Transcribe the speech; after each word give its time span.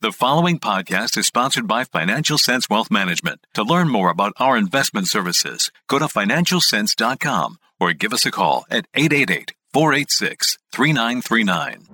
The 0.00 0.12
following 0.12 0.60
podcast 0.60 1.18
is 1.18 1.26
sponsored 1.26 1.66
by 1.66 1.82
Financial 1.82 2.38
Sense 2.38 2.70
Wealth 2.70 2.88
Management. 2.88 3.44
To 3.54 3.64
learn 3.64 3.88
more 3.88 4.10
about 4.10 4.32
our 4.36 4.56
investment 4.56 5.08
services, 5.08 5.72
go 5.88 5.98
to 5.98 6.04
financialsense.com 6.04 7.56
or 7.80 7.92
give 7.94 8.12
us 8.12 8.24
a 8.24 8.30
call 8.30 8.64
at 8.70 8.86
888 8.94 9.54
486 9.72 10.56
3939. 10.70 11.88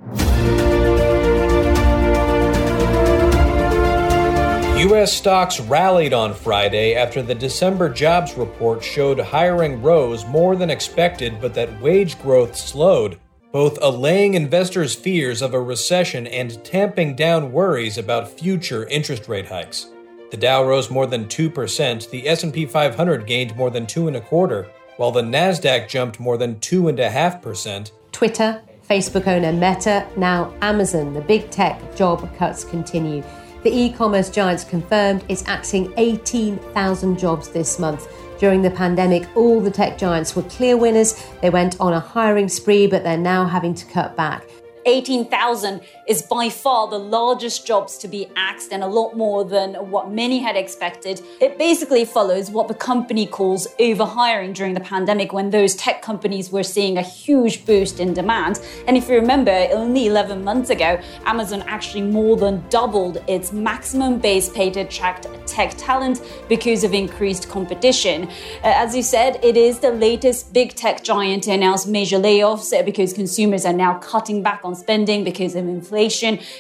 U.S. 4.80 5.10
stocks 5.10 5.58
rallied 5.60 6.12
on 6.12 6.34
Friday 6.34 6.94
after 6.94 7.22
the 7.22 7.34
December 7.34 7.88
jobs 7.88 8.34
report 8.34 8.84
showed 8.84 9.18
hiring 9.18 9.80
rose 9.80 10.26
more 10.26 10.56
than 10.56 10.68
expected, 10.68 11.40
but 11.40 11.54
that 11.54 11.80
wage 11.80 12.20
growth 12.20 12.54
slowed 12.54 13.18
both 13.54 13.78
allaying 13.82 14.34
investors' 14.34 14.96
fears 14.96 15.40
of 15.40 15.54
a 15.54 15.60
recession 15.60 16.26
and 16.26 16.64
tamping 16.64 17.14
down 17.14 17.52
worries 17.52 17.96
about 17.96 18.28
future 18.28 18.84
interest 18.88 19.28
rate 19.28 19.46
hikes. 19.46 19.92
The 20.32 20.36
Dow 20.36 20.64
rose 20.64 20.90
more 20.90 21.06
than 21.06 21.26
2%, 21.26 22.10
the 22.10 22.28
S&P 22.28 22.66
500 22.66 23.28
gained 23.28 23.54
more 23.54 23.70
than 23.70 23.86
two 23.86 24.08
and 24.08 24.16
a 24.16 24.20
quarter, 24.20 24.66
while 24.96 25.12
the 25.12 25.22
Nasdaq 25.22 25.88
jumped 25.88 26.18
more 26.18 26.36
than 26.36 26.58
two 26.58 26.88
and 26.88 26.98
a 26.98 27.08
half 27.08 27.40
percent. 27.40 27.92
Twitter, 28.10 28.60
Facebook 28.90 29.28
owner 29.28 29.52
Meta, 29.52 30.04
now 30.16 30.52
Amazon, 30.60 31.14
the 31.14 31.20
big 31.20 31.48
tech 31.50 31.94
job 31.94 32.28
cuts 32.36 32.64
continue. 32.64 33.22
The 33.62 33.72
e-commerce 33.72 34.30
giants 34.30 34.64
confirmed 34.64 35.24
it's 35.28 35.46
axing 35.46 35.94
18,000 35.96 37.16
jobs 37.16 37.50
this 37.50 37.78
month 37.78 38.08
during 38.38 38.62
the 38.62 38.70
pandemic, 38.70 39.28
all 39.36 39.60
the 39.60 39.70
tech 39.70 39.98
giants 39.98 40.34
were 40.34 40.42
clear 40.42 40.76
winners. 40.76 41.22
They 41.40 41.50
went 41.50 41.80
on 41.80 41.92
a 41.92 42.00
hiring 42.00 42.48
spree, 42.48 42.86
but 42.86 43.02
they're 43.04 43.16
now 43.16 43.46
having 43.46 43.74
to 43.74 43.86
cut 43.86 44.16
back. 44.16 44.44
18,000 44.86 45.80
is 46.06 46.22
by 46.22 46.48
far 46.48 46.88
the 46.88 46.98
largest 46.98 47.66
jobs 47.66 47.96
to 47.98 48.08
be 48.08 48.28
axed 48.36 48.72
and 48.72 48.82
a 48.82 48.86
lot 48.86 49.16
more 49.16 49.44
than 49.44 49.74
what 49.90 50.10
many 50.10 50.38
had 50.38 50.56
expected. 50.56 51.22
It 51.40 51.56
basically 51.58 52.04
follows 52.04 52.50
what 52.50 52.68
the 52.68 52.74
company 52.74 53.26
calls 53.26 53.66
overhiring 53.78 54.54
during 54.54 54.74
the 54.74 54.80
pandemic 54.80 55.32
when 55.32 55.50
those 55.50 55.74
tech 55.74 56.02
companies 56.02 56.50
were 56.50 56.62
seeing 56.62 56.98
a 56.98 57.02
huge 57.02 57.64
boost 57.64 58.00
in 58.00 58.12
demand. 58.12 58.60
And 58.86 58.96
if 58.96 59.08
you 59.08 59.14
remember, 59.14 59.68
only 59.72 60.06
11 60.06 60.44
months 60.44 60.70
ago, 60.70 61.00
Amazon 61.24 61.62
actually 61.66 62.02
more 62.02 62.36
than 62.36 62.62
doubled 62.68 63.22
its 63.26 63.52
maximum 63.52 64.18
base 64.18 64.48
pay 64.48 64.70
to 64.70 64.80
attract 64.80 65.26
tech 65.46 65.74
talent 65.76 66.22
because 66.48 66.84
of 66.84 66.92
increased 66.92 67.48
competition. 67.48 68.24
Uh, 68.24 68.28
as 68.62 68.94
you 68.94 69.02
said, 69.02 69.38
it 69.42 69.56
is 69.56 69.78
the 69.78 69.90
latest 69.90 70.52
big 70.52 70.74
tech 70.74 71.02
giant 71.02 71.44
to 71.44 71.50
announce 71.52 71.86
major 71.86 72.18
layoffs 72.18 72.72
because 72.84 73.12
consumers 73.12 73.64
are 73.64 73.72
now 73.72 73.98
cutting 73.98 74.42
back 74.42 74.60
on 74.64 74.74
spending 74.74 75.24
because 75.24 75.54
of 75.54 75.66
inflation. 75.66 75.93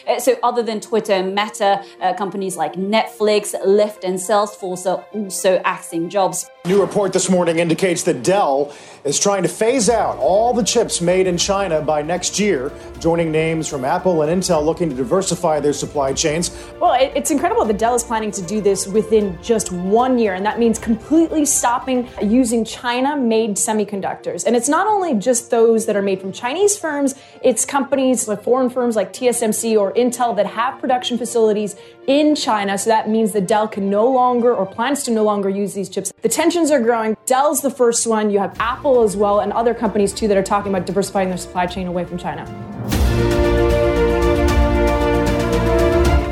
Uh, 0.06 0.18
so, 0.18 0.36
other 0.42 0.62
than 0.62 0.80
Twitter 0.80 1.12
and 1.12 1.34
Meta, 1.34 1.84
uh, 2.00 2.14
companies 2.14 2.56
like 2.56 2.74
Netflix, 2.74 3.54
Lyft, 3.64 4.04
and 4.04 4.18
Salesforce 4.18 4.90
are 4.90 5.04
also 5.12 5.60
axing 5.64 6.08
jobs. 6.08 6.48
New 6.66 6.80
report 6.80 7.12
this 7.12 7.28
morning 7.28 7.58
indicates 7.58 8.04
that 8.04 8.22
Dell 8.22 8.72
is 9.04 9.20
trying 9.20 9.42
to 9.42 9.50
phase 9.50 9.90
out 9.90 10.16
all 10.16 10.54
the 10.54 10.62
chips 10.62 11.02
made 11.02 11.26
in 11.26 11.36
China 11.36 11.82
by 11.82 12.00
next 12.00 12.38
year, 12.38 12.72
joining 13.00 13.30
names 13.30 13.68
from 13.68 13.84
Apple 13.84 14.22
and 14.22 14.42
Intel 14.42 14.64
looking 14.64 14.88
to 14.88 14.96
diversify 14.96 15.60
their 15.60 15.74
supply 15.74 16.14
chains. 16.14 16.56
Well, 16.80 16.96
it's 17.14 17.30
incredible 17.30 17.66
that 17.66 17.76
Dell 17.76 17.94
is 17.94 18.02
planning 18.02 18.30
to 18.30 18.40
do 18.40 18.62
this 18.62 18.86
within 18.86 19.38
just 19.42 19.72
one 19.72 20.18
year, 20.18 20.32
and 20.32 20.46
that 20.46 20.58
means 20.58 20.78
completely 20.78 21.44
stopping 21.44 22.08
using 22.22 22.64
China 22.64 23.14
made 23.14 23.56
semiconductors. 23.56 24.46
And 24.46 24.56
it's 24.56 24.70
not 24.70 24.86
only 24.86 25.12
just 25.12 25.50
those 25.50 25.84
that 25.84 25.96
are 25.96 26.02
made 26.02 26.18
from 26.18 26.32
Chinese 26.32 26.78
firms, 26.78 27.14
it's 27.42 27.66
companies 27.66 28.26
like 28.26 28.42
foreign 28.42 28.70
firms 28.70 28.96
like 28.96 29.12
TSMC 29.12 29.78
or 29.78 29.92
Intel 29.92 30.34
that 30.36 30.46
have 30.46 30.80
production 30.80 31.18
facilities 31.18 31.76
in 32.06 32.34
China. 32.34 32.78
So 32.78 32.88
that 32.88 33.10
means 33.10 33.32
that 33.32 33.46
Dell 33.46 33.68
can 33.68 33.90
no 33.90 34.10
longer 34.10 34.54
or 34.54 34.64
plans 34.64 35.02
to 35.02 35.10
no 35.10 35.24
longer 35.24 35.50
use 35.50 35.74
these 35.74 35.90
chips. 35.90 36.10
The 36.22 36.30
tensions 36.54 36.70
are 36.70 36.80
growing. 36.80 37.16
Dell's 37.26 37.62
the 37.62 37.70
first 37.70 38.06
one. 38.06 38.30
You 38.30 38.38
have 38.38 38.56
Apple 38.60 39.02
as 39.02 39.16
well 39.16 39.40
and 39.40 39.52
other 39.52 39.74
companies 39.74 40.12
too 40.12 40.28
that 40.28 40.36
are 40.36 40.42
talking 40.42 40.72
about 40.72 40.86
diversifying 40.86 41.28
their 41.28 41.36
supply 41.36 41.66
chain 41.66 41.88
away 41.88 42.04
from 42.04 42.16
China. 42.16 42.44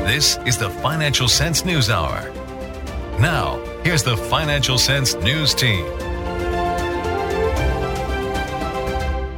This 0.07 0.37
is 0.45 0.57
the 0.57 0.69
Financial 0.81 1.27
Sense 1.27 1.65
News 1.65 1.89
Hour. 1.89 2.31
Now, 3.19 3.61
here's 3.83 4.03
the 4.03 4.15
Financial 4.15 4.77
Sense 4.77 5.13
News 5.15 5.53
Team. 5.53 5.83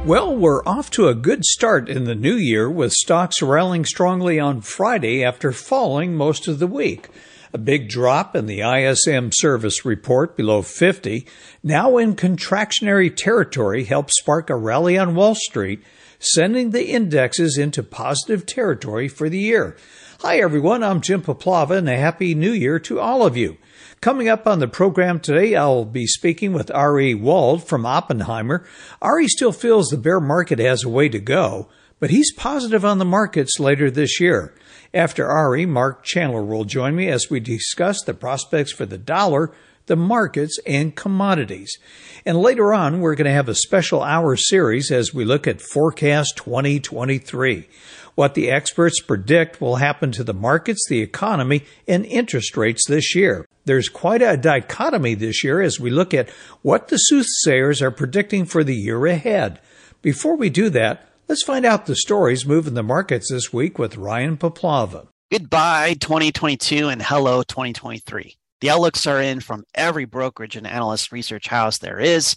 Well, 0.06 0.36
we're 0.36 0.62
off 0.64 0.88
to 0.92 1.08
a 1.08 1.16
good 1.16 1.44
start 1.44 1.88
in 1.88 2.04
the 2.04 2.14
new 2.14 2.36
year 2.36 2.70
with 2.70 2.92
stocks 2.92 3.42
rallying 3.42 3.84
strongly 3.84 4.38
on 4.38 4.60
Friday 4.60 5.24
after 5.24 5.50
falling 5.50 6.14
most 6.14 6.46
of 6.46 6.60
the 6.60 6.68
week. 6.68 7.08
A 7.52 7.58
big 7.58 7.88
drop 7.88 8.34
in 8.34 8.46
the 8.46 8.60
ISM 8.60 9.30
service 9.32 9.84
report 9.84 10.36
below 10.36 10.62
50, 10.62 11.26
now 11.62 11.96
in 11.96 12.16
contractionary 12.16 13.14
territory, 13.14 13.84
helped 13.84 14.12
spark 14.14 14.50
a 14.50 14.56
rally 14.56 14.98
on 14.98 15.14
Wall 15.14 15.36
Street, 15.36 15.80
sending 16.18 16.70
the 16.70 16.88
indexes 16.90 17.56
into 17.56 17.84
positive 17.84 18.46
territory 18.46 19.06
for 19.06 19.28
the 19.28 19.38
year. 19.38 19.76
Hi 20.22 20.38
everyone, 20.38 20.82
I'm 20.82 21.00
Jim 21.00 21.22
Puplava 21.22 21.76
and 21.78 21.88
a 21.88 21.96
happy 21.96 22.34
new 22.34 22.50
year 22.50 22.80
to 22.80 22.98
all 22.98 23.24
of 23.24 23.36
you. 23.36 23.58
Coming 24.00 24.28
up 24.28 24.46
on 24.46 24.58
the 24.58 24.66
program 24.66 25.20
today, 25.20 25.54
I'll 25.54 25.84
be 25.84 26.06
speaking 26.06 26.52
with 26.52 26.70
Ari 26.72 27.14
Wald 27.14 27.62
from 27.62 27.86
Oppenheimer. 27.86 28.66
Ari 29.00 29.28
still 29.28 29.52
feels 29.52 29.88
the 29.88 29.96
bear 29.96 30.20
market 30.20 30.58
has 30.58 30.82
a 30.82 30.88
way 30.88 31.08
to 31.08 31.20
go, 31.20 31.68
but 32.00 32.10
he's 32.10 32.32
positive 32.34 32.84
on 32.84 32.98
the 32.98 33.04
markets 33.04 33.60
later 33.60 33.88
this 33.90 34.20
year. 34.20 34.52
After 34.96 35.26
Ari, 35.26 35.66
Marc 35.66 36.04
Chandler 36.04 36.42
will 36.42 36.64
join 36.64 36.96
me 36.96 37.08
as 37.08 37.28
we 37.28 37.38
discuss 37.38 38.02
the 38.02 38.14
prospects 38.14 38.72
for 38.72 38.86
the 38.86 38.96
dollar, 38.96 39.52
the 39.84 39.94
markets, 39.94 40.58
and 40.66 40.96
commodities. 40.96 41.76
And 42.24 42.40
later 42.40 42.72
on, 42.72 43.02
we're 43.02 43.14
going 43.14 43.26
to 43.26 43.30
have 43.30 43.50
a 43.50 43.54
special 43.54 44.02
hour 44.02 44.36
series 44.36 44.90
as 44.90 45.12
we 45.12 45.26
look 45.26 45.46
at 45.46 45.60
Forecast 45.60 46.38
2023. 46.38 47.68
What 48.14 48.32
the 48.32 48.50
experts 48.50 49.02
predict 49.02 49.60
will 49.60 49.76
happen 49.76 50.12
to 50.12 50.24
the 50.24 50.32
markets, 50.32 50.86
the 50.88 51.02
economy, 51.02 51.64
and 51.86 52.06
interest 52.06 52.56
rates 52.56 52.88
this 52.88 53.14
year. 53.14 53.46
There's 53.66 53.90
quite 53.90 54.22
a 54.22 54.38
dichotomy 54.38 55.12
this 55.12 55.44
year 55.44 55.60
as 55.60 55.78
we 55.78 55.90
look 55.90 56.14
at 56.14 56.30
what 56.62 56.88
the 56.88 56.96
soothsayers 56.96 57.82
are 57.82 57.90
predicting 57.90 58.46
for 58.46 58.64
the 58.64 58.74
year 58.74 59.04
ahead. 59.04 59.60
Before 60.00 60.36
we 60.36 60.48
do 60.48 60.70
that, 60.70 61.06
Let's 61.28 61.42
find 61.42 61.66
out 61.66 61.86
the 61.86 61.96
stories 61.96 62.46
moving 62.46 62.74
the 62.74 62.84
markets 62.84 63.32
this 63.32 63.52
week 63.52 63.80
with 63.80 63.96
Ryan 63.96 64.36
Puplava. 64.36 65.08
Goodbye 65.32 65.94
2022 65.94 66.86
and 66.86 67.02
hello 67.02 67.42
2023. 67.42 68.36
The 68.60 68.70
outlooks 68.70 69.08
are 69.08 69.20
in 69.20 69.40
from 69.40 69.64
every 69.74 70.04
brokerage 70.04 70.54
and 70.54 70.68
analyst 70.68 71.10
research 71.10 71.48
house 71.48 71.78
there 71.78 71.98
is, 71.98 72.36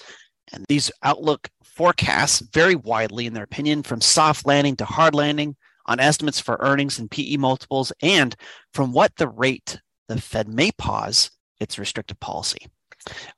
and 0.52 0.66
these 0.68 0.92
outlook 1.04 1.50
forecasts 1.64 2.40
vary 2.52 2.74
widely 2.74 3.28
in 3.28 3.36
their 3.36 3.44
opinion 3.44 3.84
from 3.84 4.02
soft 4.02 4.48
landing 4.48 4.76
to 4.78 4.86
hard 4.86 5.14
landing 5.14 5.56
on 5.86 6.00
estimates 6.00 6.40
for 6.40 6.58
earnings 6.60 6.98
and 6.98 7.12
PE 7.12 7.38
multiples 7.38 7.94
and 8.02 8.36
from 8.74 8.92
what 8.92 9.16
the 9.18 9.28
rate 9.28 9.80
the 10.08 10.20
Fed 10.20 10.48
may 10.48 10.72
pause 10.80 11.30
its 11.60 11.78
restrictive 11.78 12.20
policy. 12.20 12.66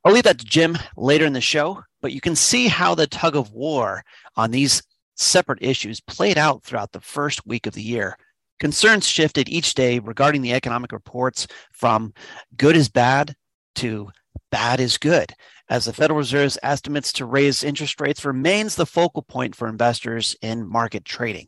I'll 0.06 0.13
leave 0.13 0.23
that 0.23 0.40
to 0.40 0.45
Jim 0.45 0.78
later 0.95 1.25
in 1.25 1.34
the 1.34 1.41
show, 1.41 1.84
but 2.01 2.13
you 2.13 2.22
can 2.22 2.38
see 2.38 2.69
how 2.69 2.95
the 2.95 3.06
tug 3.06 3.35
of 3.35 3.51
war 3.51 4.03
on 4.38 4.51
these 4.51 4.81
separate 5.22 5.62
issues 5.62 6.02
played 6.02 6.38
out 6.38 6.64
throughout 6.64 6.92
the 6.92 7.02
first 7.02 7.46
week 7.46 7.68
of 7.68 7.74
the 7.74 7.82
year. 7.82 8.18
Concerns 8.59 9.08
shifted 9.08 9.50
each 9.50 9.74
day 9.74 10.00
regarding 10.00 10.42
the 10.42 10.54
economic 10.54 10.92
reports 10.92 11.48
from 11.72 12.14
good 12.58 12.76
is 12.76 12.90
bad 12.90 13.36
to 13.76 14.09
bad 14.52 14.80
is 14.80 14.98
good, 14.98 15.34
as 15.70 15.86
the 15.86 15.94
Federal 15.94 16.20
Reserve's 16.20 16.58
estimates 16.62 17.14
to 17.14 17.26
raise 17.26 17.64
interest 17.64 18.00
rates 18.02 18.26
remains 18.26 18.76
the 18.76 18.86
focal 18.86 19.22
point 19.22 19.56
for 19.56 19.68
investors 19.68 20.36
in 20.42 20.68
market 20.68 21.06
trading. 21.06 21.48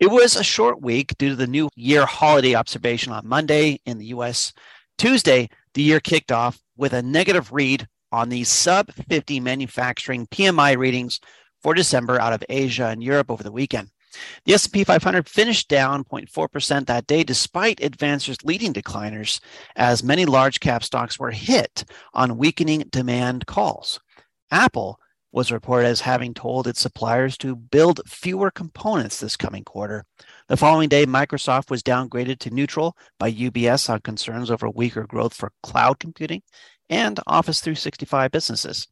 It 0.00 0.08
was 0.08 0.36
a 0.36 0.44
short 0.44 0.82
week 0.82 1.16
due 1.16 1.30
to 1.30 1.36
the 1.36 1.46
new 1.46 1.68
year 1.76 2.04
holiday 2.04 2.54
observation 2.54 3.12
on 3.12 3.26
Monday 3.26 3.80
in 3.86 3.98
the 3.98 4.06
US. 4.06 4.52
Tuesday, 4.98 5.48
the 5.74 5.82
year 5.82 6.00
kicked 6.00 6.32
off 6.32 6.60
with 6.76 6.92
a 6.92 7.02
negative 7.02 7.52
read 7.52 7.86
on 8.12 8.28
the 8.28 8.44
sub 8.44 8.92
50 8.92 9.40
manufacturing 9.40 10.26
PMI 10.26 10.76
readings 10.76 11.20
for 11.64 11.74
December 11.74 12.20
out 12.20 12.34
of 12.34 12.44
Asia 12.50 12.88
and 12.88 13.02
Europe 13.02 13.30
over 13.30 13.42
the 13.42 13.50
weekend. 13.50 13.88
The 14.44 14.52
S&P 14.52 14.84
500 14.84 15.26
finished 15.26 15.68
down 15.68 16.04
0.4% 16.04 16.86
that 16.86 17.06
day 17.06 17.24
despite 17.24 17.80
advancers 17.80 18.44
leading 18.44 18.74
decliners 18.74 19.40
as 19.74 20.04
many 20.04 20.26
large 20.26 20.60
cap 20.60 20.84
stocks 20.84 21.18
were 21.18 21.30
hit 21.30 21.84
on 22.12 22.36
weakening 22.36 22.84
demand 22.90 23.46
calls. 23.46 23.98
Apple 24.50 25.00
was 25.32 25.50
reported 25.50 25.88
as 25.88 26.02
having 26.02 26.34
told 26.34 26.68
its 26.68 26.80
suppliers 26.80 27.38
to 27.38 27.56
build 27.56 28.02
fewer 28.06 28.50
components 28.50 29.18
this 29.18 29.36
coming 29.36 29.64
quarter. 29.64 30.04
The 30.48 30.58
following 30.58 30.90
day, 30.90 31.06
Microsoft 31.06 31.70
was 31.70 31.82
downgraded 31.82 32.38
to 32.40 32.50
neutral 32.50 32.94
by 33.18 33.32
UBS 33.32 33.88
on 33.88 34.00
concerns 34.00 34.50
over 34.50 34.68
weaker 34.68 35.06
growth 35.06 35.34
for 35.34 35.50
cloud 35.62 35.98
computing 35.98 36.42
and 36.90 37.18
Office 37.26 37.60
365 37.60 38.30
businesses. 38.30 38.86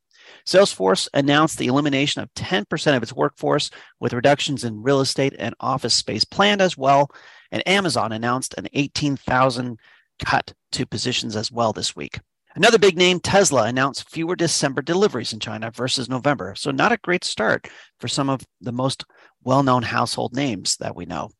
Salesforce 0.47 1.09
announced 1.15 1.59
the 1.59 1.67
elimination 1.67 2.23
of 2.23 2.33
10% 2.35 2.97
of 2.97 3.03
its 3.03 3.13
workforce, 3.13 3.71
with 4.01 4.13
reductions 4.13 4.65
in 4.65 4.83
real 4.83 5.01
estate 5.01 5.35
and 5.39 5.55
office 5.61 5.95
space 5.95 6.25
planned 6.25 6.61
as 6.61 6.77
well. 6.77 7.11
And 7.51 7.67
Amazon 7.67 8.13
announced 8.13 8.55
an 8.59 8.67
18,000 8.73 9.79
cut 10.25 10.53
to 10.73 10.87
positions 10.87 11.37
as 11.37 11.51
well 11.51 11.73
this 11.73 11.95
week. 11.95 12.19
Another 12.55 12.79
big 12.79 12.99
name, 12.99 13.19
Tesla, 13.19 13.65
announced 13.65 14.11
fewer 14.11 14.37
December 14.37 14.83
deliveries 14.83 15.33
in 15.33 15.41
China 15.41 15.71
versus 15.71 16.09
November. 16.09 16.55
So, 16.55 16.71
not 16.71 16.93
a 16.93 16.99
great 16.99 17.25
start 17.25 17.69
for 17.99 18.09
some 18.09 18.29
of 18.29 18.43
the 18.61 18.73
most 18.73 19.05
well 19.43 19.63
known 19.63 19.83
household 19.83 20.35
names 20.35 20.77
that 20.77 20.95
we 20.95 21.07
know. 21.07 21.31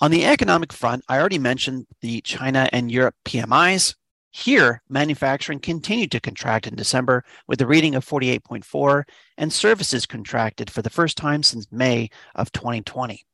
On 0.00 0.10
the 0.10 0.26
economic 0.26 0.72
front, 0.72 1.02
I 1.08 1.18
already 1.18 1.38
mentioned 1.38 1.86
the 2.02 2.20
China 2.20 2.68
and 2.72 2.90
Europe 2.90 3.14
PMIs. 3.24 3.94
Here, 4.36 4.82
manufacturing 4.88 5.60
continued 5.60 6.10
to 6.10 6.18
contract 6.18 6.66
in 6.66 6.74
December 6.74 7.24
with 7.46 7.60
a 7.60 7.68
reading 7.68 7.94
of 7.94 8.04
48.4, 8.04 9.04
and 9.38 9.52
services 9.52 10.06
contracted 10.06 10.68
for 10.68 10.82
the 10.82 10.90
first 10.90 11.16
time 11.16 11.44
since 11.44 11.70
May 11.70 12.10
of 12.34 12.50
2020. 12.50 13.24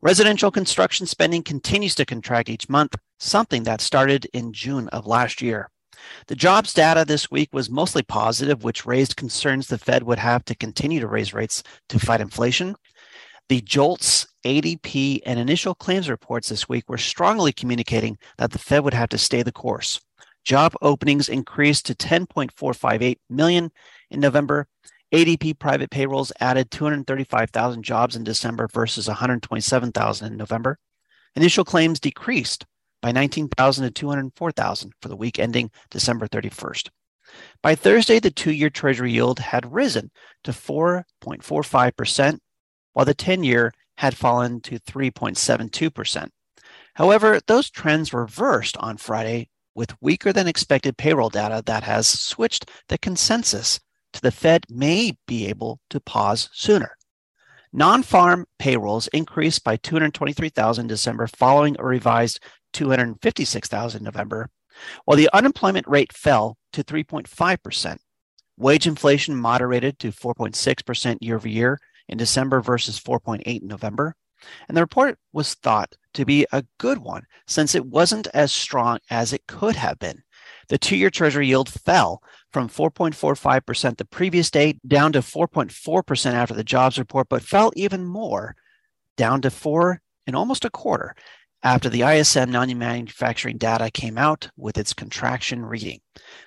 Residential 0.00 0.52
construction 0.52 1.06
spending 1.06 1.42
continues 1.42 1.96
to 1.96 2.04
contract 2.04 2.48
each 2.48 2.68
month, 2.68 2.94
something 3.18 3.64
that 3.64 3.80
started 3.80 4.28
in 4.32 4.52
June 4.52 4.86
of 4.90 5.08
last 5.08 5.42
year. 5.42 5.70
The 6.28 6.36
jobs 6.36 6.72
data 6.72 7.04
this 7.04 7.32
week 7.32 7.48
was 7.52 7.68
mostly 7.68 8.04
positive, 8.04 8.62
which 8.62 8.86
raised 8.86 9.16
concerns 9.16 9.66
the 9.66 9.76
Fed 9.76 10.04
would 10.04 10.20
have 10.20 10.44
to 10.44 10.54
continue 10.54 11.00
to 11.00 11.08
raise 11.08 11.34
rates 11.34 11.64
to 11.88 11.98
fight 11.98 12.20
inflation. 12.20 12.76
The 13.48 13.60
JOLTS, 13.60 14.28
ADP, 14.44 15.20
and 15.26 15.40
initial 15.40 15.74
claims 15.74 16.08
reports 16.08 16.48
this 16.48 16.68
week 16.68 16.88
were 16.88 16.96
strongly 16.96 17.52
communicating 17.52 18.18
that 18.36 18.52
the 18.52 18.60
Fed 18.60 18.84
would 18.84 18.94
have 18.94 19.08
to 19.08 19.18
stay 19.18 19.42
the 19.42 19.50
course. 19.50 20.00
Job 20.44 20.74
openings 20.80 21.28
increased 21.28 21.86
to 21.86 21.94
10.458 21.94 23.18
million 23.28 23.70
in 24.10 24.20
November. 24.20 24.66
ADP 25.12 25.58
private 25.58 25.90
payrolls 25.90 26.32
added 26.40 26.70
235,000 26.70 27.82
jobs 27.82 28.16
in 28.16 28.24
December 28.24 28.68
versus 28.72 29.08
127,000 29.08 30.32
in 30.32 30.36
November. 30.36 30.78
Initial 31.34 31.64
claims 31.64 32.00
decreased 32.00 32.66
by 33.00 33.12
19,000 33.12 33.84
to 33.84 33.90
204,000 33.90 34.92
for 35.00 35.08
the 35.08 35.16
week 35.16 35.38
ending 35.38 35.70
December 35.90 36.26
31st. 36.26 36.88
By 37.62 37.74
Thursday, 37.74 38.18
the 38.18 38.30
two 38.30 38.52
year 38.52 38.70
Treasury 38.70 39.12
yield 39.12 39.38
had 39.38 39.72
risen 39.72 40.10
to 40.44 40.52
4.45%, 40.52 42.38
while 42.92 43.04
the 43.04 43.14
10 43.14 43.44
year 43.44 43.72
had 43.96 44.16
fallen 44.16 44.60
to 44.62 44.78
3.72%. 44.80 46.28
However, 46.94 47.40
those 47.46 47.70
trends 47.70 48.12
reversed 48.12 48.76
on 48.78 48.96
Friday 48.96 49.48
with 49.78 49.94
weaker 50.00 50.32
than 50.32 50.48
expected 50.48 50.98
payroll 50.98 51.28
data 51.28 51.62
that 51.64 51.84
has 51.84 52.08
switched 52.08 52.68
the 52.88 52.98
consensus 52.98 53.78
to 54.12 54.20
the 54.20 54.32
Fed 54.32 54.64
may 54.68 55.16
be 55.28 55.46
able 55.46 55.78
to 55.88 56.00
pause 56.00 56.48
sooner. 56.52 56.96
Non 57.72 58.02
farm 58.02 58.44
payrolls 58.58 59.06
increased 59.12 59.62
by 59.62 59.76
223,000 59.76 60.82
in 60.82 60.88
December 60.88 61.28
following 61.28 61.76
a 61.78 61.84
revised 61.84 62.40
256,000 62.72 64.02
November, 64.02 64.50
while 65.04 65.16
the 65.16 65.30
unemployment 65.32 65.86
rate 65.86 66.12
fell 66.12 66.56
to 66.72 66.82
3.5%. 66.82 67.98
Wage 68.56 68.86
inflation 68.88 69.36
moderated 69.36 69.96
to 70.00 70.10
4.6% 70.10 71.18
year 71.20 71.36
over 71.36 71.48
year 71.48 71.78
in 72.08 72.18
December 72.18 72.60
versus 72.60 72.98
4.8 72.98 73.42
in 73.46 73.68
November. 73.68 74.16
And 74.66 74.76
the 74.76 74.82
report 74.82 75.18
was 75.32 75.54
thought 75.54 75.94
to 76.18 76.24
be 76.24 76.44
a 76.50 76.64
good 76.78 76.98
one 76.98 77.22
since 77.46 77.76
it 77.76 77.86
wasn't 77.86 78.26
as 78.34 78.50
strong 78.50 78.98
as 79.08 79.32
it 79.32 79.46
could 79.46 79.76
have 79.76 80.00
been. 80.00 80.22
The 80.68 80.76
two 80.76 80.96
year 80.96 81.10
Treasury 81.10 81.46
yield 81.46 81.68
fell 81.68 82.20
from 82.52 82.68
4.45% 82.68 83.96
the 83.96 84.04
previous 84.04 84.50
day 84.50 84.80
down 84.86 85.12
to 85.12 85.20
4.4% 85.20 86.32
after 86.32 86.54
the 86.54 86.64
jobs 86.64 86.98
report, 86.98 87.28
but 87.28 87.42
fell 87.42 87.72
even 87.76 88.04
more 88.04 88.56
down 89.16 89.40
to 89.42 89.50
four 89.50 90.02
and 90.26 90.34
almost 90.34 90.64
a 90.64 90.70
quarter 90.70 91.14
after 91.62 91.88
the 91.88 92.02
ISM 92.02 92.50
non 92.50 92.76
manufacturing 92.76 93.56
data 93.56 93.88
came 93.88 94.18
out 94.18 94.50
with 94.56 94.76
its 94.76 94.92
contraction 94.92 95.64
reading. 95.64 96.00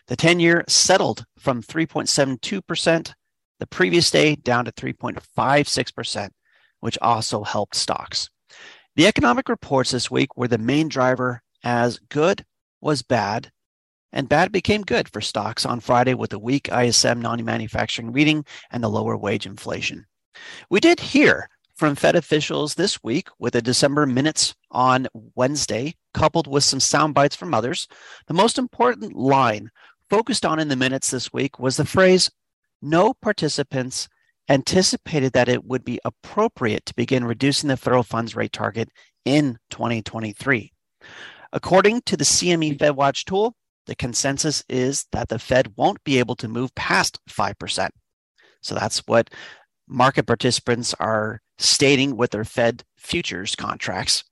The 0.08 0.18
10 0.18 0.42
year 0.42 0.66
settled 0.68 1.24
from 1.40 1.64
3.72% 1.64 3.14
the 3.60 3.68
previous 3.68 4.12
day 4.12 4.36
down 4.36 4.66
to 4.66 4.72
3.56%, 4.74 6.30
which 6.82 6.98
also 7.02 7.44
helped 7.44 7.76
stocks. 7.76 8.30
The 8.96 9.08
economic 9.08 9.48
reports 9.48 9.92
this 9.92 10.12
week 10.12 10.36
were 10.36 10.50
the 10.50 10.58
main 10.58 10.90
driver 10.90 11.42
as 11.64 12.00
good 12.10 12.46
was 12.82 13.02
bad 13.02 13.52
and 14.12 14.28
bad 14.28 14.52
became 14.52 14.82
good 14.82 15.08
for 15.08 15.22
stocks 15.22 15.66
on 15.66 15.80
Friday 15.80 16.14
with 16.14 16.34
a 16.34 16.40
weak 16.40 16.68
ISM 16.70 17.22
non 17.22 17.44
manufacturing 17.46 18.12
reading 18.12 18.44
and 18.70 18.84
the 18.84 18.90
lower 18.90 19.16
wage 19.16 19.46
inflation. 19.46 20.06
We 20.70 20.82
did 20.82 21.00
hear 21.00 21.50
from 21.76 21.96
Fed 21.96 22.18
officials 22.18 22.76
this 22.76 23.02
week 23.02 23.30
with 23.40 23.54
the 23.54 23.62
December 23.62 24.06
minutes 24.06 24.56
on 24.72 25.08
Wednesday, 25.36 25.96
coupled 26.14 26.48
with 26.48 26.66
some 26.66 26.82
sound 26.82 27.14
bites 27.14 27.36
from 27.36 27.54
others. 27.54 27.88
The 28.28 28.34
most 28.34 28.58
important 28.58 29.16
line 29.16 29.72
focused 30.10 30.46
on 30.46 30.60
in 30.60 30.68
the 30.68 30.76
minutes 30.76 31.10
this 31.10 31.32
week 31.32 31.60
was 31.60 31.78
the 31.78 31.86
phrase 31.86 32.30
no 32.82 33.14
participants 33.14 34.10
anticipated 34.50 35.34
that 35.34 35.50
it 35.50 35.64
would 35.64 35.84
be 35.84 36.00
appropriate 36.04 36.86
to 36.86 36.96
begin 36.96 37.24
reducing 37.24 37.70
the 37.70 37.78
federal 37.78 38.04
funds 38.04 38.36
rate 38.36 38.52
target 38.52 38.90
in 39.26 39.58
2023. 39.70 40.72
According 41.54 42.02
to 42.02 42.18
the 42.18 42.24
CME 42.24 42.78
FedWatch 42.78 43.26
tool, 43.26 43.56
the 43.88 43.96
consensus 43.96 44.64
is 44.70 45.06
that 45.12 45.30
the 45.30 45.40
Fed 45.40 45.74
won't 45.76 46.04
be 46.04 46.20
able 46.20 46.36
to 46.36 46.48
move 46.48 46.74
past 46.76 47.20
5%. 47.30 47.90
So 48.62 48.76
that's 48.76 49.00
what 49.08 49.30
market 49.88 50.28
participants 50.28 50.94
are 51.00 51.42
stating 51.58 52.16
with 52.16 52.32
their 52.32 52.46
Fed 52.46 52.84
futures 52.98 53.56
contracts. 53.56 54.24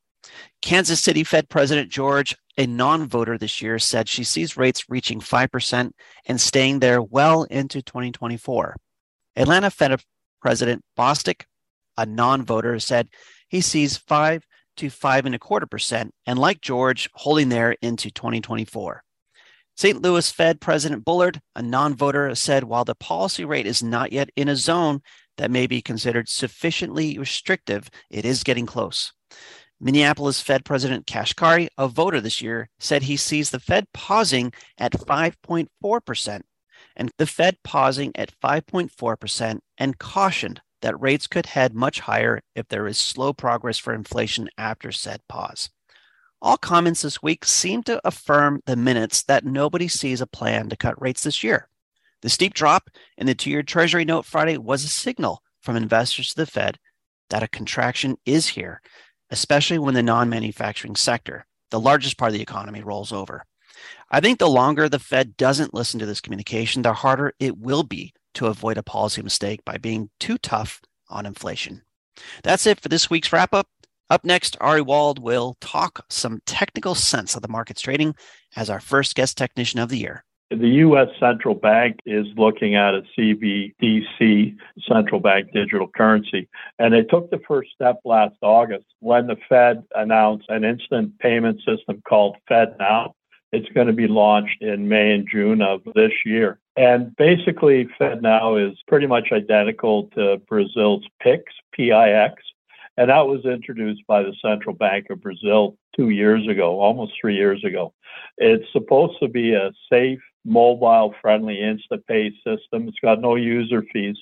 Kansas 0.61 1.01
City 1.01 1.23
Fed 1.23 1.49
President 1.49 1.89
George, 1.89 2.35
a 2.57 2.67
non 2.67 3.07
voter 3.07 3.37
this 3.37 3.61
year, 3.61 3.79
said 3.79 4.07
she 4.07 4.23
sees 4.23 4.57
rates 4.57 4.89
reaching 4.89 5.19
5% 5.19 5.91
and 6.25 6.41
staying 6.41 6.79
there 6.79 7.01
well 7.01 7.43
into 7.43 7.81
2024. 7.81 8.75
Atlanta 9.39 9.71
Fed 9.71 10.01
President 10.41 10.83
Bostic, 10.97 11.43
a 11.97 12.05
non 12.05 12.43
voter, 12.43 12.77
said 12.77 13.07
he 13.47 13.61
sees 13.61 13.95
5 13.95 14.45
to 14.77 14.89
5 14.89 15.25
and 15.25 15.33
a 15.33 15.39
quarter 15.39 15.65
percent, 15.65 16.13
and 16.25 16.37
like 16.37 16.59
George, 16.59 17.09
holding 17.13 17.47
there 17.47 17.77
into 17.81 18.11
2024. 18.11 19.01
St. 19.77 20.01
Louis 20.01 20.29
Fed 20.29 20.59
President 20.59 21.05
Bullard, 21.05 21.39
a 21.55 21.61
non 21.61 21.95
voter, 21.95 22.35
said 22.35 22.65
while 22.65 22.83
the 22.83 22.95
policy 22.95 23.45
rate 23.45 23.65
is 23.65 23.81
not 23.81 24.11
yet 24.11 24.29
in 24.35 24.49
a 24.49 24.57
zone 24.57 25.01
that 25.37 25.49
may 25.49 25.67
be 25.67 25.81
considered 25.81 26.27
sufficiently 26.27 27.17
restrictive, 27.17 27.89
it 28.09 28.25
is 28.25 28.43
getting 28.43 28.65
close. 28.65 29.13
Minneapolis 29.79 30.41
Fed 30.41 30.65
President 30.65 31.07
Kashkari, 31.07 31.69
a 31.77 31.87
voter 31.87 32.19
this 32.19 32.41
year, 32.41 32.69
said 32.77 33.03
he 33.03 33.15
sees 33.15 33.51
the 33.51 33.61
Fed 33.61 33.87
pausing 33.93 34.51
at 34.77 34.91
5.4% 34.91 36.41
and 36.99 37.09
the 37.17 37.25
Fed 37.25 37.57
pausing 37.63 38.11
at 38.15 38.37
5.4% 38.43 39.59
and 39.77 39.97
cautioned 39.97 40.61
that 40.81 40.99
rates 40.99 41.27
could 41.27 41.47
head 41.47 41.73
much 41.73 42.01
higher 42.01 42.41
if 42.55 42.67
there 42.67 42.87
is 42.87 42.97
slow 42.97 43.31
progress 43.31 43.77
for 43.77 43.93
inflation 43.93 44.49
after 44.57 44.91
said 44.91 45.21
pause. 45.29 45.69
All 46.41 46.57
comments 46.57 47.01
this 47.01 47.23
week 47.23 47.45
seem 47.45 47.83
to 47.83 48.05
affirm 48.05 48.61
the 48.65 48.75
minutes 48.75 49.23
that 49.23 49.45
nobody 49.45 49.87
sees 49.87 50.19
a 50.19 50.27
plan 50.27 50.67
to 50.69 50.75
cut 50.75 51.01
rates 51.01 51.23
this 51.23 51.41
year. 51.41 51.69
The 52.21 52.29
steep 52.29 52.53
drop 52.53 52.89
in 53.17 53.27
the 53.27 53.35
two 53.35 53.49
year 53.49 53.63
Treasury 53.63 54.03
note 54.03 54.25
Friday 54.25 54.57
was 54.57 54.83
a 54.83 54.89
signal 54.89 55.41
from 55.61 55.77
investors 55.77 56.29
to 56.29 56.35
the 56.35 56.45
Fed 56.45 56.79
that 57.29 57.43
a 57.43 57.47
contraction 57.47 58.17
is 58.25 58.49
here, 58.49 58.81
especially 59.29 59.79
when 59.79 59.93
the 59.93 60.03
non 60.03 60.27
manufacturing 60.29 60.97
sector, 60.97 61.45
the 61.71 61.79
largest 61.79 62.17
part 62.17 62.29
of 62.29 62.33
the 62.33 62.41
economy, 62.41 62.81
rolls 62.81 63.13
over. 63.13 63.45
I 64.11 64.19
think 64.19 64.39
the 64.39 64.49
longer 64.49 64.89
the 64.89 64.97
Fed 64.97 65.37
doesn't 65.37 65.73
listen 65.73 65.99
to 65.99 66.05
this 66.05 66.21
communication, 66.21 66.81
the 66.81 66.93
harder 66.93 67.33
it 67.39 67.59
will 67.59 67.83
be 67.83 68.13
to 68.33 68.47
avoid 68.47 68.77
a 68.77 68.83
policy 68.83 69.21
mistake 69.21 69.63
by 69.63 69.77
being 69.77 70.09
too 70.19 70.39
tough 70.39 70.81
on 71.09 71.27
inflation. 71.27 71.83
That's 72.43 72.65
it 72.65 72.79
for 72.79 72.89
this 72.89 73.09
week's 73.09 73.31
wrap 73.31 73.53
up. 73.53 73.67
Up 74.09 74.25
next, 74.25 74.57
Ari 74.59 74.81
Wald 74.81 75.19
will 75.19 75.55
talk 75.61 76.05
some 76.09 76.41
technical 76.47 76.95
sense 76.95 77.35
of 77.35 77.43
the 77.43 77.47
market's 77.47 77.81
trading 77.81 78.15
as 78.55 78.67
our 78.67 78.79
first 78.79 79.13
guest 79.13 79.37
technician 79.37 79.79
of 79.79 79.89
the 79.89 79.99
year. 79.99 80.25
The 80.49 80.67
U.S. 80.67 81.09
central 81.19 81.53
bank 81.53 81.99
is 82.07 82.25
looking 82.35 82.73
at 82.73 82.95
a 82.95 83.03
CBDC, 83.15 84.57
central 84.87 85.19
bank 85.19 85.51
digital 85.53 85.87
currency, 85.87 86.49
and 86.79 86.91
they 86.91 87.03
took 87.03 87.29
the 87.29 87.39
first 87.47 87.69
step 87.75 87.99
last 88.03 88.35
August 88.41 88.85
when 88.99 89.27
the 89.27 89.37
Fed 89.47 89.83
announced 89.93 90.47
an 90.49 90.63
instant 90.63 91.19
payment 91.19 91.61
system 91.63 92.01
called 92.07 92.35
FedNow. 92.49 93.13
It's 93.51 93.69
going 93.69 93.87
to 93.87 93.93
be 93.93 94.07
launched 94.07 94.61
in 94.61 94.87
May 94.87 95.13
and 95.13 95.27
June 95.29 95.61
of 95.61 95.81
this 95.95 96.11
year. 96.25 96.59
And 96.77 97.15
basically, 97.15 97.89
FedNow 97.99 98.71
is 98.71 98.77
pretty 98.87 99.07
much 99.07 99.29
identical 99.31 100.03
to 100.15 100.37
Brazil's 100.47 101.03
PIX, 101.19 101.43
P-I-X, 101.73 102.43
and 102.99 103.09
that 103.09 103.27
was 103.27 103.45
introduced 103.45 104.05
by 104.07 104.23
the 104.23 104.33
Central 104.41 104.75
Bank 104.75 105.07
of 105.09 105.21
Brazil 105.21 105.77
two 105.95 106.09
years 106.09 106.45
ago, 106.49 106.81
almost 106.81 107.13
three 107.19 107.35
years 107.35 107.63
ago. 107.63 107.93
It's 108.37 108.69
supposed 108.73 109.17
to 109.21 109.29
be 109.29 109.53
a 109.53 109.71
safe, 109.89 110.19
mobile 110.43 111.15
friendly 111.21 111.61
instant 111.61 112.05
pay 112.07 112.31
system. 112.45 112.89
It's 112.89 112.99
got 113.01 113.21
no 113.21 113.35
user 113.35 113.83
fees. 113.93 114.17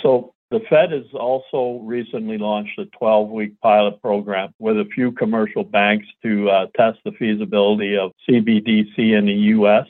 So 0.00 0.32
the 0.50 0.60
Fed 0.68 0.90
has 0.90 1.04
also 1.14 1.80
recently 1.84 2.36
launched 2.36 2.78
a 2.78 2.86
12 2.86 3.30
week 3.30 3.60
pilot 3.60 4.02
program 4.02 4.52
with 4.58 4.78
a 4.78 4.84
few 4.94 5.12
commercial 5.12 5.62
banks 5.62 6.06
to 6.22 6.50
uh, 6.50 6.66
test 6.76 6.98
the 7.04 7.12
feasibility 7.12 7.96
of 7.96 8.10
CBDC 8.28 8.98
in 8.98 9.26
the 9.26 9.54
US. 9.54 9.86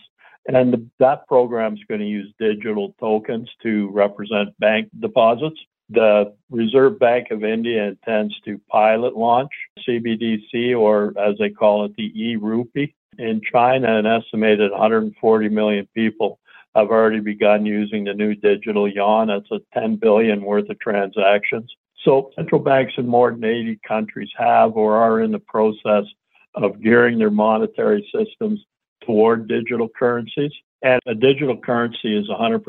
And 0.47 0.73
the, 0.73 0.87
that 0.99 1.27
program 1.29 1.75
is 1.75 1.81
going 1.89 2.01
to 2.01 2.07
use 2.07 2.33
digital 2.39 2.95
tokens 3.01 3.49
to 3.63 3.91
represent 3.91 4.59
bank 4.59 4.89
deposits. 4.99 5.59
The 5.89 6.35
Reserve 6.51 6.99
Bank 6.99 7.29
of 7.31 7.43
India 7.43 7.89
intends 7.89 8.39
to 8.45 8.61
pilot 8.71 9.17
launch 9.17 9.51
CBDC, 9.89 10.79
or 10.79 11.15
as 11.19 11.37
they 11.39 11.51
call 11.51 11.87
it, 11.87 11.97
the 11.97 12.13
e 12.15 12.37
rupee. 12.37 12.95
In 13.19 13.41
China, 13.53 13.99
an 13.99 14.07
estimated 14.07 14.71
140 14.71 15.49
million 15.49 15.89
people 15.95 16.39
have 16.75 16.89
already 16.89 17.21
begun 17.21 17.67
using 17.67 18.05
the 18.05 18.15
new 18.15 18.35
digital 18.35 18.89
yuan. 18.89 19.29
That's 19.29 19.51
a 19.51 19.61
10 19.79 19.97
billion 19.97 20.43
worth 20.43 20.69
of 20.71 20.79
transactions. 20.79 21.73
So 22.05 22.31
central 22.35 22.61
banks 22.61 22.95
in 22.97 23.07
more 23.07 23.31
than 23.31 23.45
80 23.45 23.81
countries 23.87 24.31
have 24.39 24.77
or 24.77 24.97
are 24.97 25.21
in 25.21 25.33
the 25.33 25.39
process 25.39 26.05
of 26.55 26.83
gearing 26.83 27.19
their 27.19 27.31
monetary 27.31 28.09
systems 28.15 28.65
toward 29.05 29.49
digital 29.49 29.89
currencies. 29.89 30.53
And 30.83 31.01
a 31.07 31.15
digital 31.15 31.59
currency 31.59 32.17
is 32.17 32.29
100% 32.29 32.63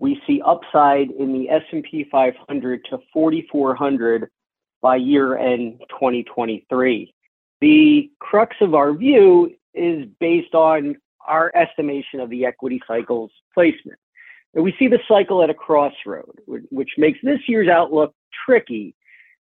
we 0.00 0.20
see 0.26 0.42
upside 0.44 1.10
in 1.10 1.32
the 1.32 1.48
S&P 1.48 2.06
500 2.10 2.84
to 2.90 2.98
4400 3.12 4.30
by 4.82 4.96
year 4.96 5.36
end 5.36 5.80
2023. 5.90 7.14
The 7.60 8.10
crux 8.18 8.56
of 8.60 8.74
our 8.74 8.92
view 8.92 9.54
is 9.72 10.06
based 10.20 10.54
on 10.54 10.96
our 11.26 11.50
estimation 11.54 12.20
of 12.20 12.30
the 12.30 12.44
equity 12.46 12.80
cycle's 12.86 13.30
placement. 13.54 13.98
We 14.54 14.74
see 14.78 14.88
the 14.88 15.00
cycle 15.08 15.42
at 15.42 15.50
a 15.50 15.54
crossroad, 15.54 16.38
which 16.46 16.90
makes 16.96 17.18
this 17.22 17.40
year's 17.48 17.68
outlook 17.68 18.14
tricky. 18.46 18.94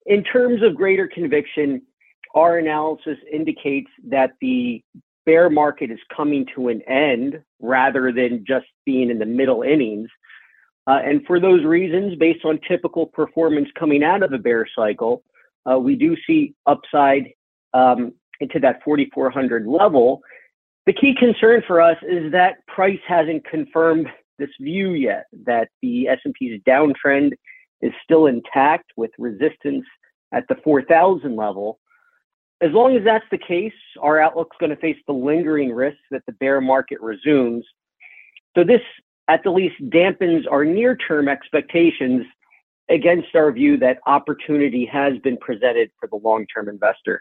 In 0.06 0.24
terms 0.24 0.62
of 0.62 0.74
greater 0.74 1.06
conviction, 1.06 1.82
our 2.34 2.58
analysis 2.58 3.18
indicates 3.30 3.90
that 4.08 4.32
the 4.40 4.82
bear 5.26 5.48
market 5.48 5.90
is 5.90 5.98
coming 6.14 6.46
to 6.54 6.68
an 6.68 6.82
end 6.82 7.40
rather 7.60 8.12
than 8.12 8.44
just 8.46 8.66
being 8.84 9.10
in 9.10 9.18
the 9.18 9.26
middle 9.26 9.62
innings. 9.62 10.08
Uh, 10.86 11.00
and 11.02 11.24
for 11.26 11.40
those 11.40 11.64
reasons, 11.64 12.14
based 12.16 12.44
on 12.44 12.58
typical 12.68 13.06
performance 13.06 13.68
coming 13.78 14.02
out 14.02 14.22
of 14.22 14.32
a 14.32 14.38
bear 14.38 14.66
cycle, 14.76 15.22
uh, 15.70 15.78
we 15.78 15.96
do 15.96 16.14
see 16.26 16.54
upside 16.66 17.30
um, 17.72 18.12
into 18.40 18.58
that 18.60 18.82
4,400 18.84 19.66
level. 19.66 20.20
The 20.86 20.92
key 20.92 21.14
concern 21.18 21.62
for 21.66 21.80
us 21.80 21.96
is 22.06 22.30
that 22.32 22.66
price 22.66 23.00
hasn't 23.06 23.46
confirmed 23.46 24.08
this 24.38 24.50
view 24.60 24.90
yet 24.92 25.26
that 25.46 25.68
the 25.82 26.08
S&P's 26.08 26.60
downtrend 26.66 27.32
is 27.80 27.92
still 28.02 28.26
intact 28.26 28.92
with 28.96 29.10
resistance 29.18 29.84
at 30.32 30.44
the 30.48 30.56
4,000 30.64 31.36
level. 31.36 31.78
As 32.60 32.72
long 32.72 32.96
as 32.96 33.04
that's 33.04 33.24
the 33.30 33.38
case, 33.38 33.72
our 34.00 34.20
outlook's 34.20 34.56
going 34.58 34.70
to 34.70 34.76
face 34.76 34.96
the 35.06 35.12
lingering 35.12 35.72
risks 35.72 36.00
that 36.10 36.22
the 36.26 36.32
bear 36.32 36.60
market 36.60 37.00
resumes. 37.00 37.64
So 38.56 38.64
this, 38.64 38.80
at 39.28 39.42
the 39.42 39.50
least, 39.50 39.74
dampens 39.90 40.44
our 40.50 40.64
near-term 40.64 41.28
expectations 41.28 42.24
against 42.88 43.34
our 43.34 43.50
view 43.52 43.76
that 43.78 43.98
opportunity 44.06 44.86
has 44.86 45.18
been 45.18 45.36
presented 45.38 45.90
for 45.98 46.08
the 46.08 46.16
long-term 46.16 46.68
investor. 46.68 47.20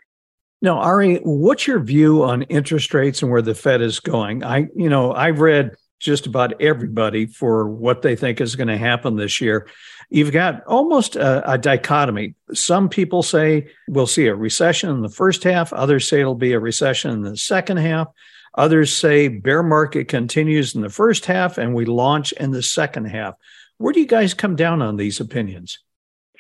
Now, 0.62 0.78
Ari, 0.78 1.18
what's 1.24 1.68
your 1.68 1.80
view 1.80 2.24
on 2.24 2.44
interest 2.44 2.94
rates 2.94 3.22
and 3.22 3.30
where 3.30 3.42
the 3.42 3.56
Fed 3.56 3.82
is 3.82 4.00
going? 4.00 4.46
I, 4.46 4.68
you 4.76 4.90
know, 4.90 5.14
I've 5.14 5.40
read 5.40 5.76
just 6.04 6.28
about 6.28 6.62
everybody 6.62 7.26
for 7.26 7.68
what 7.68 8.02
they 8.02 8.16
think 8.16 8.42
is 8.42 8.56
going 8.56 8.68
to 8.68 8.78
happen 8.78 9.16
this 9.16 9.40
year. 9.40 9.68
You've 10.10 10.34
got 10.34 10.64
almost 10.66 11.16
a, 11.16 11.54
a, 11.54 11.58
dichotomy. 11.58 12.36
Some 12.54 12.90
people 12.90 13.24
say 13.24 13.68
we'll 13.88 14.06
see 14.06 14.28
a 14.28 14.36
recession 14.36 14.90
in 14.90 15.02
the 15.02 15.10
first 15.10 15.44
half, 15.44 15.72
others 15.72 16.08
say 16.08 16.20
it'll 16.20 16.36
be 16.36 16.54
a 16.54 16.60
recession 16.60 17.12
in 17.12 17.22
the 17.22 17.38
second 17.38 17.78
half. 17.78 18.10
Others 18.56 18.96
say 18.96 19.30
bear 19.30 19.64
market 19.64 20.08
continues 20.08 20.76
in 20.76 20.82
the 20.82 20.90
first 20.90 21.26
half 21.26 21.58
and 21.58 21.74
we 21.74 21.86
launch 21.86 22.34
in 22.34 22.52
the 22.52 22.62
second 22.62 23.06
half. 23.06 23.36
Where 23.78 23.94
do 23.94 24.00
you 24.00 24.06
guys 24.06 24.34
come 24.34 24.56
down 24.56 24.82
on 24.82 24.98
these 24.98 25.20
opinions? 25.20 25.80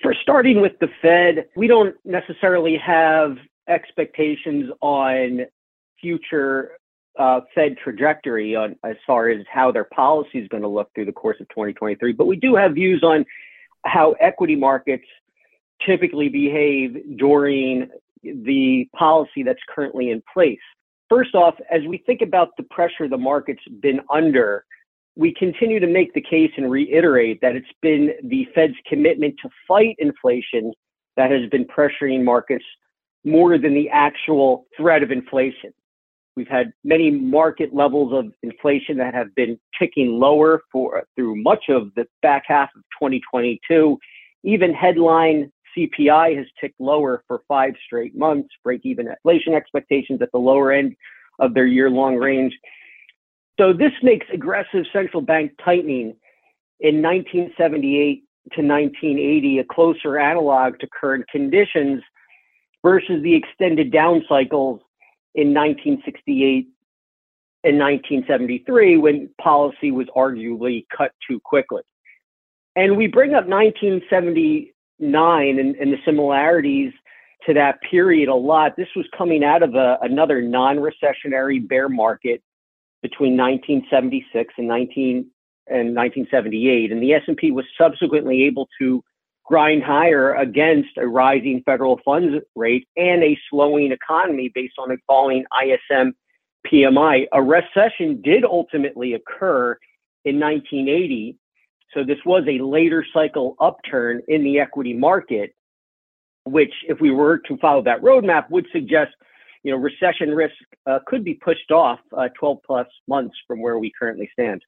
For 0.01 0.13
starting 0.21 0.61
with 0.61 0.73
the 0.79 0.89
Fed, 1.01 1.45
we 1.55 1.67
don't 1.67 1.95
necessarily 2.05 2.77
have 2.77 3.37
expectations 3.67 4.69
on 4.81 5.45
future 5.99 6.71
uh, 7.19 7.41
Fed 7.53 7.77
trajectory 7.77 8.55
on 8.55 8.75
as 8.83 8.95
far 9.05 9.29
as 9.29 9.45
how 9.51 9.71
their 9.71 9.83
policy 9.83 10.39
is 10.39 10.47
going 10.47 10.63
to 10.63 10.69
look 10.69 10.89
through 10.95 11.05
the 11.05 11.11
course 11.11 11.37
of 11.39 11.47
2023. 11.49 12.13
But 12.13 12.25
we 12.25 12.35
do 12.35 12.55
have 12.55 12.73
views 12.73 13.03
on 13.03 13.25
how 13.85 14.13
equity 14.19 14.55
markets 14.55 15.05
typically 15.85 16.29
behave 16.29 17.17
during 17.17 17.89
the 18.23 18.87
policy 18.95 19.43
that's 19.43 19.59
currently 19.73 20.09
in 20.09 20.23
place. 20.33 20.59
First 21.09 21.35
off, 21.35 21.55
as 21.69 21.81
we 21.87 21.97
think 21.97 22.21
about 22.21 22.49
the 22.57 22.63
pressure 22.63 23.07
the 23.07 23.17
market's 23.17 23.63
been 23.81 23.99
under, 24.11 24.65
we 25.15 25.33
continue 25.33 25.79
to 25.79 25.87
make 25.87 26.13
the 26.13 26.21
case 26.21 26.51
and 26.57 26.71
reiterate 26.71 27.39
that 27.41 27.55
it's 27.55 27.67
been 27.81 28.13
the 28.23 28.47
Fed's 28.55 28.73
commitment 28.87 29.35
to 29.43 29.49
fight 29.67 29.95
inflation 29.99 30.71
that 31.17 31.29
has 31.29 31.47
been 31.51 31.65
pressuring 31.65 32.23
markets 32.23 32.65
more 33.23 33.57
than 33.57 33.73
the 33.73 33.89
actual 33.89 34.65
threat 34.75 35.03
of 35.03 35.11
inflation. 35.11 35.71
We've 36.35 36.47
had 36.47 36.73
many 36.83 37.11
market 37.11 37.73
levels 37.73 38.11
of 38.13 38.33
inflation 38.41 38.97
that 38.97 39.13
have 39.13 39.33
been 39.35 39.59
ticking 39.77 40.19
lower 40.19 40.63
for 40.71 41.03
through 41.15 41.41
much 41.43 41.65
of 41.69 41.93
the 41.95 42.07
back 42.21 42.43
half 42.47 42.69
of 42.75 42.81
2022. 42.99 43.97
Even 44.43 44.73
headline 44.73 45.51
CPI 45.77 46.37
has 46.37 46.47
ticked 46.59 46.79
lower 46.79 47.23
for 47.27 47.41
five 47.47 47.73
straight 47.85 48.15
months, 48.15 48.49
break 48.63 48.81
even 48.83 49.07
inflation 49.07 49.53
expectations 49.53 50.21
at 50.21 50.31
the 50.31 50.39
lower 50.39 50.71
end 50.71 50.95
of 51.39 51.53
their 51.53 51.67
year 51.67 51.89
long 51.89 52.15
range. 52.15 52.53
So 53.59 53.71
this 53.71 53.91
makes 54.01 54.25
aggressive 54.33 54.85
central 54.91 55.21
bank 55.21 55.51
tightening 55.63 56.15
in 56.79 57.01
1978 57.01 58.23
to 58.53 58.61
1980 58.61 59.59
a 59.59 59.63
closer 59.63 60.17
analog 60.17 60.79
to 60.79 60.87
current 60.87 61.25
conditions 61.29 62.01
versus 62.83 63.21
the 63.23 63.35
extended 63.35 63.91
down 63.91 64.23
cycles 64.27 64.81
in 65.35 65.53
1968 65.53 66.67
and 67.65 67.79
1973 67.79 68.97
when 68.97 69.29
policy 69.41 69.89
was 69.91 70.07
arguably 70.15 70.85
cut 70.95 71.11
too 71.27 71.39
quickly. 71.39 71.81
And 72.75 72.97
we 72.97 73.07
bring 73.07 73.35
up 73.35 73.47
1979 73.47 75.59
and, 75.59 75.75
and 75.75 75.93
the 75.93 75.97
similarities 76.05 76.91
to 77.45 77.53
that 77.53 77.79
period 77.81 78.29
a 78.29 78.35
lot. 78.35 78.75
This 78.75 78.87
was 78.95 79.05
coming 79.17 79.43
out 79.43 79.63
of 79.63 79.75
a, 79.75 79.97
another 80.01 80.41
non-recessionary 80.41 81.67
bear 81.67 81.89
market 81.89 82.41
between 83.01 83.37
1976 83.37 84.53
and 84.57 84.67
19 84.67 85.29
and 85.67 85.95
1978, 85.95 86.91
and 86.91 87.01
the 87.01 87.13
S&P 87.13 87.51
was 87.51 87.65
subsequently 87.77 88.43
able 88.43 88.67
to 88.79 89.03
grind 89.45 89.83
higher 89.83 90.33
against 90.35 90.97
a 90.97 91.07
rising 91.07 91.61
federal 91.65 91.99
funds 92.05 92.43
rate 92.55 92.87
and 92.95 93.23
a 93.23 93.37
slowing 93.49 93.91
economy 93.91 94.51
based 94.53 94.75
on 94.79 94.91
a 94.91 94.95
falling 95.05 95.43
ISM 95.63 96.13
PMI. 96.65 97.25
A 97.33 97.41
recession 97.41 98.21
did 98.21 98.45
ultimately 98.45 99.13
occur 99.13 99.77
in 100.23 100.39
1980, 100.39 101.37
so 101.93 102.03
this 102.03 102.17
was 102.25 102.43
a 102.47 102.63
later 102.63 103.05
cycle 103.13 103.55
upturn 103.59 104.21
in 104.27 104.43
the 104.43 104.59
equity 104.59 104.93
market, 104.93 105.53
which, 106.45 106.73
if 106.87 107.01
we 107.01 107.11
were 107.11 107.39
to 107.39 107.57
follow 107.57 107.83
that 107.83 108.01
roadmap, 108.01 108.49
would 108.49 108.65
suggest 108.71 109.11
you 109.63 109.71
know 109.71 109.77
recession 109.77 110.29
risk 110.29 110.55
uh, 110.87 110.99
could 111.05 111.23
be 111.23 111.33
pushed 111.33 111.71
off 111.71 111.99
uh, 112.17 112.29
12 112.39 112.57
plus 112.65 112.87
months 113.07 113.35
from 113.47 113.61
where 113.61 113.77
we 113.77 113.91
currently 113.97 114.29
stand. 114.31 114.61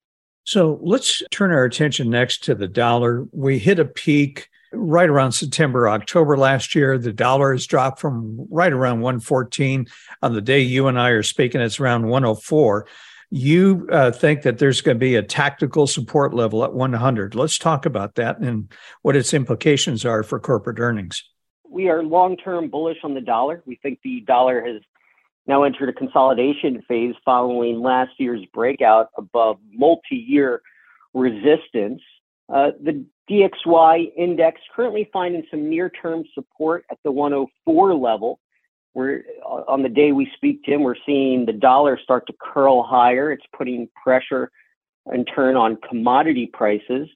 So 0.43 0.79
let's 0.83 1.23
turn 1.31 1.51
our 1.51 1.63
attention 1.63 2.09
next 2.09 2.43
to 2.43 2.55
the 2.55 2.67
dollar. 2.67 3.25
We 3.31 3.57
hit 3.57 3.79
a 3.79 3.85
peak 3.85 4.49
right 4.75 5.09
around 5.09 5.31
September, 5.31 5.89
October 5.89 6.37
last 6.37 6.75
year. 6.75 6.97
The 6.97 7.13
dollar 7.13 7.53
has 7.53 7.67
dropped 7.67 7.99
from 7.99 8.47
right 8.49 8.71
around 8.71 9.01
114 9.01 9.87
on 10.21 10.33
the 10.33 10.41
day 10.41 10.59
you 10.59 10.87
and 10.87 10.99
I 10.99 11.09
are 11.09 11.23
speaking. 11.23 11.61
It's 11.61 11.79
around 11.79 12.07
104. 12.07 12.87
You 13.31 13.87
uh, 13.91 14.11
think 14.11 14.43
that 14.43 14.59
there's 14.59 14.81
going 14.81 14.95
to 14.95 14.99
be 14.99 15.15
a 15.15 15.23
tactical 15.23 15.87
support 15.87 16.33
level 16.33 16.63
at 16.63 16.73
100. 16.73 17.35
Let's 17.35 17.57
talk 17.57 17.85
about 17.85 18.15
that 18.15 18.39
and 18.39 18.71
what 19.01 19.15
its 19.15 19.33
implications 19.33 20.05
are 20.05 20.23
for 20.23 20.39
corporate 20.39 20.79
earnings. 20.79 21.23
We 21.67 21.89
are 21.89 22.03
long 22.03 22.37
term 22.37 22.69
bullish 22.69 22.99
on 23.03 23.13
the 23.13 23.21
dollar. 23.21 23.63
We 23.65 23.75
think 23.81 23.99
the 24.03 24.21
dollar 24.21 24.65
has 24.65 24.81
now 25.47 25.63
entered 25.63 25.89
a 25.89 25.93
consolidation 25.93 26.81
phase 26.87 27.15
following 27.23 27.81
last 27.81 28.11
year's 28.17 28.45
breakout 28.53 29.09
above 29.17 29.57
multi 29.71 30.15
year 30.15 30.61
resistance. 31.13 32.01
Uh, 32.47 32.71
the 32.81 33.05
DXY 33.29 34.11
index 34.15 34.61
currently 34.75 35.09
finding 35.11 35.43
some 35.49 35.69
near 35.69 35.89
term 35.89 36.23
support 36.33 36.85
at 36.91 36.97
the 37.03 37.11
104 37.11 37.95
level. 37.95 38.39
We're 38.93 39.23
uh, 39.43 39.63
on 39.67 39.83
the 39.83 39.89
day 39.89 40.11
we 40.11 40.29
speak, 40.35 40.63
Jim, 40.63 40.83
we're 40.83 40.95
seeing 41.05 41.45
the 41.45 41.53
dollar 41.53 41.99
start 42.01 42.27
to 42.27 42.33
curl 42.39 42.83
higher. 42.83 43.31
It's 43.31 43.45
putting 43.55 43.89
pressure 44.01 44.51
in 45.11 45.25
turn 45.25 45.55
on 45.55 45.77
commodity 45.87 46.49
prices. 46.51 47.09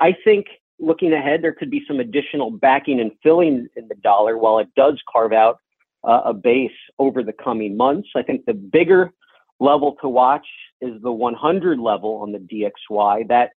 I 0.00 0.14
think 0.24 0.46
looking 0.78 1.12
ahead, 1.12 1.42
there 1.42 1.52
could 1.52 1.70
be 1.70 1.82
some 1.88 2.00
additional 2.00 2.50
backing 2.50 3.00
and 3.00 3.10
filling 3.22 3.68
in 3.76 3.88
the 3.88 3.94
dollar 3.96 4.38
while 4.38 4.58
it 4.58 4.68
does 4.76 5.00
carve 5.10 5.32
out 5.32 5.58
uh, 6.04 6.22
a 6.26 6.34
base 6.34 6.70
over 6.98 7.22
the 7.22 7.32
coming 7.32 7.76
months. 7.76 8.08
I 8.14 8.22
think 8.22 8.44
the 8.44 8.54
bigger 8.54 9.12
level 9.58 9.96
to 10.02 10.08
watch 10.08 10.46
is 10.80 11.00
the 11.02 11.12
100 11.12 11.78
level 11.78 12.16
on 12.16 12.32
the 12.32 12.38
DXY. 12.38 13.28
That 13.28 13.52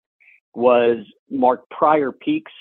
was 0.59 0.97
marked 1.31 1.69
prior 1.69 2.11
peaks 2.11 2.51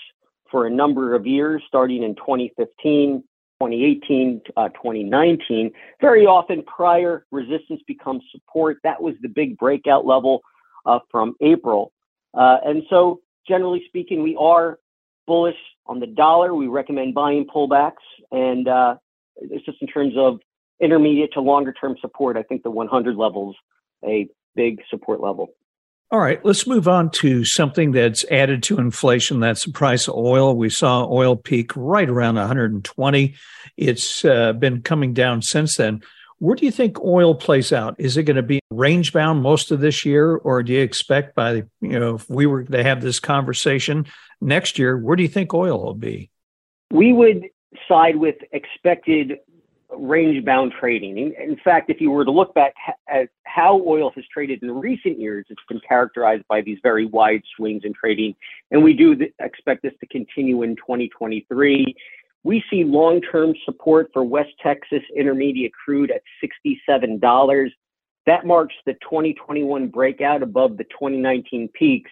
for 0.50 0.66
a 0.66 0.70
number 0.70 1.14
of 1.14 1.26
years, 1.26 1.62
starting 1.66 2.02
in 2.04 2.14
2015, 2.14 3.22
2018, 3.60 4.40
uh, 4.56 4.68
2019. 4.68 5.70
Very 6.00 6.24
often, 6.24 6.62
prior 6.62 7.26
resistance 7.32 7.82
becomes 7.86 8.22
support. 8.30 8.78
That 8.84 9.02
was 9.02 9.14
the 9.20 9.28
big 9.28 9.58
breakout 9.58 10.06
level 10.06 10.42
uh, 10.86 11.00
from 11.10 11.34
April. 11.40 11.92
Uh, 12.34 12.58
and 12.64 12.84
so, 12.88 13.20
generally 13.46 13.82
speaking, 13.88 14.22
we 14.22 14.36
are 14.36 14.78
bullish 15.26 15.58
on 15.86 15.98
the 15.98 16.06
dollar. 16.06 16.54
We 16.54 16.68
recommend 16.68 17.14
buying 17.14 17.46
pullbacks. 17.46 18.04
And 18.30 18.68
uh, 18.68 18.96
it's 19.36 19.64
just 19.66 19.82
in 19.82 19.88
terms 19.88 20.14
of 20.16 20.38
intermediate 20.80 21.32
to 21.32 21.40
longer 21.40 21.72
term 21.72 21.96
support, 22.00 22.36
I 22.36 22.42
think 22.44 22.62
the 22.62 22.70
100 22.70 23.16
levels 23.16 23.56
a 24.04 24.28
big 24.54 24.80
support 24.88 25.20
level. 25.20 25.48
All 26.10 26.20
right, 26.20 26.42
let's 26.42 26.66
move 26.66 26.88
on 26.88 27.10
to 27.10 27.44
something 27.44 27.92
that's 27.92 28.24
added 28.30 28.62
to 28.64 28.78
inflation. 28.78 29.40
That's 29.40 29.66
the 29.66 29.72
price 29.72 30.08
of 30.08 30.14
oil. 30.14 30.56
We 30.56 30.70
saw 30.70 31.06
oil 31.06 31.36
peak 31.36 31.72
right 31.76 32.08
around 32.08 32.36
120. 32.36 33.34
It's 33.76 34.24
uh, 34.24 34.54
been 34.54 34.80
coming 34.80 35.12
down 35.12 35.42
since 35.42 35.76
then. 35.76 36.02
Where 36.38 36.56
do 36.56 36.64
you 36.64 36.72
think 36.72 36.98
oil 37.00 37.34
plays 37.34 37.74
out? 37.74 37.96
Is 37.98 38.16
it 38.16 38.22
going 38.22 38.36
to 38.36 38.42
be 38.42 38.60
range 38.70 39.12
bound 39.12 39.42
most 39.42 39.70
of 39.70 39.80
this 39.80 40.06
year, 40.06 40.36
or 40.36 40.62
do 40.62 40.72
you 40.72 40.80
expect 40.80 41.34
by 41.34 41.64
you 41.80 41.98
know 41.98 42.14
if 42.14 42.30
we 42.30 42.46
were 42.46 42.64
to 42.64 42.82
have 42.82 43.02
this 43.02 43.20
conversation 43.20 44.06
next 44.40 44.78
year, 44.78 44.96
where 44.96 45.16
do 45.16 45.22
you 45.22 45.28
think 45.28 45.52
oil 45.52 45.82
will 45.82 45.94
be? 45.94 46.30
We 46.90 47.12
would 47.12 47.44
side 47.86 48.16
with 48.16 48.36
expected 48.52 49.40
range 49.90 50.44
bound 50.44 50.72
trading. 50.78 51.16
In, 51.18 51.56
fact, 51.64 51.90
if 51.90 52.00
you 52.00 52.10
were 52.10 52.24
to 52.24 52.30
look 52.30 52.54
back 52.54 52.74
at 53.08 53.28
how 53.44 53.82
oil 53.86 54.10
has 54.14 54.24
traded 54.32 54.62
in 54.62 54.70
recent 54.70 55.18
years, 55.18 55.46
it's 55.48 55.62
been 55.68 55.80
characterized 55.86 56.44
by 56.48 56.60
these 56.60 56.78
very 56.82 57.06
wide 57.06 57.42
swings 57.56 57.82
in 57.84 57.92
trading. 57.94 58.34
And 58.70 58.82
we 58.82 58.92
do 58.92 59.16
expect 59.40 59.82
this 59.82 59.94
to 60.00 60.06
continue 60.06 60.62
in 60.62 60.76
2023. 60.76 61.94
We 62.44 62.62
see 62.70 62.84
long 62.84 63.20
term 63.20 63.54
support 63.64 64.10
for 64.12 64.22
West 64.22 64.52
Texas 64.62 65.02
Intermediate 65.16 65.72
crude 65.72 66.10
at 66.10 66.22
$67. 66.66 67.70
That 68.26 68.46
marks 68.46 68.74
the 68.84 68.92
2021 68.94 69.88
breakout 69.88 70.42
above 70.42 70.76
the 70.76 70.84
2019 70.84 71.68
peaks. 71.72 72.10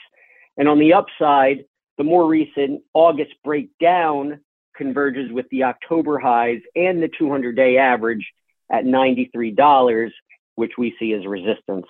And 0.57 0.69
on 0.69 0.79
the 0.79 0.95
upside, 0.95 1.65
the 1.99 2.05
more 2.05 2.27
recent 2.27 2.83
August 2.95 3.35
breakdown 3.45 4.41
converges 4.77 5.33
with 5.33 5.49
the 5.51 5.65
October 5.65 6.19
highs 6.19 6.61
and 6.75 7.03
the 7.03 7.11
200 7.19 7.57
day 7.57 7.79
average 7.79 8.27
at 8.71 8.85
$93, 8.85 10.11
which 10.57 10.73
we 10.79 10.95
see 10.99 11.13
as 11.13 11.27
resistance. 11.27 11.87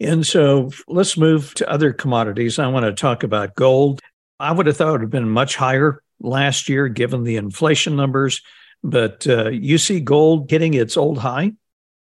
And 0.00 0.26
so 0.26 0.70
let's 0.88 1.16
move 1.16 1.54
to 1.54 1.70
other 1.70 1.92
commodities. 1.92 2.58
I 2.58 2.66
want 2.66 2.84
to 2.86 2.92
talk 2.92 3.22
about 3.22 3.54
gold. 3.54 4.00
I 4.40 4.50
would 4.50 4.66
have 4.66 4.76
thought 4.76 4.88
it 4.88 4.92
would 4.92 5.00
have 5.02 5.10
been 5.10 5.28
much 5.28 5.54
higher 5.54 6.02
last 6.20 6.68
year 6.68 6.88
given 6.88 7.22
the 7.22 7.36
inflation 7.36 7.94
numbers, 7.94 8.42
but 8.82 9.26
uh, 9.28 9.50
you 9.50 9.78
see 9.78 10.00
gold 10.00 10.50
hitting 10.50 10.74
its 10.74 10.96
old 10.96 11.18
high? 11.18 11.52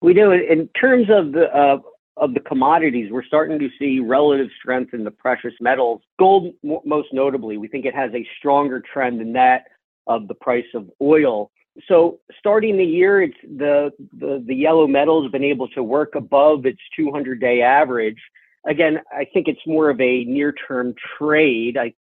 We 0.02 0.14
do. 0.14 0.32
In 0.32 0.68
terms 0.70 1.08
of 1.12 1.34
the 1.34 1.56
uh, 1.56 1.78
of 2.18 2.34
the 2.34 2.40
commodities, 2.40 3.12
we're 3.12 3.24
starting 3.24 3.60
to 3.60 3.70
see 3.78 4.00
relative 4.00 4.50
strength 4.60 4.94
in 4.94 5.04
the 5.04 5.12
precious 5.12 5.54
metals. 5.62 6.02
Gold, 6.18 6.54
most 6.64 7.10
notably, 7.14 7.58
we 7.58 7.68
think 7.68 7.86
it 7.86 7.96
has 7.96 8.12
a 8.14 8.28
stronger 8.40 8.82
trend 8.82 9.20
than 9.20 9.34
that 9.34 9.66
of 10.08 10.28
the 10.28 10.36
price 10.36 10.66
of 10.74 10.90
oil. 11.02 11.52
So 11.88 12.20
starting 12.38 12.78
the 12.78 12.86
year, 12.86 13.22
it's 13.22 13.38
the, 13.44 13.92
the, 14.18 14.44
the 14.46 14.56
yellow 14.56 14.88
metal 14.88 15.24
has 15.24 15.32
been 15.32 15.44
able 15.44 15.68
to 15.70 15.84
work 15.84 16.16
above 16.16 16.66
its 16.66 16.82
200 16.96 17.40
day 17.40 17.62
average. 17.62 18.20
Again, 18.68 19.00
I 19.12 19.26
think 19.26 19.48
it's 19.48 19.66
more 19.66 19.90
of 19.90 20.00
a 20.02 20.24
near 20.26 20.54
term 20.68 20.94
trade. 21.18 21.78
I, 21.78 21.94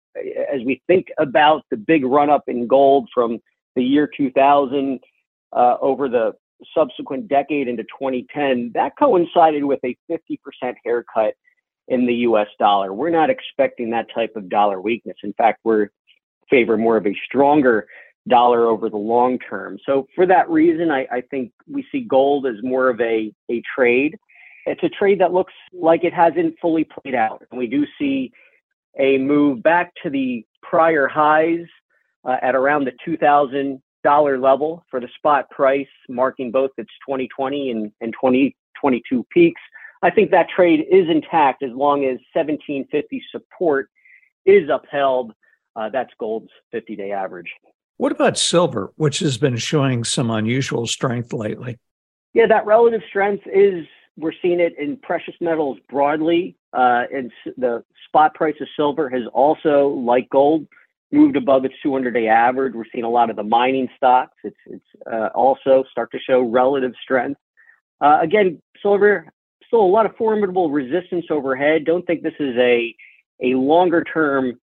as 0.53 0.63
we 0.65 0.83
think 0.87 1.09
about 1.19 1.65
the 1.71 1.77
big 1.77 2.05
run 2.05 2.31
up 2.31 2.45
in 2.49 2.67
gold 2.67 3.09
from 3.15 3.39
the 3.77 3.85
year 3.85 4.09
2000 4.17 5.01
uh, 5.53 5.77
over 5.81 6.09
the 6.09 6.33
subsequent 6.75 7.29
decade 7.29 7.69
into 7.69 7.85
2010, 7.85 8.73
that 8.75 8.93
coincided 8.99 9.65
with 9.65 9.81
a 9.85 9.97
50% 10.11 10.39
haircut 10.85 11.35
in 11.87 12.07
the 12.07 12.15
US 12.15 12.49
dollar. 12.59 12.93
We're 12.93 13.11
not 13.11 13.31
expecting 13.31 13.91
that 13.91 14.07
type 14.15 14.35
of 14.37 14.49
dollar 14.49 14.81
weakness. 14.81 15.17
In 15.23 15.33
fact, 15.35 15.61
we're 15.65 15.89
favor 16.51 16.77
more 16.77 16.97
of 16.97 17.07
a 17.07 17.17
stronger 17.25 17.87
dollar 18.29 18.67
over 18.67 18.89
the 18.89 18.97
long 18.97 19.39
term. 19.39 19.79
So 19.85 20.07
for 20.15 20.27
that 20.27 20.49
reason, 20.51 20.91
I, 20.91 21.07
I 21.11 21.23
think 21.31 21.53
we 21.67 21.85
see 21.91 22.01
gold 22.01 22.47
as 22.47 22.57
more 22.63 22.89
of 22.89 23.01
a, 23.01 23.33
a 23.51 23.63
trade. 23.75 24.17
It's 24.67 24.83
a 24.83 24.89
trade 24.89 25.21
that 25.21 25.33
looks 25.33 25.55
like 25.73 26.05
it 26.05 26.13
hasn't 26.13 26.57
fully 26.61 26.85
played 26.85 27.15
out. 27.15 27.43
And 27.51 27.59
we 27.59 27.67
do 27.67 27.87
see 27.99 28.33
a 28.99 29.19
move 29.19 29.63
back 29.63 29.93
to 30.03 30.11
the 30.11 30.45
prior 30.63 31.09
highs 31.09 31.65
uh, 32.25 32.37
at 32.43 32.55
around 32.55 32.85
the 32.85 32.93
$2,000 33.07 34.43
level 34.43 34.85
for 34.91 35.01
the 35.01 35.09
spot 35.17 35.49
price, 35.51 35.87
marking 36.09 36.51
both 36.51 36.71
its 36.77 36.91
2020 37.07 37.71
and, 37.71 37.93
and 38.01 38.13
2022 38.13 39.27
peaks. 39.31 39.61
I 40.03 40.11
think 40.11 40.31
that 40.31 40.49
trade 40.55 40.87
is 40.91 41.09
intact 41.09 41.63
as 41.63 41.71
long 41.73 42.05
as 42.05 42.19
1750 42.35 43.23
support 43.33 43.89
is 44.45 44.69
upheld 44.71 45.33
uh, 45.79 45.89
that's 45.89 46.11
gold's 46.19 46.51
50 46.73 46.97
day 46.97 47.13
average. 47.13 47.53
What 47.99 48.13
about 48.13 48.39
silver, 48.39 48.93
which 48.97 49.21
has 49.21 49.39
been 49.39 49.57
showing 49.57 50.05
some 50.05 50.31
unusual 50.31 50.87
strength 50.87 51.33
lately? 51.33 51.79
Yeah, 52.35 52.47
that 52.47 52.67
relative 52.67 53.03
strength 53.09 53.45
is, 53.47 53.87
we're 54.17 54.33
seeing 54.43 54.61
it 54.61 54.75
in 54.79 54.97
precious 54.97 55.35
metals 55.41 55.79
broadly. 55.89 56.57
Uh, 56.73 57.05
and 57.13 57.33
the 57.57 57.85
spot 58.07 58.35
price 58.35 58.55
of 58.61 58.69
silver 58.77 59.09
has 59.09 59.23
also, 59.33 59.89
like 59.89 60.29
gold, 60.31 60.67
moved 61.11 61.37
above 61.37 61.65
its 61.65 61.75
200-day 61.85 62.29
average. 62.29 62.75
We're 62.75 62.85
seeing 62.93 63.05
a 63.05 63.11
lot 63.11 63.31
of 63.31 63.37
the 63.37 63.43
mining 63.43 63.89
stocks. 63.97 64.37
It's 64.45 64.57
it's 64.67 64.85
uh, 65.11 65.29
also 65.35 65.85
start 65.91 66.11
to 66.13 66.19
show 66.19 66.41
relative 66.43 66.93
strength. 67.03 67.41
Uh, 68.01 68.19
again, 68.21 68.61
silver 68.83 69.27
still 69.67 69.81
a 69.81 69.87
lot 69.87 70.07
of 70.07 70.17
formidable 70.17 70.71
resistance 70.71 71.27
overhead. 71.31 71.85
Don't 71.85 72.07
think 72.07 72.23
this 72.23 72.35
is 72.39 72.57
a 72.59 72.95
a 73.43 73.55
longer 73.55 74.03
term 74.05 74.59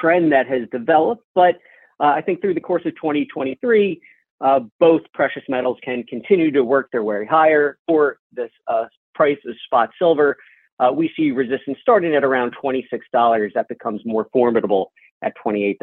trend 0.00 0.32
that 0.32 0.46
has 0.46 0.68
developed, 0.70 1.24
but 1.34 1.56
uh, 2.00 2.06
I 2.06 2.20
think 2.20 2.40
through 2.40 2.54
the 2.54 2.60
course 2.60 2.82
of 2.84 2.94
2023, 2.96 4.00
uh, 4.40 4.60
both 4.80 5.02
precious 5.12 5.42
metals 5.48 5.78
can 5.82 6.02
continue 6.04 6.50
to 6.50 6.64
work 6.64 6.90
their 6.92 7.04
way 7.04 7.24
higher. 7.24 7.78
For 7.86 8.18
this 8.32 8.50
uh, 8.66 8.86
price 9.14 9.38
of 9.46 9.54
spot 9.64 9.90
silver, 9.98 10.36
uh, 10.80 10.90
we 10.92 11.10
see 11.16 11.30
resistance 11.30 11.78
starting 11.80 12.14
at 12.14 12.24
around 12.24 12.54
$26. 12.62 12.84
That 13.54 13.68
becomes 13.68 14.02
more 14.04 14.28
formidable 14.32 14.92
at 15.22 15.34
$28. 15.44 15.76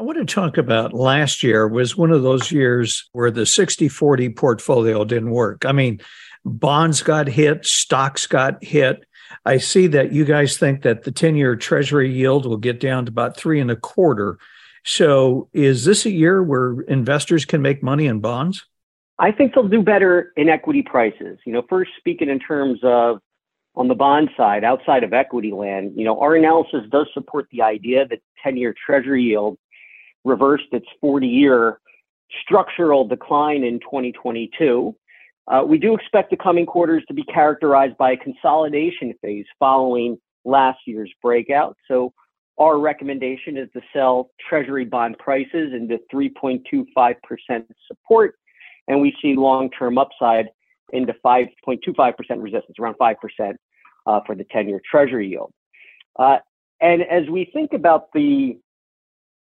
I 0.00 0.02
want 0.02 0.16
to 0.16 0.24
talk 0.24 0.56
about 0.56 0.94
last 0.94 1.42
year 1.42 1.68
was 1.68 1.94
one 1.94 2.10
of 2.10 2.22
those 2.22 2.50
years 2.50 3.06
where 3.12 3.30
the 3.30 3.42
60-40 3.42 4.34
portfolio 4.34 5.04
didn't 5.04 5.30
work. 5.30 5.66
I 5.66 5.72
mean, 5.72 6.00
bonds 6.42 7.02
got 7.02 7.28
hit, 7.28 7.66
stocks 7.66 8.26
got 8.26 8.64
hit. 8.64 9.04
I 9.44 9.58
see 9.58 9.88
that 9.88 10.10
you 10.10 10.24
guys 10.24 10.56
think 10.56 10.84
that 10.84 11.02
the 11.02 11.12
10-year 11.12 11.54
treasury 11.56 12.10
yield 12.10 12.46
will 12.46 12.56
get 12.56 12.80
down 12.80 13.04
to 13.04 13.10
about 13.10 13.36
three 13.36 13.60
and 13.60 13.70
a 13.70 13.76
quarter. 13.76 14.38
So 14.86 15.50
is 15.52 15.84
this 15.84 16.06
a 16.06 16.10
year 16.10 16.42
where 16.42 16.80
investors 16.88 17.44
can 17.44 17.60
make 17.60 17.82
money 17.82 18.06
in 18.06 18.20
bonds? 18.20 18.64
I 19.18 19.32
think 19.32 19.54
they'll 19.54 19.68
do 19.68 19.82
better 19.82 20.32
in 20.34 20.48
equity 20.48 20.80
prices. 20.80 21.38
You 21.44 21.52
know, 21.52 21.62
first 21.68 21.90
speaking 21.98 22.30
in 22.30 22.38
terms 22.38 22.80
of 22.84 23.18
on 23.74 23.88
the 23.88 23.94
bond 23.94 24.30
side, 24.34 24.64
outside 24.64 25.04
of 25.04 25.12
equity 25.12 25.52
land, 25.52 25.92
you 25.94 26.06
know, 26.06 26.18
our 26.20 26.36
analysis 26.36 26.84
does 26.90 27.06
support 27.12 27.48
the 27.52 27.60
idea 27.60 28.08
that 28.08 28.20
10-year 28.42 28.74
treasury 28.86 29.24
yield 29.24 29.58
reversed 30.24 30.66
its 30.72 30.86
40-year 31.02 31.80
structural 32.42 33.06
decline 33.06 33.64
in 33.64 33.80
2022. 33.80 34.94
Uh, 35.48 35.64
we 35.66 35.78
do 35.78 35.94
expect 35.94 36.30
the 36.30 36.36
coming 36.36 36.66
quarters 36.66 37.02
to 37.08 37.14
be 37.14 37.24
characterized 37.24 37.96
by 37.96 38.12
a 38.12 38.16
consolidation 38.16 39.14
phase 39.20 39.46
following 39.58 40.16
last 40.44 40.78
year's 40.86 41.10
breakout. 41.22 41.76
So 41.88 42.12
our 42.58 42.78
recommendation 42.78 43.56
is 43.56 43.68
to 43.72 43.80
sell 43.92 44.30
treasury 44.48 44.84
bond 44.84 45.18
prices 45.18 45.72
into 45.72 45.98
3.25% 46.12 47.16
support, 47.88 48.34
and 48.86 49.00
we 49.00 49.16
see 49.20 49.34
long-term 49.34 49.98
upside 49.98 50.48
into 50.92 51.14
5.25% 51.24 52.14
resistance, 52.38 52.76
around 52.78 52.96
5% 53.00 53.54
uh, 54.06 54.20
for 54.26 54.34
the 54.34 54.44
10-year 54.44 54.80
treasury 54.88 55.28
yield. 55.28 55.52
Uh, 56.18 56.38
and 56.80 57.02
as 57.02 57.28
we 57.28 57.50
think 57.52 57.72
about 57.72 58.12
the 58.12 58.58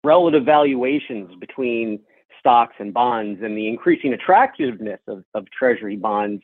relative 0.04 0.44
valuations 0.44 1.34
between 1.40 2.00
stocks 2.38 2.76
and 2.78 2.92
bonds 2.92 3.40
and 3.42 3.56
the 3.56 3.66
increasing 3.66 4.12
attractiveness 4.12 5.00
of, 5.08 5.24
of 5.34 5.50
treasury 5.50 5.96
bonds, 5.96 6.42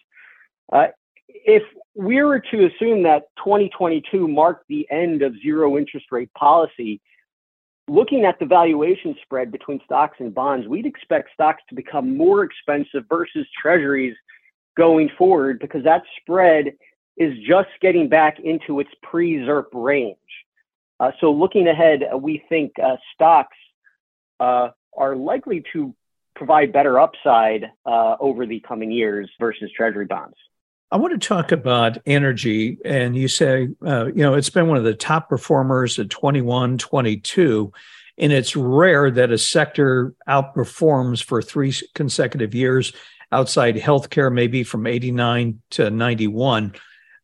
uh, 0.73 0.87
if 1.29 1.63
we 1.95 2.23
were 2.23 2.41
to 2.41 2.67
assume 2.67 3.03
that 3.05 3.25
2022 3.39 4.27
marked 4.27 4.65
the 4.69 4.87
end 4.91 5.23
of 5.23 5.35
zero 5.43 5.77
interest 5.79 6.07
rate 6.11 6.33
policy, 6.35 7.01
looking 7.89 8.25
at 8.25 8.39
the 8.39 8.47
valuation 8.47 9.15
spread 9.23 9.51
between 9.51 9.81
stocks 9.85 10.17
and 10.21 10.35
bonds, 10.35 10.67
we'd 10.67 10.87
expect 10.87 11.31
stocks 11.35 11.63
to 11.69 11.75
become 11.75 12.17
more 12.17 12.45
expensive 12.45 13.05
versus 13.09 13.47
treasuries 13.61 14.15
going 14.77 15.11
forward 15.19 15.59
because 15.59 15.85
that 15.85 16.03
spread 16.21 16.73
is 17.17 17.37
just 17.47 17.69
getting 17.83 18.09
back 18.09 18.39
into 18.41 18.81
its 18.81 18.91
pre-ZIRP 19.03 19.67
range. 19.73 20.17
Uh, 21.01 21.13
so 21.21 21.33
looking 21.33 21.67
ahead, 21.67 22.03
uh, 22.13 22.17
we 22.17 22.45
think 22.49 22.73
uh, 22.79 22.97
stocks 23.15 23.57
uh, 24.39 24.69
are 24.97 25.17
likely 25.17 25.65
to 25.73 25.95
provide 26.37 26.73
better 26.73 27.01
upside 27.01 27.65
uh, 27.87 28.17
over 28.21 28.47
the 28.47 28.61
coming 28.61 28.93
years 28.93 29.29
versus 29.41 29.71
treasury 29.75 30.05
bonds. 30.05 30.37
I 30.93 30.97
want 30.97 31.19
to 31.19 31.27
talk 31.27 31.53
about 31.53 31.99
energy. 32.05 32.77
And 32.85 33.17
you 33.17 33.29
say, 33.29 33.69
uh, 33.85 34.07
you 34.07 34.23
know, 34.23 34.35
it's 34.35 34.51
been 34.51 34.69
one 34.69 34.77
of 34.77 34.85
the 34.85 34.95
top 34.95 35.29
performers 35.29 35.99
at 35.99 36.11
21, 36.11 36.79
22. 36.79 37.73
And 38.19 38.33
it's 38.33 38.55
rare 38.55 39.11
that 39.11 39.31
a 39.31 39.39
sector 39.39 40.15
outperforms 40.29 41.23
for 41.23 41.41
three 41.41 41.73
consecutive 41.95 42.55
years 42.55 42.93
outside 43.33 43.77
healthcare, 43.77 44.33
maybe 44.33 44.65
from 44.65 44.87
89 44.87 45.63
to 45.71 45.91
91. 45.91 46.75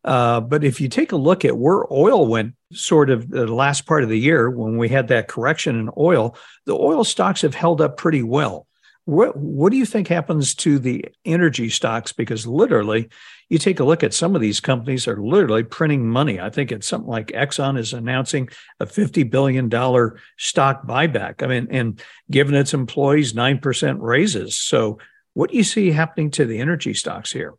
Uh, 0.07 0.39
but 0.39 0.63
if 0.63 0.79
you 0.79 0.87
take 0.87 1.11
a 1.11 1.17
look 1.17 1.43
at 1.43 1.57
where 1.57 1.85
oil 1.91 2.25
went, 2.27 2.53
sort 2.71 3.09
of 3.09 3.29
the 3.29 3.45
last 3.45 3.85
part 3.85 4.03
of 4.03 4.09
the 4.09 4.17
year 4.17 4.49
when 4.49 4.77
we 4.77 4.87
had 4.87 5.09
that 5.09 5.27
correction 5.27 5.77
in 5.77 5.89
oil, 5.97 6.37
the 6.65 6.73
oil 6.73 7.03
stocks 7.03 7.41
have 7.41 7.53
held 7.53 7.81
up 7.81 7.97
pretty 7.97 8.23
well. 8.23 8.67
What 9.03 9.35
what 9.35 9.71
do 9.71 9.77
you 9.77 9.85
think 9.85 10.07
happens 10.07 10.55
to 10.55 10.79
the 10.79 11.05
energy 11.25 11.69
stocks? 11.69 12.13
Because 12.13 12.47
literally, 12.47 13.09
you 13.49 13.57
take 13.57 13.81
a 13.81 13.83
look 13.83 14.01
at 14.01 14.13
some 14.13 14.33
of 14.33 14.41
these 14.41 14.61
companies 14.61 15.09
are 15.09 15.21
literally 15.21 15.63
printing 15.63 16.09
money. 16.09 16.39
I 16.39 16.49
think 16.49 16.71
it's 16.71 16.87
something 16.87 17.09
like 17.09 17.27
Exxon 17.27 17.77
is 17.77 17.91
announcing 17.91 18.47
a 18.79 18.85
fifty 18.85 19.23
billion 19.23 19.67
dollar 19.67 20.19
stock 20.37 20.85
buyback. 20.85 21.43
I 21.43 21.47
mean, 21.47 21.67
and 21.69 22.01
giving 22.31 22.55
its 22.55 22.73
employees 22.73 23.35
nine 23.35 23.59
percent 23.59 24.01
raises. 24.01 24.57
So, 24.57 24.99
what 25.33 25.51
do 25.51 25.57
you 25.57 25.63
see 25.63 25.91
happening 25.91 26.31
to 26.31 26.45
the 26.45 26.59
energy 26.59 26.93
stocks 26.93 27.31
here? 27.31 27.55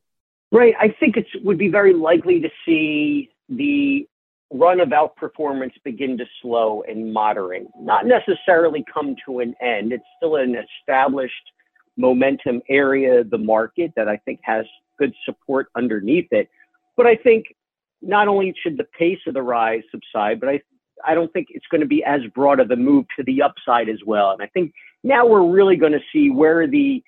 Right. 0.51 0.75
I 0.81 0.89
think 0.89 1.17
it 1.17 1.27
would 1.45 1.59
be 1.59 1.69
very 1.69 1.93
likely 1.93 2.41
to 2.41 2.49
see 2.65 3.31
the 3.49 4.07
run 4.53 4.81
of 4.81 4.89
outperformance 4.89 5.73
begin 5.85 6.17
to 6.19 6.25
slow 6.41 6.83
and 6.89 7.13
moderate, 7.13 7.67
not 7.79 8.07
necessarily 8.07 8.85
come 8.93 9.15
to 9.27 9.41
an 9.41 9.55
end. 9.61 9.93
It's 9.93 10.05
still 10.17 10.37
an 10.37 10.57
established 10.57 11.35
momentum 11.97 12.63
area 12.69 13.21
of 13.21 13.31
the 13.31 13.39
market 13.39 13.93
that 13.97 14.09
I 14.09 14.17
think 14.19 14.41
has 14.43 14.65
good 14.99 15.13
support 15.25 15.69
underneath 15.77 16.29
it. 16.31 16.49
But 16.97 17.07
I 17.07 17.17
think 17.17 17.47
not 18.01 18.29
only 18.29 18.55
should 18.63 18.79
the 18.79 18.87
pace 18.99 19.19
of 19.27 19.35
the 19.35 19.43
rise 19.43 19.83
subside, 19.91 20.41
but 20.41 20.49
I 20.49 20.61
I 21.05 21.15
don't 21.15 21.33
think 21.33 21.49
it's 21.51 21.67
going 21.71 21.81
to 21.81 21.87
be 21.87 22.03
as 22.05 22.21
broad 22.35 22.61
of 22.61 22.71
a 22.71 22.77
move 22.77 23.07
to 23.17 23.23
the 23.25 23.43
upside 23.43 23.89
as 23.89 23.99
well. 24.05 24.33
And 24.33 24.43
I 24.43 24.47
think 24.47 24.73
now 25.05 25.27
we're 25.27 25.49
really 25.49 25.77
going 25.77 25.93
to 25.93 26.01
see 26.13 26.31
where 26.31 26.67
the 26.67 27.03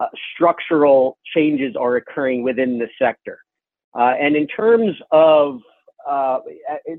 uh, 0.00 0.06
structural 0.34 1.18
changes 1.34 1.74
are 1.74 1.96
occurring 1.96 2.44
within 2.44 2.78
the 2.78 2.88
sector. 3.00 3.40
Uh, 3.94 4.14
and 4.20 4.36
in 4.36 4.46
terms 4.46 4.96
of 5.10 5.60
uh, 6.08 6.38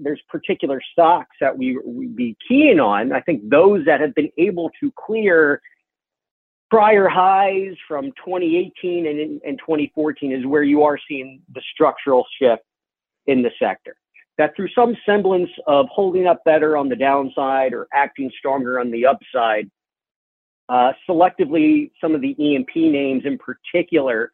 there's 0.01 0.21
particular 0.29 0.81
stocks 0.91 1.35
that 1.41 1.57
we 1.57 1.79
would 1.83 2.15
be 2.15 2.37
keying 2.47 2.79
on. 2.79 3.11
I 3.11 3.21
think 3.21 3.49
those 3.49 3.83
that 3.85 4.01
have 4.01 4.13
been 4.13 4.29
able 4.37 4.69
to 4.79 4.91
clear 4.95 5.61
prior 6.69 7.07
highs 7.07 7.75
from 7.87 8.05
2018 8.23 9.07
and, 9.07 9.41
and 9.43 9.59
2014 9.59 10.31
is 10.31 10.45
where 10.45 10.63
you 10.63 10.83
are 10.83 10.99
seeing 11.07 11.41
the 11.53 11.61
structural 11.73 12.25
shift 12.39 12.61
in 13.25 13.41
the 13.41 13.49
sector. 13.59 13.95
That 14.37 14.55
through 14.55 14.69
some 14.75 14.95
semblance 15.05 15.49
of 15.65 15.87
holding 15.91 16.27
up 16.27 16.43
better 16.45 16.77
on 16.77 16.87
the 16.87 16.95
downside 16.95 17.73
or 17.73 17.87
acting 17.91 18.31
stronger 18.37 18.79
on 18.79 18.91
the 18.91 19.05
upside, 19.05 19.69
uh, 20.69 20.91
selectively, 21.09 21.89
some 21.99 22.13
of 22.13 22.21
the 22.21 22.35
E&P 22.41 22.89
names 22.89 23.23
in 23.25 23.39
particular 23.39 24.31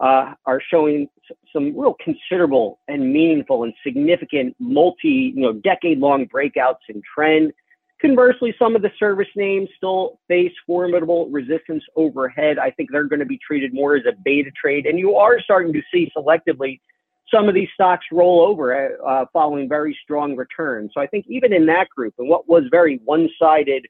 uh, 0.00 0.34
are 0.46 0.60
showing 0.70 1.08
some 1.52 1.76
real 1.78 1.94
considerable 2.02 2.80
and 2.88 3.12
meaningful 3.12 3.64
and 3.64 3.72
significant 3.84 4.54
multi, 4.58 5.32
you 5.34 5.42
know, 5.42 5.52
decade 5.52 5.98
long 5.98 6.26
breakouts 6.26 6.84
in 6.88 7.02
trend. 7.14 7.52
Conversely, 8.00 8.52
some 8.58 8.74
of 8.74 8.82
the 8.82 8.90
service 8.98 9.28
names 9.36 9.68
still 9.76 10.18
face 10.26 10.52
formidable 10.66 11.28
resistance 11.28 11.84
overhead. 11.94 12.58
I 12.58 12.70
think 12.72 12.90
they're 12.90 13.04
going 13.04 13.20
to 13.20 13.26
be 13.26 13.38
treated 13.38 13.72
more 13.72 13.94
as 13.94 14.02
a 14.06 14.12
beta 14.24 14.50
trade. 14.60 14.86
And 14.86 14.98
you 14.98 15.14
are 15.16 15.40
starting 15.40 15.72
to 15.72 15.82
see 15.92 16.10
selectively 16.16 16.80
some 17.32 17.48
of 17.48 17.54
these 17.54 17.68
stocks 17.72 18.06
roll 18.10 18.40
over 18.40 18.98
uh, 19.06 19.26
following 19.32 19.68
very 19.68 19.96
strong 20.02 20.34
returns. 20.34 20.90
So 20.94 21.00
I 21.00 21.06
think 21.06 21.26
even 21.28 21.52
in 21.52 21.66
that 21.66 21.88
group 21.90 22.14
and 22.18 22.28
what 22.28 22.48
was 22.48 22.64
very 22.70 23.00
one 23.04 23.28
sided 23.38 23.86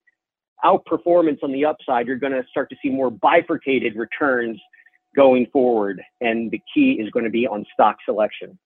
outperformance 0.62 1.42
on 1.42 1.50
the 1.50 1.64
upside, 1.64 2.06
you're 2.06 2.16
going 2.16 2.34
to 2.34 2.44
start 2.50 2.68
to 2.70 2.76
see 2.82 2.90
more 2.90 3.10
bifurcated 3.10 3.96
returns 3.96 4.60
going 5.14 5.46
forward. 5.53 6.03
And 6.20 6.51
the 6.51 6.61
key 6.75 6.92
is 6.92 7.11
going 7.11 7.25
to 7.25 7.31
be 7.31 7.46
on 7.46 7.64
stock 7.72 7.96
selection. 8.05 8.59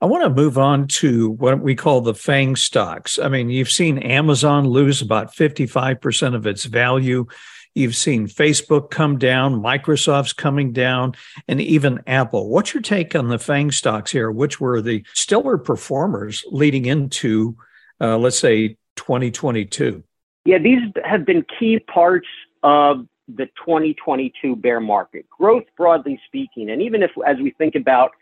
I 0.00 0.06
want 0.06 0.24
to 0.24 0.30
move 0.30 0.58
on 0.58 0.86
to 0.88 1.30
what 1.30 1.60
we 1.60 1.74
call 1.74 2.00
the 2.00 2.14
FANG 2.14 2.56
stocks. 2.56 3.18
I 3.18 3.28
mean, 3.28 3.48
you've 3.48 3.70
seen 3.70 3.98
Amazon 3.98 4.66
lose 4.68 5.00
about 5.00 5.34
55% 5.34 6.34
of 6.34 6.46
its 6.46 6.64
value. 6.64 7.26
You've 7.74 7.96
seen 7.96 8.28
Facebook 8.28 8.90
come 8.90 9.18
down, 9.18 9.62
Microsoft's 9.62 10.32
coming 10.32 10.72
down, 10.72 11.14
and 11.48 11.60
even 11.60 12.02
Apple. 12.06 12.50
What's 12.50 12.74
your 12.74 12.82
take 12.82 13.16
on 13.16 13.28
the 13.28 13.38
FANG 13.38 13.72
stocks 13.72 14.12
here, 14.12 14.30
which 14.30 14.60
were 14.60 14.80
the 14.80 15.04
stellar 15.14 15.58
performers 15.58 16.44
leading 16.50 16.86
into, 16.86 17.56
uh, 18.00 18.18
let's 18.18 18.38
say, 18.38 18.76
2022? 18.96 20.04
Yeah, 20.44 20.58
these 20.58 20.80
have 21.04 21.24
been 21.24 21.44
key 21.58 21.78
parts 21.78 22.28
of 22.62 23.06
the 23.28 23.46
2022 23.64 24.56
bear 24.56 24.80
market. 24.80 25.26
Growth, 25.30 25.64
broadly 25.76 26.20
speaking, 26.26 26.70
and 26.70 26.82
even 26.82 27.02
if 27.02 27.10
as 27.26 27.36
we 27.38 27.50
think 27.58 27.74
about 27.74 28.12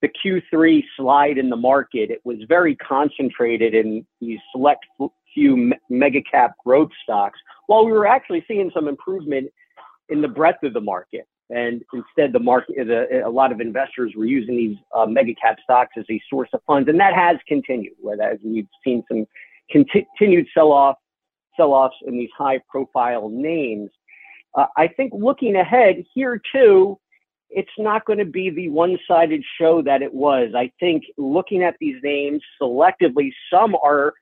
the 0.00 0.08
Q3 0.08 0.82
slide 0.96 1.38
in 1.38 1.48
the 1.48 1.56
market, 1.56 2.10
it 2.10 2.20
was 2.24 2.38
very 2.48 2.76
concentrated 2.76 3.74
in 3.74 4.06
these 4.20 4.38
select 4.52 4.86
few 5.34 5.72
mega 5.88 6.22
cap 6.22 6.54
growth 6.64 6.90
stocks, 7.02 7.38
while 7.66 7.84
we 7.84 7.92
were 7.92 8.06
actually 8.06 8.44
seeing 8.48 8.70
some 8.74 8.88
improvement 8.88 9.50
in 10.08 10.22
the 10.22 10.28
breadth 10.28 10.62
of 10.62 10.72
the 10.72 10.80
market. 10.80 11.26
And 11.50 11.82
instead, 11.94 12.32
the 12.32 12.40
market, 12.40 12.76
the, 12.76 13.22
a 13.24 13.28
lot 13.28 13.52
of 13.52 13.60
investors 13.60 14.12
were 14.14 14.26
using 14.26 14.56
these 14.56 14.76
uh, 14.94 15.06
mega 15.06 15.34
cap 15.34 15.56
stocks 15.62 15.94
as 15.96 16.04
a 16.10 16.20
source 16.28 16.50
of 16.52 16.60
funds, 16.66 16.88
and 16.88 17.00
that 17.00 17.14
has 17.14 17.36
continued. 17.46 17.94
Whereas 18.00 18.38
we've 18.44 18.66
seen 18.84 19.02
some 19.08 19.26
continued 19.70 20.46
sell 20.52 20.72
off, 20.72 20.96
sell 21.56 21.72
offs 21.72 21.96
in 22.06 22.18
these 22.18 22.30
high 22.36 22.60
profile 22.68 23.30
names. 23.30 23.90
Uh, 24.54 24.66
I 24.76 24.88
think 24.88 25.12
looking 25.14 25.56
ahead 25.56 26.04
here 26.14 26.40
too, 26.52 26.98
it's 27.50 27.70
not 27.78 28.04
going 28.04 28.18
to 28.18 28.24
be 28.24 28.50
the 28.50 28.68
one 28.68 28.98
sided 29.06 29.42
show 29.58 29.82
that 29.82 30.02
it 30.02 30.12
was. 30.12 30.52
I 30.54 30.70
think 30.78 31.04
looking 31.16 31.62
at 31.62 31.76
these 31.80 31.96
names 32.02 32.42
selectively, 32.60 33.32
some 33.50 33.74
are 33.82 34.14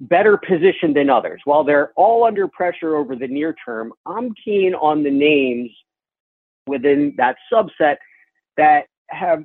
better 0.00 0.36
positioned 0.36 0.94
than 0.96 1.10
others. 1.10 1.40
While 1.44 1.64
they're 1.64 1.92
all 1.96 2.24
under 2.24 2.46
pressure 2.46 2.96
over 2.96 3.16
the 3.16 3.26
near 3.26 3.54
term, 3.64 3.92
I'm 4.06 4.32
keen 4.44 4.74
on 4.74 5.02
the 5.02 5.10
names 5.10 5.70
within 6.66 7.14
that 7.16 7.36
subset 7.52 7.96
that 8.56 8.86
have 9.08 9.44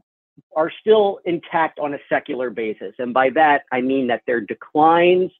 are 0.55 0.71
still 0.79 1.19
intact 1.25 1.79
on 1.79 1.93
a 1.93 1.99
secular 2.09 2.49
basis. 2.49 2.93
And 2.97 3.13
by 3.13 3.29
that, 3.31 3.63
I 3.71 3.81
mean 3.81 4.07
that 4.07 4.23
their 4.25 4.41
declines 4.41 5.31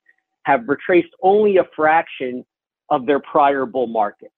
have 0.43 0.67
retraced 0.67 1.09
only 1.21 1.57
a 1.57 1.63
fraction 1.75 2.45
of 2.89 3.05
their 3.05 3.19
prior 3.19 3.65
bull 3.65 3.87
market. 3.87 4.31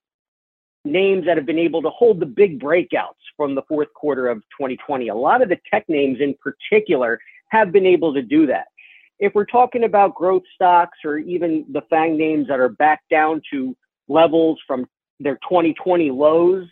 Names 0.86 1.26
that 1.26 1.36
have 1.36 1.46
been 1.46 1.58
able 1.58 1.82
to 1.82 1.90
hold 1.90 2.20
the 2.20 2.26
big 2.26 2.60
breakouts 2.60 3.20
from 3.36 3.54
the 3.54 3.62
fourth 3.62 3.92
quarter 3.94 4.28
of 4.28 4.38
2020. 4.58 5.08
A 5.08 5.14
lot 5.14 5.42
of 5.42 5.48
the 5.48 5.58
tech 5.70 5.88
names 5.88 6.18
in 6.20 6.34
particular 6.34 7.18
have 7.48 7.72
been 7.72 7.86
able 7.86 8.14
to 8.14 8.22
do 8.22 8.46
that. 8.46 8.66
If 9.18 9.34
we're 9.34 9.46
talking 9.46 9.84
about 9.84 10.14
growth 10.14 10.42
stocks 10.54 10.98
or 11.04 11.18
even 11.18 11.64
the 11.70 11.82
FANG 11.90 12.16
names 12.16 12.48
that 12.48 12.60
are 12.60 12.68
back 12.68 13.02
down 13.10 13.42
to 13.50 13.76
levels 14.08 14.58
from 14.66 14.86
their 15.20 15.36
2020 15.36 16.10
lows, 16.10 16.66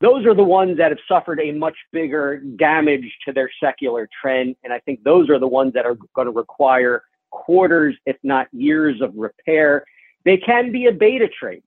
those 0.00 0.26
are 0.26 0.34
the 0.34 0.42
ones 0.42 0.78
that 0.78 0.90
have 0.90 0.98
suffered 1.06 1.40
a 1.40 1.52
much 1.52 1.76
bigger 1.92 2.38
damage 2.38 3.04
to 3.24 3.32
their 3.32 3.48
secular 3.62 4.08
trend. 4.20 4.56
And 4.64 4.72
I 4.72 4.80
think 4.80 5.04
those 5.04 5.30
are 5.30 5.38
the 5.38 5.46
ones 5.46 5.74
that 5.74 5.86
are 5.86 5.96
going 6.14 6.26
to 6.26 6.32
require 6.32 7.04
quarters, 7.30 7.96
if 8.04 8.16
not 8.24 8.48
years 8.52 9.00
of 9.00 9.14
repair. 9.14 9.84
They 10.24 10.36
can 10.36 10.72
be 10.72 10.86
a 10.86 10.92
beta 10.92 11.28
trade. 11.28 11.62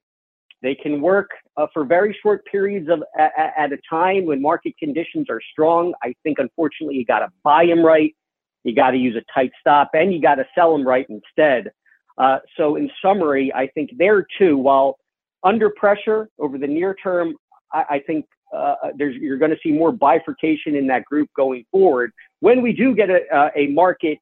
They 0.65 0.73
can 0.73 0.99
work 0.99 1.29
uh, 1.57 1.67
for 1.71 1.85
very 1.85 2.17
short 2.23 2.43
periods 2.45 2.89
of 2.89 3.03
at, 3.19 3.71
a 3.71 3.77
time 3.87 4.25
when 4.25 4.41
market 4.41 4.73
conditions 4.79 5.27
are 5.29 5.39
strong. 5.51 5.93
I 6.01 6.15
think 6.23 6.39
unfortunately 6.39 6.95
you 6.95 7.05
got 7.05 7.19
to 7.19 7.27
buy 7.43 7.67
them 7.67 7.85
right, 7.85 8.15
you 8.63 8.73
got 8.73 8.91
to 8.91 8.97
use 8.97 9.15
a 9.15 9.23
tight 9.31 9.51
stop, 9.61 9.91
and 9.93 10.11
you 10.11 10.19
got 10.19 10.35
to 10.35 10.45
sell 10.55 10.75
them 10.75 10.83
right 10.87 11.05
instead. 11.07 11.71
Uh, 12.17 12.39
so 12.57 12.77
in 12.77 12.89
summary, 12.99 13.53
I 13.53 13.67
think 13.75 13.91
there 13.95 14.25
too, 14.39 14.57
while 14.57 14.97
under 15.43 15.69
pressure 15.69 16.29
over 16.39 16.57
the 16.57 16.65
near 16.65 16.95
term, 16.95 17.35
I, 17.71 17.83
I 17.87 17.99
think 17.99 18.25
uh, 18.51 18.73
there's 18.97 19.15
you're 19.17 19.37
going 19.37 19.51
to 19.51 19.59
see 19.61 19.71
more 19.71 19.91
bifurcation 19.91 20.75
in 20.75 20.87
that 20.87 21.05
group 21.05 21.29
going 21.35 21.63
forward. 21.71 22.11
When 22.39 22.63
we 22.63 22.73
do 22.73 22.95
get 22.95 23.11
a, 23.11 23.19
uh, 23.31 23.49
a 23.55 23.67
market 23.67 24.17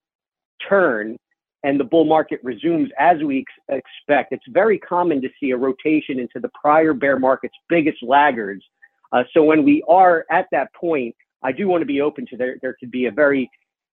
turn 0.68 1.16
and 1.64 1.80
the 1.80 1.84
bull 1.84 2.06
market 2.06 2.40
resumes 2.44 2.90
as 3.00 3.22
we 3.24 3.46
ex- 3.70 3.84
expect, 3.86 4.34
it's 4.34 4.44
very 4.50 4.78
common 4.78 5.22
to 5.22 5.30
see 5.40 5.52
a 5.52 5.58
rotation 5.58 6.20
into 6.20 6.40
the 6.40 6.50
prior 6.60 6.94
bear 6.94 7.18
market's 7.18 7.56
biggest 7.70 8.04
laggards. 8.04 8.64
Uh, 9.12 9.24
so 9.34 9.44
when 9.44 9.64
we 9.64 9.84
are 9.88 10.26
at 10.30 10.48
that 10.52 10.74
point, 10.74 11.16
I 11.42 11.52
do 11.52 11.68
want 11.68 11.82
to 11.82 11.86
be 11.86 12.02
open 12.02 12.26
to 12.28 12.38
there. 12.38 12.58
There 12.62 12.76
could 12.80 12.92
be 12.92 13.06
a 13.06 13.12
very 13.12 13.50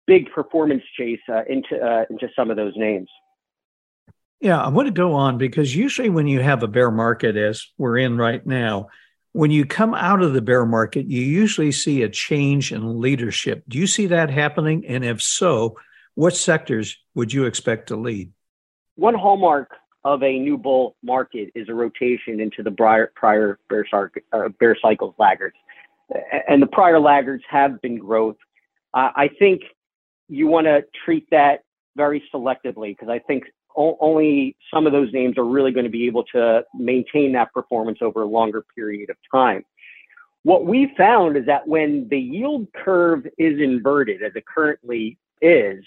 big 0.06 0.30
performance 0.32 0.82
chase 0.96 1.20
uh, 1.28 1.42
into 1.48 1.76
uh, 1.78 2.04
into 2.10 2.28
some 2.34 2.50
of 2.50 2.56
those 2.56 2.72
names. 2.76 3.08
Yeah, 4.40 4.60
I 4.60 4.68
want 4.68 4.86
to 4.86 4.92
go 4.92 5.12
on 5.12 5.36
because 5.36 5.76
usually 5.76 6.08
when 6.08 6.26
you 6.26 6.40
have 6.40 6.62
a 6.62 6.68
bear 6.68 6.90
market, 6.90 7.36
as 7.36 7.66
we're 7.76 7.98
in 7.98 8.16
right 8.16 8.44
now, 8.46 8.88
when 9.32 9.50
you 9.50 9.66
come 9.66 9.94
out 9.94 10.22
of 10.22 10.32
the 10.32 10.40
bear 10.40 10.64
market, 10.64 11.06
you 11.06 11.20
usually 11.20 11.72
see 11.72 12.02
a 12.02 12.08
change 12.08 12.72
in 12.72 13.00
leadership. 13.00 13.62
Do 13.68 13.78
you 13.78 13.86
see 13.86 14.06
that 14.06 14.30
happening? 14.30 14.86
And 14.86 15.04
if 15.04 15.20
so, 15.20 15.76
what 16.14 16.36
sectors 16.36 16.98
would 17.14 17.32
you 17.32 17.44
expect 17.44 17.88
to 17.88 17.96
lead? 17.96 18.32
One 18.96 19.14
hallmark 19.14 19.70
of 20.04 20.22
a 20.22 20.38
new 20.38 20.56
bull 20.56 20.96
market 21.02 21.50
is 21.54 21.68
a 21.68 21.74
rotation 21.74 22.40
into 22.40 22.62
the 22.62 22.70
prior, 22.70 23.12
prior 23.14 23.58
bear, 23.68 23.86
uh, 24.32 24.48
bear 24.58 24.76
cycles 24.80 25.14
laggards. 25.18 25.56
And 26.48 26.60
the 26.60 26.66
prior 26.66 26.98
laggards 26.98 27.44
have 27.48 27.80
been 27.80 27.98
growth. 27.98 28.36
Uh, 28.94 29.10
I 29.14 29.30
think 29.38 29.62
you 30.28 30.46
want 30.46 30.66
to 30.66 30.84
treat 31.04 31.28
that 31.30 31.64
very 31.96 32.22
selectively 32.32 32.96
because 32.96 33.08
I 33.08 33.18
think 33.18 33.44
only 33.76 34.56
some 34.72 34.86
of 34.86 34.92
those 34.92 35.12
names 35.12 35.38
are 35.38 35.44
really 35.44 35.70
going 35.70 35.84
to 35.84 35.90
be 35.90 36.06
able 36.06 36.24
to 36.24 36.64
maintain 36.74 37.32
that 37.32 37.52
performance 37.52 37.98
over 38.00 38.22
a 38.22 38.26
longer 38.26 38.64
period 38.74 39.10
of 39.10 39.16
time. 39.32 39.64
What 40.42 40.66
we 40.66 40.92
found 40.96 41.36
is 41.36 41.46
that 41.46 41.68
when 41.68 42.08
the 42.08 42.18
yield 42.18 42.66
curve 42.72 43.26
is 43.38 43.60
inverted, 43.60 44.22
as 44.22 44.32
it 44.34 44.44
currently 44.46 45.18
is, 45.40 45.84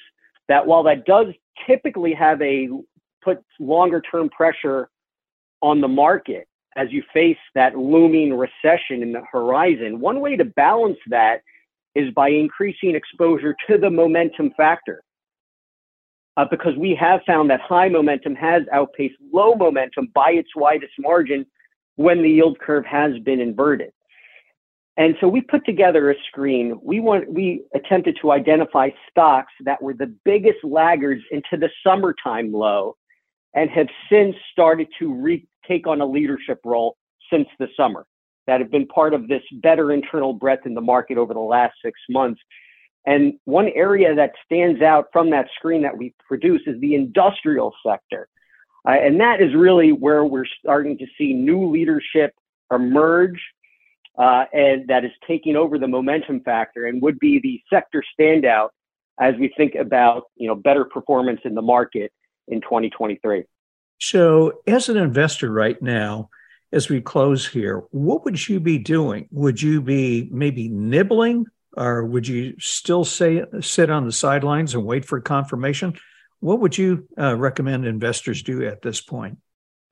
that 0.48 0.66
while 0.66 0.84
that 0.84 1.06
does 1.06 1.28
typically 1.68 2.14
have 2.14 2.42
a 2.42 2.70
put 3.24 3.44
longer 3.60 4.02
term 4.02 4.30
pressure 4.30 4.90
on 5.62 5.82
the 5.82 5.88
market 5.88 6.48
as 6.76 6.92
you 6.92 7.04
face 7.14 7.38
that 7.56 7.78
looming 7.78 8.34
recession 8.34 9.02
in 9.02 9.12
the 9.12 9.22
horizon, 9.32 10.00
one 10.00 10.20
way 10.20 10.36
to 10.36 10.44
balance 10.44 10.98
that 11.08 11.42
is 11.96 12.12
by 12.14 12.30
increasing 12.30 12.96
exposure 12.96 13.56
to 13.68 13.78
the 13.78 13.90
momentum 13.90 14.52
factor 14.58 15.04
uh, 16.38 16.46
because 16.50 16.76
we 16.78 16.96
have 16.96 17.22
found 17.26 17.50
that 17.50 17.62
high 17.62 17.88
momentum 17.88 18.36
has 18.36 18.64
outpaced 18.72 19.16
low 19.32 19.54
momentum 19.56 20.10
by 20.14 20.32
its 20.32 20.50
widest 20.56 20.94
margin 21.00 21.46
when 21.96 22.24
the 22.24 22.30
yield 22.30 22.58
curve 22.60 22.86
has 22.86 23.18
been 23.20 23.40
inverted. 23.40 23.92
And 24.96 25.16
so 25.20 25.28
we 25.28 25.42
put 25.42 25.66
together 25.66 26.12
a 26.12 26.16
screen. 26.28 26.80
We 26.84 27.00
want 27.00 27.32
we 27.32 27.64
attempted 27.74 28.18
to 28.22 28.32
identify 28.32 28.90
stocks 29.10 29.52
that 29.66 29.82
were 29.82 29.94
the 29.94 30.14
biggest 30.24 30.64
laggards 30.64 31.24
into 31.32 31.58
the 31.58 31.70
summertime 31.86 32.52
low 32.52 32.96
and 33.56 33.70
have 33.72 33.88
since 34.12 34.36
started 34.52 34.88
to 35.00 35.14
re- 35.14 35.48
take 35.68 35.88
on 35.88 36.02
a 36.02 36.06
leadership 36.06 36.60
role 36.64 36.98
since 37.32 37.48
the 37.60 37.68
summer 37.76 38.06
that 38.46 38.60
have 38.60 38.70
been 38.70 38.88
part 38.88 39.14
of 39.14 39.28
this 39.28 39.42
better 39.62 39.92
internal 39.92 40.34
breadth 40.34 40.66
in 40.66 40.74
the 40.74 40.82
market 40.82 41.18
over 41.18 41.34
the 41.34 41.40
last 41.40 41.74
six 41.84 42.00
months. 42.10 42.42
And 43.06 43.34
one 43.46 43.70
area 43.70 44.14
that 44.16 44.34
stands 44.46 44.82
out 44.82 45.08
from 45.12 45.30
that 45.32 45.48
screen 45.56 45.82
that 45.84 45.98
we 45.98 46.14
produce 46.28 46.62
is 46.68 46.80
the 46.82 46.96
industrial 46.96 47.74
sector. 47.86 48.28
Uh, 48.88 48.92
and 48.92 49.20
that 49.20 49.42
is 49.42 49.56
really 49.56 49.92
where 49.92 50.26
we're 50.26 50.46
starting 50.60 50.98
to 50.98 51.06
see 51.18 51.34
new 51.34 51.70
leadership 51.70 52.34
emerge 52.72 53.40
uh, 54.18 54.46
and 54.54 54.88
that 54.88 55.06
is 55.06 55.12
taking 55.28 55.56
over 55.56 55.78
the 55.78 55.88
momentum 55.88 56.42
factor 56.42 56.86
and 56.86 57.02
would 57.02 57.20
be 57.20 57.40
the 57.40 57.62
sector 57.74 58.04
standout 58.20 58.70
as 59.20 59.36
we 59.40 59.54
think 59.56 59.76
about 59.76 60.24
you 60.36 60.48
know 60.48 60.56
better 60.56 60.86
performance 60.86 61.42
in 61.46 61.56
the 61.56 61.62
market 61.62 62.12
in 62.48 62.62
2023. 62.62 63.44
So, 64.00 64.62
as 64.68 64.90
an 64.90 64.98
investor 64.98 65.52
right 65.52 65.82
now, 65.82 66.30
as 66.72 66.90
we 66.90 67.00
close 67.02 67.48
here, 67.48 67.84
what 67.92 68.26
would 68.26 68.50
you 68.50 68.60
be 68.60 68.78
doing? 68.78 69.28
Would 69.32 69.62
you 69.62 69.82
be 69.82 70.28
maybe 70.32 70.68
nibbling 70.68 71.46
or 71.76 72.06
would 72.06 72.28
you 72.28 72.56
still 72.60 73.06
say 73.06 73.44
sit 73.62 73.90
on 73.90 74.06
the 74.06 74.12
sidelines 74.12 74.76
and 74.76 74.86
wait 74.86 75.06
for 75.06 75.20
confirmation? 75.22 75.94
What 76.40 76.60
would 76.60 76.78
you 76.78 77.08
uh, 77.18 77.36
recommend 77.38 77.86
investors 77.86 78.44
do 78.44 78.66
at 78.66 78.82
this 78.82 79.02
point? 79.02 79.38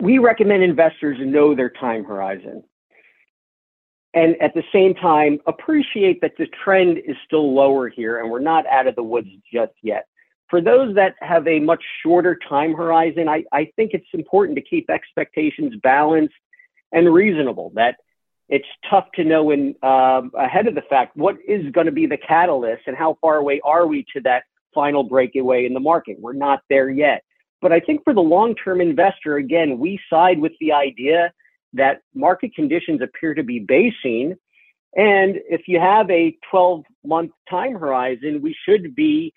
We 0.02 0.18
recommend 0.18 0.64
investors 0.64 1.18
know 1.20 1.56
their 1.56 1.70
time 1.70 2.04
horizon. 2.04 2.64
And 4.14 4.42
at 4.42 4.54
the 4.54 4.64
same 4.74 4.94
time, 4.94 5.40
appreciate 5.48 6.20
that 6.22 6.34
the 6.38 6.48
trend 6.64 6.98
is 6.98 7.16
still 7.26 7.54
lower 7.54 7.88
here 7.88 8.20
and 8.20 8.30
we're 8.30 8.40
not 8.40 8.68
out 8.68 8.88
of 8.88 8.96
the 8.96 9.04
woods 9.04 9.30
just 9.52 9.74
yet. 9.82 10.08
For 10.50 10.60
those 10.60 10.96
that 10.96 11.16
have 11.22 11.48
a 11.48 11.60
much 11.60 11.82
shorter 12.04 12.38
time 12.50 12.74
horizon, 12.74 13.30
I, 13.30 13.46
I 13.54 13.72
think 13.78 13.92
it's 13.94 14.06
important 14.14 14.58
to 14.58 14.62
keep 14.62 14.90
expectations 14.90 15.76
balanced 15.82 16.34
and 16.92 17.14
reasonable. 17.14 17.72
That 17.76 17.96
it's 18.50 18.68
tough 18.90 19.08
to 19.16 19.24
know 19.24 19.52
in 19.52 19.76
um, 19.82 20.32
ahead 20.38 20.68
of 20.68 20.76
the 20.76 20.82
fact 20.82 21.16
what 21.16 21.38
is 21.48 21.72
going 21.72 21.86
to 21.86 21.94
be 21.94 22.06
the 22.06 22.18
catalyst 22.18 22.84
and 22.86 22.98
how 22.98 23.18
far 23.22 23.38
away 23.38 23.62
are 23.64 23.88
we 23.88 24.06
to 24.14 24.20
that 24.22 24.44
final 24.74 25.04
breakaway 25.04 25.66
in 25.66 25.74
the 25.74 25.80
market. 25.80 26.20
We're 26.20 26.34
not 26.34 26.62
there 26.70 26.90
yet. 26.90 27.24
But 27.62 27.72
I 27.72 27.80
think 27.80 28.04
for 28.04 28.14
the 28.14 28.22
long 28.22 28.56
term 28.56 28.82
investor, 28.82 29.38
again, 29.38 29.80
we 29.80 30.02
side 30.10 30.40
with 30.40 30.54
the 30.60 30.74
idea 30.74 31.32
that 31.74 32.02
market 32.14 32.54
conditions 32.56 33.02
appear 33.02 33.34
to 33.34 33.44
be 33.44 33.60
basing. 33.60 34.36
And 34.96 35.38
if 35.50 35.68
you 35.68 35.80
have 35.80 36.10
a 36.10 36.38
12 36.50 36.84
month 37.06 37.32
time 37.50 37.74
horizon, 37.76 38.42
we 38.42 38.56
should 38.66 38.96
be 38.96 39.34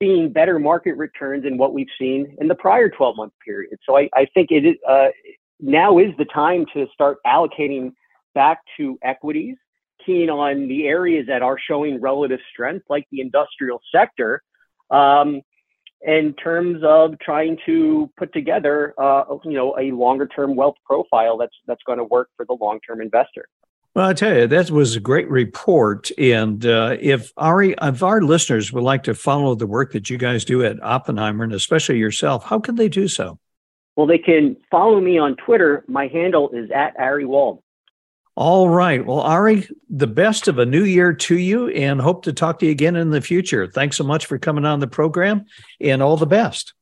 seeing 0.00 0.32
better 0.32 0.58
market 0.58 0.94
returns 0.94 1.44
than 1.44 1.56
what 1.56 1.72
we've 1.72 1.86
seen 1.98 2.36
in 2.40 2.48
the 2.48 2.54
prior 2.54 2.88
12 2.88 3.16
month 3.16 3.32
period. 3.44 3.78
So 3.84 3.96
I, 3.96 4.08
I 4.14 4.26
think 4.34 4.50
it 4.50 4.66
is, 4.66 4.76
uh, 4.88 5.08
now 5.60 5.98
is 5.98 6.12
the 6.18 6.24
time 6.24 6.66
to 6.74 6.86
start 6.92 7.18
allocating 7.24 7.92
back 8.34 8.60
to 8.76 8.98
equities, 9.02 9.56
keen 10.04 10.28
on 10.28 10.66
the 10.66 10.86
areas 10.88 11.26
that 11.28 11.42
are 11.42 11.58
showing 11.58 12.00
relative 12.00 12.40
strength, 12.52 12.86
like 12.88 13.06
the 13.12 13.20
industrial 13.20 13.80
sector. 13.94 14.42
Um, 14.90 15.42
in 16.04 16.34
terms 16.34 16.82
of 16.84 17.18
trying 17.20 17.58
to 17.66 18.10
put 18.16 18.32
together, 18.32 18.94
uh, 18.98 19.24
you 19.44 19.52
know, 19.52 19.76
a 19.78 19.92
longer 19.92 20.26
term 20.26 20.56
wealth 20.56 20.76
profile 20.84 21.36
that's 21.36 21.54
that's 21.66 21.82
going 21.84 21.98
to 21.98 22.04
work 22.04 22.28
for 22.36 22.44
the 22.44 22.56
long 22.60 22.80
term 22.86 23.00
investor. 23.00 23.46
Well, 23.94 24.08
I 24.08 24.14
tell 24.14 24.34
you, 24.34 24.46
that 24.46 24.70
was 24.70 24.96
a 24.96 25.00
great 25.00 25.28
report. 25.28 26.10
And 26.18 26.64
uh, 26.64 26.96
if 26.98 27.30
Ari, 27.36 27.74
if 27.80 28.02
our 28.02 28.22
listeners 28.22 28.72
would 28.72 28.84
like 28.84 29.02
to 29.02 29.14
follow 29.14 29.54
the 29.54 29.66
work 29.66 29.92
that 29.92 30.08
you 30.08 30.16
guys 30.16 30.46
do 30.46 30.64
at 30.64 30.82
Oppenheimer, 30.82 31.44
and 31.44 31.52
especially 31.52 31.98
yourself, 31.98 32.44
how 32.44 32.58
can 32.58 32.76
they 32.76 32.88
do 32.88 33.06
so? 33.06 33.38
Well, 33.94 34.06
they 34.06 34.18
can 34.18 34.56
follow 34.70 34.98
me 35.00 35.18
on 35.18 35.36
Twitter. 35.36 35.84
My 35.88 36.06
handle 36.06 36.48
is 36.52 36.70
at 36.70 36.96
Ari 36.98 37.26
Wald. 37.26 37.62
All 38.34 38.68
right. 38.68 39.04
Well, 39.04 39.20
Ari, 39.20 39.68
the 39.90 40.06
best 40.06 40.48
of 40.48 40.58
a 40.58 40.64
new 40.64 40.84
year 40.84 41.12
to 41.12 41.36
you 41.36 41.68
and 41.68 42.00
hope 42.00 42.24
to 42.24 42.32
talk 42.32 42.58
to 42.60 42.66
you 42.66 42.72
again 42.72 42.96
in 42.96 43.10
the 43.10 43.20
future. 43.20 43.66
Thanks 43.66 43.98
so 43.98 44.04
much 44.04 44.24
for 44.24 44.38
coming 44.38 44.64
on 44.64 44.80
the 44.80 44.86
program 44.86 45.44
and 45.80 46.02
all 46.02 46.16
the 46.16 46.26
best. 46.26 46.72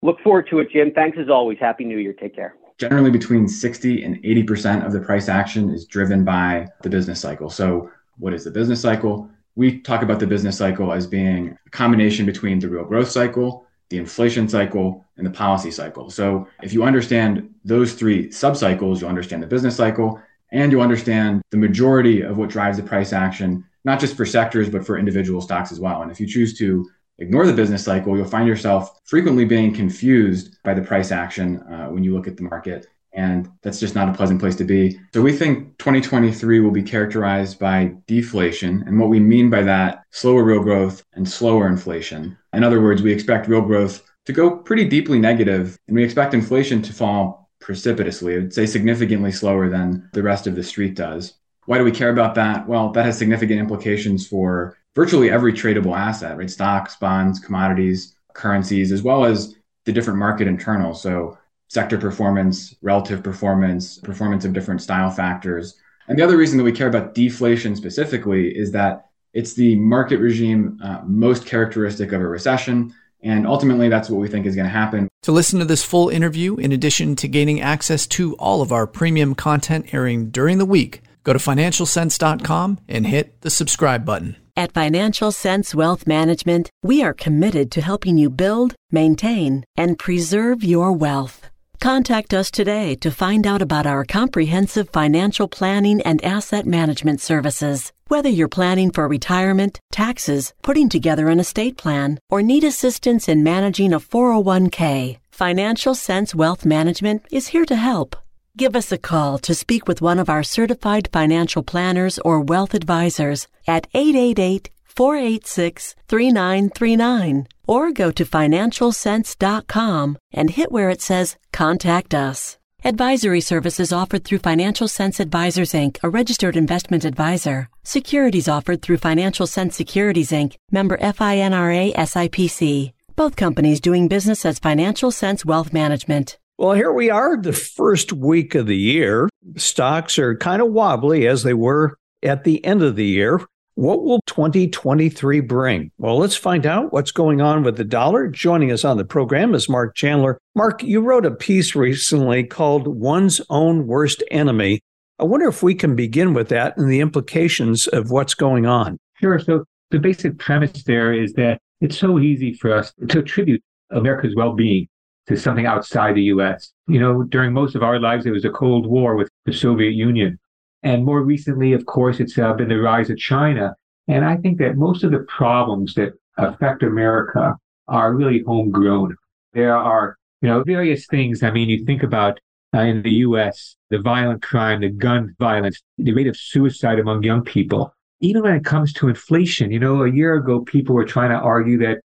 Look 0.00 0.18
forward 0.20 0.46
to 0.48 0.60
it, 0.60 0.70
Jim. 0.70 0.92
Thanks 0.94 1.18
as 1.20 1.28
always. 1.28 1.58
Happy 1.58 1.84
New 1.84 1.98
Year. 1.98 2.14
Take 2.14 2.34
care. 2.34 2.54
Generally, 2.78 3.10
between 3.10 3.48
60 3.48 4.04
and 4.04 4.16
80% 4.22 4.86
of 4.86 4.92
the 4.92 5.00
price 5.00 5.28
action 5.28 5.68
is 5.70 5.84
driven 5.84 6.24
by 6.24 6.68
the 6.82 6.88
business 6.88 7.20
cycle. 7.20 7.50
So, 7.50 7.90
what 8.16 8.32
is 8.32 8.44
the 8.44 8.50
business 8.50 8.80
cycle? 8.80 9.28
We 9.56 9.80
talk 9.80 10.02
about 10.02 10.20
the 10.20 10.26
business 10.26 10.56
cycle 10.56 10.92
as 10.92 11.06
being 11.06 11.58
a 11.66 11.70
combination 11.70 12.24
between 12.24 12.60
the 12.60 12.68
real 12.68 12.84
growth 12.84 13.10
cycle, 13.10 13.66
the 13.88 13.98
inflation 13.98 14.48
cycle, 14.48 15.04
and 15.16 15.26
the 15.26 15.30
policy 15.30 15.72
cycle. 15.72 16.08
So, 16.08 16.46
if 16.62 16.72
you 16.72 16.84
understand 16.84 17.52
those 17.64 17.94
three 17.94 18.28
subcycles, 18.28 19.00
you'll 19.00 19.10
understand 19.10 19.42
the 19.42 19.48
business 19.48 19.76
cycle 19.76 20.22
and 20.52 20.72
you 20.72 20.80
understand 20.80 21.42
the 21.50 21.56
majority 21.56 22.22
of 22.22 22.38
what 22.38 22.50
drives 22.50 22.76
the 22.76 22.82
price 22.82 23.12
action, 23.12 23.64
not 23.84 24.00
just 24.00 24.16
for 24.16 24.24
sectors, 24.24 24.68
but 24.68 24.86
for 24.86 24.98
individual 24.98 25.40
stocks 25.40 25.72
as 25.72 25.80
well. 25.80 26.02
And 26.02 26.10
if 26.10 26.20
you 26.20 26.26
choose 26.26 26.56
to 26.58 26.88
ignore 27.18 27.46
the 27.46 27.52
business 27.52 27.84
cycle, 27.84 28.16
you'll 28.16 28.26
find 28.26 28.48
yourself 28.48 28.98
frequently 29.04 29.44
being 29.44 29.74
confused 29.74 30.56
by 30.62 30.74
the 30.74 30.82
price 30.82 31.10
action 31.12 31.58
uh, 31.62 31.88
when 31.88 32.04
you 32.04 32.14
look 32.14 32.28
at 32.28 32.36
the 32.36 32.44
market. 32.44 32.86
And 33.12 33.50
that's 33.62 33.80
just 33.80 33.94
not 33.94 34.08
a 34.08 34.12
pleasant 34.12 34.38
place 34.38 34.54
to 34.56 34.64
be. 34.64 34.98
So 35.12 35.22
we 35.22 35.32
think 35.32 35.76
2023 35.78 36.60
will 36.60 36.70
be 36.70 36.82
characterized 36.82 37.58
by 37.58 37.94
deflation. 38.06 38.84
And 38.86 39.00
what 39.00 39.08
we 39.08 39.18
mean 39.18 39.50
by 39.50 39.62
that, 39.62 40.04
slower 40.10 40.44
real 40.44 40.62
growth 40.62 41.02
and 41.14 41.28
slower 41.28 41.66
inflation. 41.66 42.36
In 42.52 42.62
other 42.62 42.80
words, 42.80 43.02
we 43.02 43.12
expect 43.12 43.48
real 43.48 43.62
growth 43.62 44.02
to 44.26 44.32
go 44.32 44.58
pretty 44.58 44.84
deeply 44.84 45.18
negative, 45.18 45.78
and 45.88 45.96
we 45.96 46.04
expect 46.04 46.34
inflation 46.34 46.82
to 46.82 46.92
fall 46.92 47.47
precipitously. 47.68 48.34
I 48.34 48.38
would 48.38 48.54
say 48.54 48.64
significantly 48.64 49.30
slower 49.30 49.68
than 49.68 50.08
the 50.14 50.22
rest 50.22 50.46
of 50.46 50.54
the 50.54 50.62
street 50.62 50.94
does. 50.94 51.34
Why 51.66 51.76
do 51.76 51.84
we 51.84 51.92
care 51.92 52.08
about 52.08 52.34
that? 52.36 52.66
Well, 52.66 52.92
that 52.92 53.04
has 53.04 53.18
significant 53.18 53.60
implications 53.60 54.26
for 54.26 54.78
virtually 54.94 55.30
every 55.30 55.52
tradable 55.52 55.94
asset, 55.94 56.38
right? 56.38 56.48
Stocks, 56.48 56.96
bonds, 56.96 57.38
commodities, 57.38 58.16
currencies, 58.32 58.90
as 58.90 59.02
well 59.02 59.26
as 59.26 59.54
the 59.84 59.92
different 59.92 60.18
market 60.18 60.48
internals. 60.48 61.02
So 61.02 61.36
sector 61.68 61.98
performance, 61.98 62.74
relative 62.80 63.22
performance, 63.22 63.98
performance 63.98 64.46
of 64.46 64.54
different 64.54 64.80
style 64.80 65.10
factors. 65.10 65.76
And 66.08 66.18
the 66.18 66.24
other 66.24 66.38
reason 66.38 66.56
that 66.56 66.64
we 66.64 66.72
care 66.72 66.88
about 66.88 67.14
deflation 67.14 67.76
specifically 67.76 68.48
is 68.48 68.72
that 68.72 69.10
it's 69.34 69.52
the 69.52 69.76
market 69.76 70.20
regime 70.20 70.80
uh, 70.82 71.02
most 71.04 71.44
characteristic 71.44 72.12
of 72.12 72.22
a 72.22 72.26
recession. 72.26 72.94
And 73.22 73.46
ultimately, 73.46 73.88
that's 73.88 74.08
what 74.08 74.20
we 74.20 74.28
think 74.28 74.46
is 74.46 74.54
going 74.54 74.66
to 74.66 74.70
happen. 74.70 75.08
To 75.22 75.32
listen 75.32 75.58
to 75.58 75.64
this 75.64 75.84
full 75.84 76.08
interview, 76.08 76.56
in 76.56 76.72
addition 76.72 77.16
to 77.16 77.28
gaining 77.28 77.60
access 77.60 78.06
to 78.08 78.34
all 78.36 78.62
of 78.62 78.72
our 78.72 78.86
premium 78.86 79.34
content 79.34 79.92
airing 79.92 80.30
during 80.30 80.58
the 80.58 80.64
week, 80.64 81.02
go 81.24 81.32
to 81.32 81.38
financialsense.com 81.38 82.78
and 82.88 83.06
hit 83.06 83.40
the 83.40 83.50
subscribe 83.50 84.04
button. 84.04 84.36
At 84.56 84.72
Financial 84.72 85.30
Sense 85.30 85.74
Wealth 85.74 86.06
Management, 86.06 86.70
we 86.82 87.02
are 87.02 87.14
committed 87.14 87.70
to 87.72 87.80
helping 87.80 88.18
you 88.18 88.28
build, 88.28 88.74
maintain, 88.90 89.64
and 89.76 89.98
preserve 89.98 90.64
your 90.64 90.92
wealth. 90.92 91.47
Contact 91.80 92.34
us 92.34 92.50
today 92.50 92.96
to 92.96 93.08
find 93.08 93.46
out 93.46 93.62
about 93.62 93.86
our 93.86 94.04
comprehensive 94.04 94.90
financial 94.90 95.46
planning 95.46 96.02
and 96.02 96.24
asset 96.24 96.66
management 96.66 97.20
services. 97.20 97.92
Whether 98.08 98.28
you're 98.28 98.48
planning 98.48 98.90
for 98.90 99.06
retirement, 99.06 99.80
taxes, 99.92 100.52
putting 100.62 100.88
together 100.88 101.28
an 101.28 101.38
estate 101.38 101.76
plan, 101.76 102.18
or 102.28 102.42
need 102.42 102.64
assistance 102.64 103.28
in 103.28 103.44
managing 103.44 103.92
a 103.92 104.00
401k, 104.00 105.18
Financial 105.30 105.94
Sense 105.94 106.34
Wealth 106.34 106.64
Management 106.64 107.24
is 107.30 107.48
here 107.48 107.64
to 107.66 107.76
help. 107.76 108.16
Give 108.56 108.74
us 108.74 108.90
a 108.90 108.98
call 108.98 109.38
to 109.38 109.54
speak 109.54 109.86
with 109.86 110.02
one 110.02 110.18
of 110.18 110.28
our 110.28 110.42
certified 110.42 111.08
financial 111.12 111.62
planners 111.62 112.18
or 112.18 112.40
wealth 112.40 112.74
advisors 112.74 113.46
at 113.68 113.86
888 113.94 114.70
486 114.84 115.94
3939 116.08 117.46
or 117.68 117.92
go 117.92 118.10
to 118.10 118.24
financialsense.com 118.24 120.18
and 120.32 120.50
hit 120.50 120.72
where 120.72 120.90
it 120.90 121.00
says 121.00 121.36
Contact 121.52 122.14
Us. 122.14 122.58
Advisory 122.84 123.40
services 123.40 123.92
offered 123.92 124.24
through 124.24 124.38
Financial 124.38 124.86
Sense 124.88 125.20
Advisors 125.20 125.72
Inc., 125.72 125.98
a 126.02 126.08
registered 126.08 126.56
investment 126.56 127.04
advisor. 127.04 127.68
Securities 127.82 128.48
offered 128.48 128.82
through 128.82 128.98
Financial 128.98 129.46
Sense 129.46 129.76
Securities 129.76 130.30
Inc., 130.30 130.54
member 130.70 130.96
FINRA 130.96 131.92
SIPC. 131.94 132.92
Both 133.16 133.34
companies 133.34 133.80
doing 133.80 134.06
business 134.06 134.44
as 134.46 134.60
Financial 134.60 135.10
Sense 135.10 135.44
Wealth 135.44 135.72
Management. 135.72 136.38
Well, 136.56 136.74
here 136.74 136.92
we 136.92 137.10
are, 137.10 137.36
the 137.36 137.52
first 137.52 138.12
week 138.12 138.54
of 138.54 138.66
the 138.66 138.76
year. 138.76 139.28
Stocks 139.56 140.18
are 140.18 140.36
kind 140.36 140.62
of 140.62 140.72
wobbly 140.72 141.26
as 141.26 141.42
they 141.42 141.54
were 141.54 141.96
at 142.22 142.44
the 142.44 142.64
end 142.64 142.82
of 142.82 142.94
the 142.94 143.06
year. 143.06 143.40
What 143.78 144.02
will 144.02 144.20
2023 144.26 145.38
bring? 145.38 145.92
Well, 145.98 146.18
let's 146.18 146.34
find 146.34 146.66
out 146.66 146.92
what's 146.92 147.12
going 147.12 147.40
on 147.40 147.62
with 147.62 147.76
the 147.76 147.84
dollar. 147.84 148.26
Joining 148.26 148.72
us 148.72 148.84
on 148.84 148.96
the 148.96 149.04
program 149.04 149.54
is 149.54 149.68
Marc 149.68 149.94
Chandler. 149.94 150.40
Marc, 150.56 150.82
you 150.82 151.00
wrote 151.00 151.24
a 151.24 151.30
piece 151.30 151.76
recently 151.76 152.42
called 152.42 152.88
One's 152.88 153.40
Own 153.50 153.86
Worst 153.86 154.24
Enemy. 154.32 154.80
I 155.20 155.24
wonder 155.24 155.46
if 155.46 155.62
we 155.62 155.76
can 155.76 155.94
begin 155.94 156.34
with 156.34 156.48
that 156.48 156.76
and 156.76 156.90
the 156.90 156.98
implications 156.98 157.86
of 157.86 158.10
what's 158.10 158.34
going 158.34 158.66
on. 158.66 158.98
Sure. 159.20 159.38
So, 159.38 159.62
the 159.92 160.00
basic 160.00 160.38
premise 160.38 160.82
there 160.82 161.12
is 161.12 161.34
that 161.34 161.60
it's 161.80 161.96
so 161.96 162.18
easy 162.18 162.54
for 162.54 162.72
us 162.72 162.92
to 163.10 163.20
attribute 163.20 163.62
America's 163.90 164.34
well 164.34 164.54
being 164.54 164.88
to 165.28 165.36
something 165.36 165.66
outside 165.66 166.16
the 166.16 166.22
US. 166.34 166.72
You 166.88 166.98
know, 166.98 167.22
during 167.22 167.52
most 167.52 167.76
of 167.76 167.84
our 167.84 168.00
lives, 168.00 168.26
it 168.26 168.32
was 168.32 168.44
a 168.44 168.50
Cold 168.50 168.88
War 168.88 169.14
with 169.14 169.28
the 169.46 169.52
Soviet 169.52 169.92
Union. 169.92 170.36
And 170.82 171.04
more 171.04 171.22
recently, 171.22 171.72
of 171.72 171.86
course, 171.86 172.20
it's 172.20 172.38
uh, 172.38 172.52
been 172.52 172.68
the 172.68 172.76
rise 172.76 173.10
of 173.10 173.18
China. 173.18 173.74
And 174.06 174.24
I 174.24 174.36
think 174.36 174.58
that 174.58 174.76
most 174.76 175.04
of 175.04 175.10
the 175.10 175.20
problems 175.28 175.94
that 175.94 176.12
affect 176.36 176.82
America 176.82 177.56
are 177.88 178.14
really 178.14 178.42
homegrown. 178.46 179.16
There 179.52 179.76
are, 179.76 180.16
you 180.40 180.48
know, 180.48 180.62
various 180.64 181.06
things. 181.06 181.42
I 181.42 181.50
mean, 181.50 181.68
you 181.68 181.84
think 181.84 182.02
about 182.02 182.38
uh, 182.74 182.80
in 182.80 183.02
the 183.02 183.10
U.S., 183.10 183.76
the 183.90 183.98
violent 183.98 184.42
crime, 184.42 184.80
the 184.80 184.90
gun 184.90 185.34
violence, 185.38 185.80
the 185.96 186.12
rate 186.12 186.26
of 186.26 186.36
suicide 186.36 186.98
among 186.98 187.22
young 187.22 187.42
people. 187.42 187.92
Even 188.20 188.42
when 188.42 188.54
it 188.54 188.64
comes 188.64 188.92
to 188.94 189.08
inflation, 189.08 189.70
you 189.70 189.78
know, 189.78 190.02
a 190.02 190.10
year 190.10 190.34
ago, 190.34 190.60
people 190.60 190.94
were 190.94 191.04
trying 191.04 191.30
to 191.30 191.36
argue 191.36 191.78
that 191.78 192.00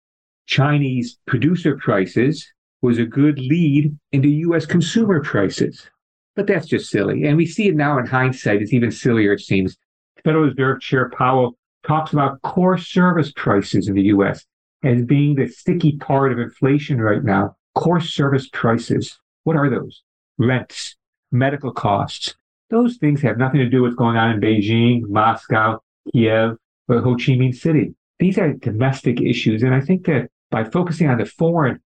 Chinese 0.45 1.17
producer 1.25 1.77
prices 1.77 2.45
was 2.81 2.99
a 2.99 3.05
good 3.05 3.39
lead 3.39 3.97
into 4.11 4.27
U.S. 4.27 4.65
consumer 4.65 5.21
prices. 5.21 5.89
But 6.35 6.47
that's 6.47 6.67
just 6.67 6.89
silly. 6.89 7.25
And 7.25 7.37
we 7.37 7.45
see 7.45 7.67
it 7.67 7.75
now 7.75 7.97
in 7.99 8.05
hindsight. 8.05 8.61
It's 8.61 8.73
even 8.73 8.91
sillier, 8.91 9.33
it 9.33 9.41
seems. 9.41 9.77
Federal 10.23 10.45
Reserve 10.45 10.81
Chair 10.81 11.11
Powell 11.15 11.57
talks 11.85 12.13
about 12.13 12.41
core 12.41 12.77
service 12.77 13.31
prices 13.35 13.87
in 13.87 13.95
the 13.95 14.03
US 14.03 14.45
as 14.83 15.03
being 15.03 15.35
the 15.35 15.47
sticky 15.47 15.97
part 15.97 16.31
of 16.31 16.39
inflation 16.39 16.99
right 16.99 17.23
now. 17.23 17.55
Core 17.75 17.99
service 17.99 18.47
prices. 18.51 19.19
What 19.43 19.55
are 19.55 19.69
those? 19.69 20.01
Rents, 20.37 20.95
medical 21.31 21.71
costs. 21.71 22.35
Those 22.69 22.97
things 22.97 23.21
have 23.21 23.37
nothing 23.37 23.59
to 23.59 23.69
do 23.69 23.81
with 23.81 23.91
what's 23.91 23.97
going 23.97 24.17
on 24.17 24.31
in 24.31 24.39
Beijing, 24.41 25.03
Moscow, 25.07 25.79
Kiev, 26.11 26.57
or 26.87 27.01
Ho 27.01 27.15
Chi 27.15 27.33
Minh 27.33 27.55
City. 27.55 27.93
These 28.19 28.37
are 28.37 28.53
domestic 28.53 29.21
issues. 29.21 29.63
And 29.63 29.75
I 29.75 29.81
think 29.81 30.05
that 30.05 30.29
by 30.49 30.63
focusing 30.63 31.09
on 31.09 31.17
the 31.17 31.25
foreign 31.25 31.81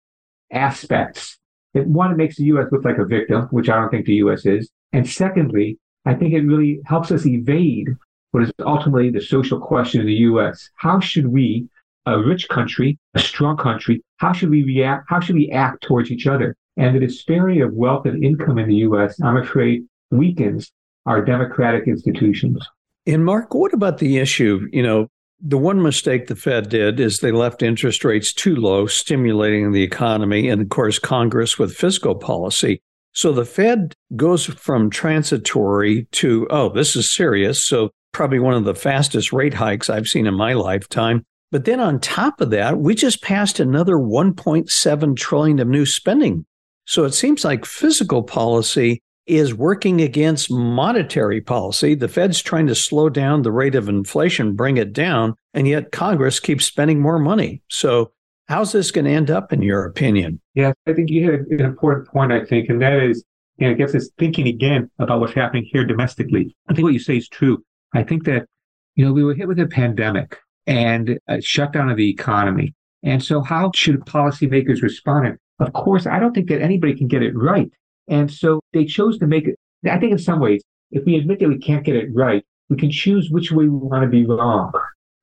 aspects 0.52 1.38
it, 1.76 1.86
one, 1.86 2.10
it 2.10 2.16
makes 2.16 2.36
the 2.36 2.44
U.S. 2.44 2.66
look 2.72 2.84
like 2.84 2.98
a 2.98 3.04
victim, 3.04 3.42
which 3.50 3.68
I 3.68 3.76
don't 3.76 3.90
think 3.90 4.06
the 4.06 4.14
U.S. 4.14 4.46
is. 4.46 4.70
And 4.92 5.08
secondly, 5.08 5.78
I 6.04 6.14
think 6.14 6.32
it 6.32 6.42
really 6.42 6.80
helps 6.86 7.10
us 7.10 7.26
evade 7.26 7.88
what 8.30 8.42
is 8.42 8.52
ultimately 8.60 9.10
the 9.10 9.20
social 9.20 9.60
question 9.60 10.00
in 10.00 10.06
the 10.06 10.14
U.S. 10.14 10.70
How 10.76 11.00
should 11.00 11.26
we, 11.26 11.68
a 12.06 12.18
rich 12.18 12.48
country, 12.48 12.98
a 13.14 13.18
strong 13.18 13.56
country, 13.56 14.02
how 14.18 14.32
should 14.32 14.50
we 14.50 14.62
react? 14.62 15.06
How 15.08 15.20
should 15.20 15.36
we 15.36 15.50
act 15.50 15.82
towards 15.82 16.10
each 16.10 16.26
other? 16.26 16.56
And 16.76 16.94
the 16.94 17.00
disparity 17.00 17.60
of 17.60 17.72
wealth 17.72 18.06
and 18.06 18.22
income 18.24 18.58
in 18.58 18.68
the 18.68 18.76
U.S., 18.76 19.20
I'm 19.22 19.36
afraid, 19.36 19.86
weakens 20.10 20.72
our 21.06 21.24
democratic 21.24 21.88
institutions. 21.88 22.66
And 23.06 23.24
Marc, 23.24 23.54
what 23.54 23.72
about 23.72 23.98
the 23.98 24.18
issue? 24.18 24.68
You 24.72 24.82
know, 24.82 25.08
the 25.40 25.58
one 25.58 25.82
mistake 25.82 26.26
the 26.26 26.36
Fed 26.36 26.68
did 26.68 26.98
is 26.98 27.20
they 27.20 27.32
left 27.32 27.62
interest 27.62 28.04
rates 28.04 28.32
too 28.32 28.56
low, 28.56 28.86
stimulating 28.86 29.72
the 29.72 29.82
economy, 29.82 30.48
and 30.48 30.62
of 30.62 30.68
course, 30.70 30.98
Congress 30.98 31.58
with 31.58 31.76
fiscal 31.76 32.14
policy. 32.14 32.80
So 33.12 33.32
the 33.32 33.44
Fed 33.44 33.94
goes 34.14 34.44
from 34.44 34.90
transitory 34.90 36.06
to, 36.12 36.46
oh, 36.50 36.70
this 36.70 36.96
is 36.96 37.10
serious. 37.10 37.64
So 37.64 37.90
probably 38.12 38.38
one 38.38 38.54
of 38.54 38.64
the 38.64 38.74
fastest 38.74 39.32
rate 39.32 39.54
hikes 39.54 39.90
I've 39.90 40.08
seen 40.08 40.26
in 40.26 40.34
my 40.34 40.54
lifetime. 40.54 41.24
But 41.52 41.64
then 41.64 41.80
on 41.80 42.00
top 42.00 42.40
of 42.40 42.50
that, 42.50 42.78
we 42.78 42.94
just 42.94 43.22
passed 43.22 43.60
another 43.60 43.96
1.7 43.96 45.16
trillion 45.16 45.58
of 45.60 45.68
new 45.68 45.86
spending. 45.86 46.44
So 46.86 47.04
it 47.04 47.14
seems 47.14 47.44
like 47.44 47.64
fiscal 47.64 48.22
policy 48.22 49.00
is 49.26 49.54
working 49.54 50.00
against 50.00 50.50
monetary 50.50 51.40
policy. 51.40 51.94
The 51.94 52.08
Fed's 52.08 52.40
trying 52.40 52.66
to 52.68 52.74
slow 52.74 53.08
down 53.08 53.42
the 53.42 53.52
rate 53.52 53.74
of 53.74 53.88
inflation, 53.88 54.54
bring 54.54 54.76
it 54.76 54.92
down, 54.92 55.34
and 55.52 55.66
yet 55.66 55.92
Congress 55.92 56.38
keeps 56.38 56.64
spending 56.64 57.00
more 57.00 57.18
money. 57.18 57.62
So 57.68 58.12
how's 58.48 58.72
this 58.72 58.90
going 58.90 59.06
to 59.06 59.10
end 59.10 59.30
up 59.30 59.52
in 59.52 59.62
your 59.62 59.84
opinion? 59.84 60.40
Yeah, 60.54 60.72
I 60.86 60.92
think 60.92 61.10
you 61.10 61.30
hit 61.30 61.40
an 61.50 61.64
important 61.64 62.06
point, 62.08 62.32
I 62.32 62.44
think, 62.44 62.68
and 62.68 62.80
that 62.80 62.92
is, 62.92 63.24
you 63.58 63.66
know, 63.66 63.72
it 63.72 63.78
gets 63.78 63.94
us 63.94 64.10
thinking 64.18 64.46
again 64.46 64.90
about 64.98 65.20
what's 65.20 65.34
happening 65.34 65.68
here 65.72 65.84
domestically. 65.84 66.54
I 66.68 66.74
think 66.74 66.84
what 66.84 66.92
you 66.92 67.00
say 67.00 67.16
is 67.16 67.28
true. 67.28 67.64
I 67.94 68.04
think 68.04 68.24
that, 68.26 68.46
you 68.94 69.04
know, 69.04 69.12
we 69.12 69.24
were 69.24 69.34
hit 69.34 69.48
with 69.48 69.58
a 69.58 69.66
pandemic 69.66 70.38
and 70.66 71.18
a 71.28 71.40
shutdown 71.40 71.88
of 71.88 71.96
the 71.96 72.08
economy. 72.10 72.74
And 73.02 73.22
so 73.22 73.40
how 73.40 73.70
should 73.74 74.00
policymakers 74.00 74.82
respond? 74.82 75.38
Of 75.58 75.72
course, 75.72 76.06
I 76.06 76.18
don't 76.18 76.34
think 76.34 76.48
that 76.48 76.60
anybody 76.60 76.94
can 76.94 77.08
get 77.08 77.22
it 77.22 77.36
right. 77.36 77.70
And 78.08 78.30
so 78.30 78.60
they 78.72 78.84
chose 78.84 79.18
to 79.18 79.26
make 79.26 79.46
it. 79.46 79.56
I 79.90 79.98
think 79.98 80.12
in 80.12 80.18
some 80.18 80.40
ways, 80.40 80.62
if 80.90 81.04
we 81.04 81.16
admit 81.16 81.40
that 81.40 81.48
we 81.48 81.58
can't 81.58 81.84
get 81.84 81.96
it 81.96 82.08
right, 82.14 82.44
we 82.68 82.76
can 82.76 82.90
choose 82.90 83.30
which 83.30 83.52
way 83.52 83.64
we 83.64 83.76
want 83.76 84.02
to 84.02 84.08
be 84.08 84.24
wrong. 84.24 84.72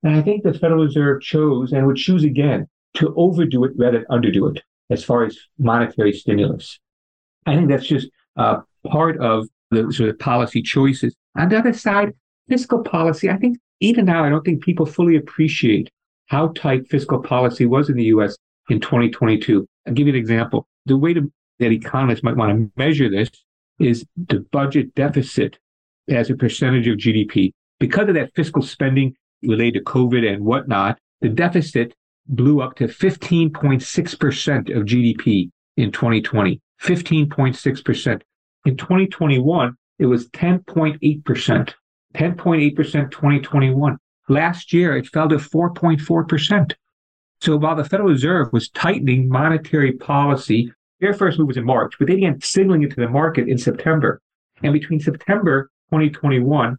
And 0.02 0.16
I 0.16 0.22
think 0.22 0.42
the 0.42 0.54
Federal 0.54 0.84
Reserve 0.84 1.22
chose 1.22 1.72
and 1.72 1.86
would 1.86 1.96
choose 1.96 2.24
again 2.24 2.66
to 2.94 3.14
overdo 3.16 3.64
it 3.64 3.72
rather 3.76 3.98
than 3.98 4.06
underdo 4.22 4.54
it 4.54 4.62
as 4.90 5.02
far 5.02 5.24
as 5.24 5.36
monetary 5.58 6.12
stimulus. 6.12 6.78
I 7.46 7.56
think 7.56 7.68
that's 7.68 7.86
just 7.86 8.08
uh, 8.36 8.60
part 8.86 9.18
of 9.20 9.48
the 9.70 9.92
sort 9.92 10.10
of 10.10 10.18
policy 10.18 10.62
choices. 10.62 11.14
On 11.36 11.48
the 11.48 11.58
other 11.58 11.72
side, 11.72 12.12
fiscal 12.48 12.82
policy, 12.82 13.30
I 13.30 13.36
think 13.36 13.58
even 13.80 14.04
now, 14.04 14.24
I 14.24 14.30
don't 14.30 14.44
think 14.44 14.62
people 14.62 14.86
fully 14.86 15.16
appreciate 15.16 15.90
how 16.26 16.48
tight 16.48 16.86
fiscal 16.88 17.20
policy 17.20 17.66
was 17.66 17.90
in 17.90 17.96
the 17.96 18.04
US 18.04 18.36
in 18.68 18.80
2022. 18.80 19.66
I'll 19.86 19.94
give 19.94 20.06
you 20.06 20.12
an 20.12 20.18
example. 20.18 20.66
The 20.86 20.96
way 20.96 21.14
to 21.14 21.30
that 21.58 21.72
economists 21.72 22.22
might 22.22 22.36
want 22.36 22.52
to 22.52 22.70
measure 22.76 23.08
this 23.08 23.30
is 23.78 24.04
the 24.16 24.40
budget 24.52 24.94
deficit 24.94 25.58
as 26.08 26.30
a 26.30 26.36
percentage 26.36 26.86
of 26.86 26.98
GDP. 26.98 27.52
Because 27.78 28.08
of 28.08 28.14
that 28.14 28.34
fiscal 28.34 28.62
spending 28.62 29.14
related 29.42 29.74
to 29.74 29.84
COVID 29.84 30.30
and 30.30 30.44
whatnot, 30.44 30.98
the 31.20 31.28
deficit 31.28 31.94
blew 32.26 32.60
up 32.60 32.76
to 32.76 32.86
15.6% 32.86 34.76
of 34.76 34.84
GDP 34.84 35.50
in 35.76 35.92
2020. 35.92 36.60
15.6%. 36.82 38.22
In 38.66 38.76
2021, 38.76 39.76
it 39.98 40.06
was 40.06 40.28
10.8%. 40.30 41.74
10.8% 42.14 43.10
2021. 43.10 43.98
Last 44.28 44.72
year, 44.72 44.96
it 44.96 45.06
fell 45.08 45.28
to 45.28 45.36
4.4%. 45.36 46.72
So 47.40 47.56
while 47.56 47.76
the 47.76 47.84
Federal 47.84 48.08
Reserve 48.08 48.48
was 48.52 48.70
tightening 48.70 49.28
monetary 49.28 49.92
policy 49.92 50.72
their 51.00 51.14
first 51.14 51.38
move 51.38 51.48
was 51.48 51.56
in 51.56 51.64
March, 51.64 51.94
but 51.98 52.08
they 52.08 52.14
began 52.14 52.40
signaling 52.40 52.82
it 52.82 52.90
to 52.90 53.00
the 53.00 53.08
market 53.08 53.48
in 53.48 53.58
September. 53.58 54.20
And 54.62 54.72
between 54.72 55.00
September 55.00 55.70
2021 55.90 56.76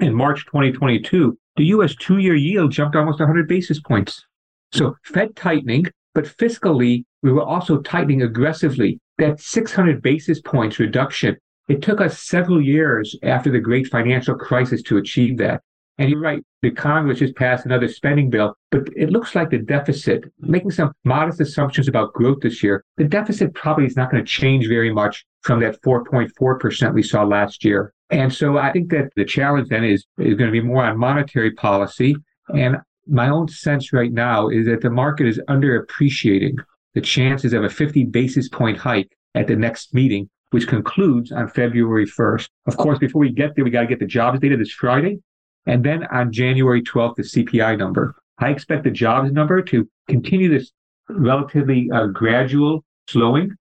and 0.00 0.16
March 0.16 0.44
2022, 0.46 1.38
the 1.56 1.64
US 1.66 1.94
two 1.96 2.18
year 2.18 2.34
yield 2.34 2.72
jumped 2.72 2.96
almost 2.96 3.20
100 3.20 3.48
basis 3.48 3.80
points. 3.80 4.24
So 4.72 4.96
Fed 5.04 5.36
tightening, 5.36 5.86
but 6.14 6.24
fiscally, 6.24 7.04
we 7.22 7.32
were 7.32 7.44
also 7.44 7.80
tightening 7.80 8.22
aggressively. 8.22 8.98
That 9.18 9.40
600 9.40 10.00
basis 10.00 10.40
points 10.40 10.78
reduction, 10.78 11.36
it 11.68 11.82
took 11.82 12.00
us 12.00 12.20
several 12.20 12.60
years 12.62 13.14
after 13.22 13.50
the 13.50 13.60
great 13.60 13.86
financial 13.88 14.34
crisis 14.34 14.82
to 14.84 14.96
achieve 14.96 15.36
that. 15.38 15.60
And 15.98 16.08
you're 16.08 16.20
right, 16.20 16.42
the 16.62 16.70
Congress 16.70 17.18
just 17.18 17.36
passed 17.36 17.66
another 17.66 17.88
spending 17.88 18.30
bill, 18.30 18.54
but 18.70 18.88
it 18.96 19.10
looks 19.10 19.34
like 19.34 19.50
the 19.50 19.58
deficit, 19.58 20.24
making 20.38 20.70
some 20.70 20.92
modest 21.04 21.40
assumptions 21.40 21.88
about 21.88 22.14
growth 22.14 22.38
this 22.40 22.62
year, 22.62 22.84
the 22.96 23.04
deficit 23.04 23.54
probably 23.54 23.84
is 23.84 23.96
not 23.96 24.10
going 24.10 24.24
to 24.24 24.30
change 24.30 24.66
very 24.66 24.92
much 24.92 25.24
from 25.42 25.60
that 25.60 25.80
4.4% 25.82 26.94
we 26.94 27.02
saw 27.02 27.22
last 27.24 27.64
year. 27.64 27.92
And 28.10 28.32
so 28.32 28.58
I 28.58 28.72
think 28.72 28.90
that 28.90 29.10
the 29.14 29.24
challenge 29.24 29.68
then 29.68 29.84
is, 29.84 30.06
is 30.18 30.34
going 30.34 30.48
to 30.48 30.52
be 30.52 30.60
more 30.60 30.84
on 30.84 30.98
monetary 30.98 31.52
policy. 31.52 32.16
And 32.54 32.78
my 33.06 33.28
own 33.28 33.48
sense 33.48 33.92
right 33.92 34.12
now 34.12 34.48
is 34.48 34.66
that 34.66 34.80
the 34.80 34.90
market 34.90 35.26
is 35.26 35.40
underappreciating 35.48 36.56
the 36.94 37.00
chances 37.00 37.52
of 37.52 37.64
a 37.64 37.68
50 37.70 38.04
basis 38.04 38.48
point 38.48 38.78
hike 38.78 39.16
at 39.34 39.46
the 39.46 39.56
next 39.56 39.94
meeting, 39.94 40.28
which 40.50 40.66
concludes 40.66 41.30
on 41.30 41.48
February 41.48 42.06
1st. 42.06 42.48
Of 42.66 42.76
course, 42.76 42.98
before 42.98 43.20
we 43.20 43.32
get 43.32 43.54
there, 43.54 43.64
we 43.64 43.70
got 43.70 43.82
to 43.82 43.86
get 43.86 44.00
the 44.00 44.06
jobs 44.06 44.40
data 44.40 44.56
this 44.56 44.72
Friday. 44.72 45.18
And 45.66 45.84
then 45.84 46.04
on 46.06 46.32
January 46.32 46.82
12th, 46.82 47.16
the 47.16 47.22
CPI 47.22 47.78
number. 47.78 48.14
I 48.38 48.50
expect 48.50 48.84
the 48.84 48.90
jobs 48.90 49.32
number 49.32 49.62
to 49.62 49.88
continue 50.08 50.48
this 50.48 50.72
relatively 51.08 51.90
uh, 51.92 52.06
gradual 52.06 52.84
slowing. 53.08 53.54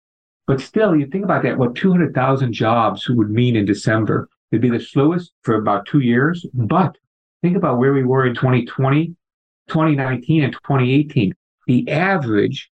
But 0.47 0.61
still, 0.61 0.97
you 0.97 1.07
think 1.07 1.25
about 1.25 1.43
that, 1.43 1.59
what 1.59 1.75
200,000 1.75 2.53
jobs 2.53 3.09
would 3.09 3.31
mean 3.31 3.57
in 3.57 3.67
December. 3.67 4.29
It'd 4.51 4.63
be 4.63 4.71
the 4.71 4.81
slowest 4.81 5.33
for 5.43 5.57
about 5.57 5.87
two 5.87 6.01
years. 6.01 6.47
But 6.55 6.97
think 7.43 7.57
about 7.57 7.79
where 7.79 7.93
we 7.93 8.05
were 8.05 8.27
in 8.27 8.35
2020, 8.35 9.09
2019, 9.69 10.45
and 10.45 10.53
2018. 10.53 11.35
The 11.67 11.91
average 11.91 12.71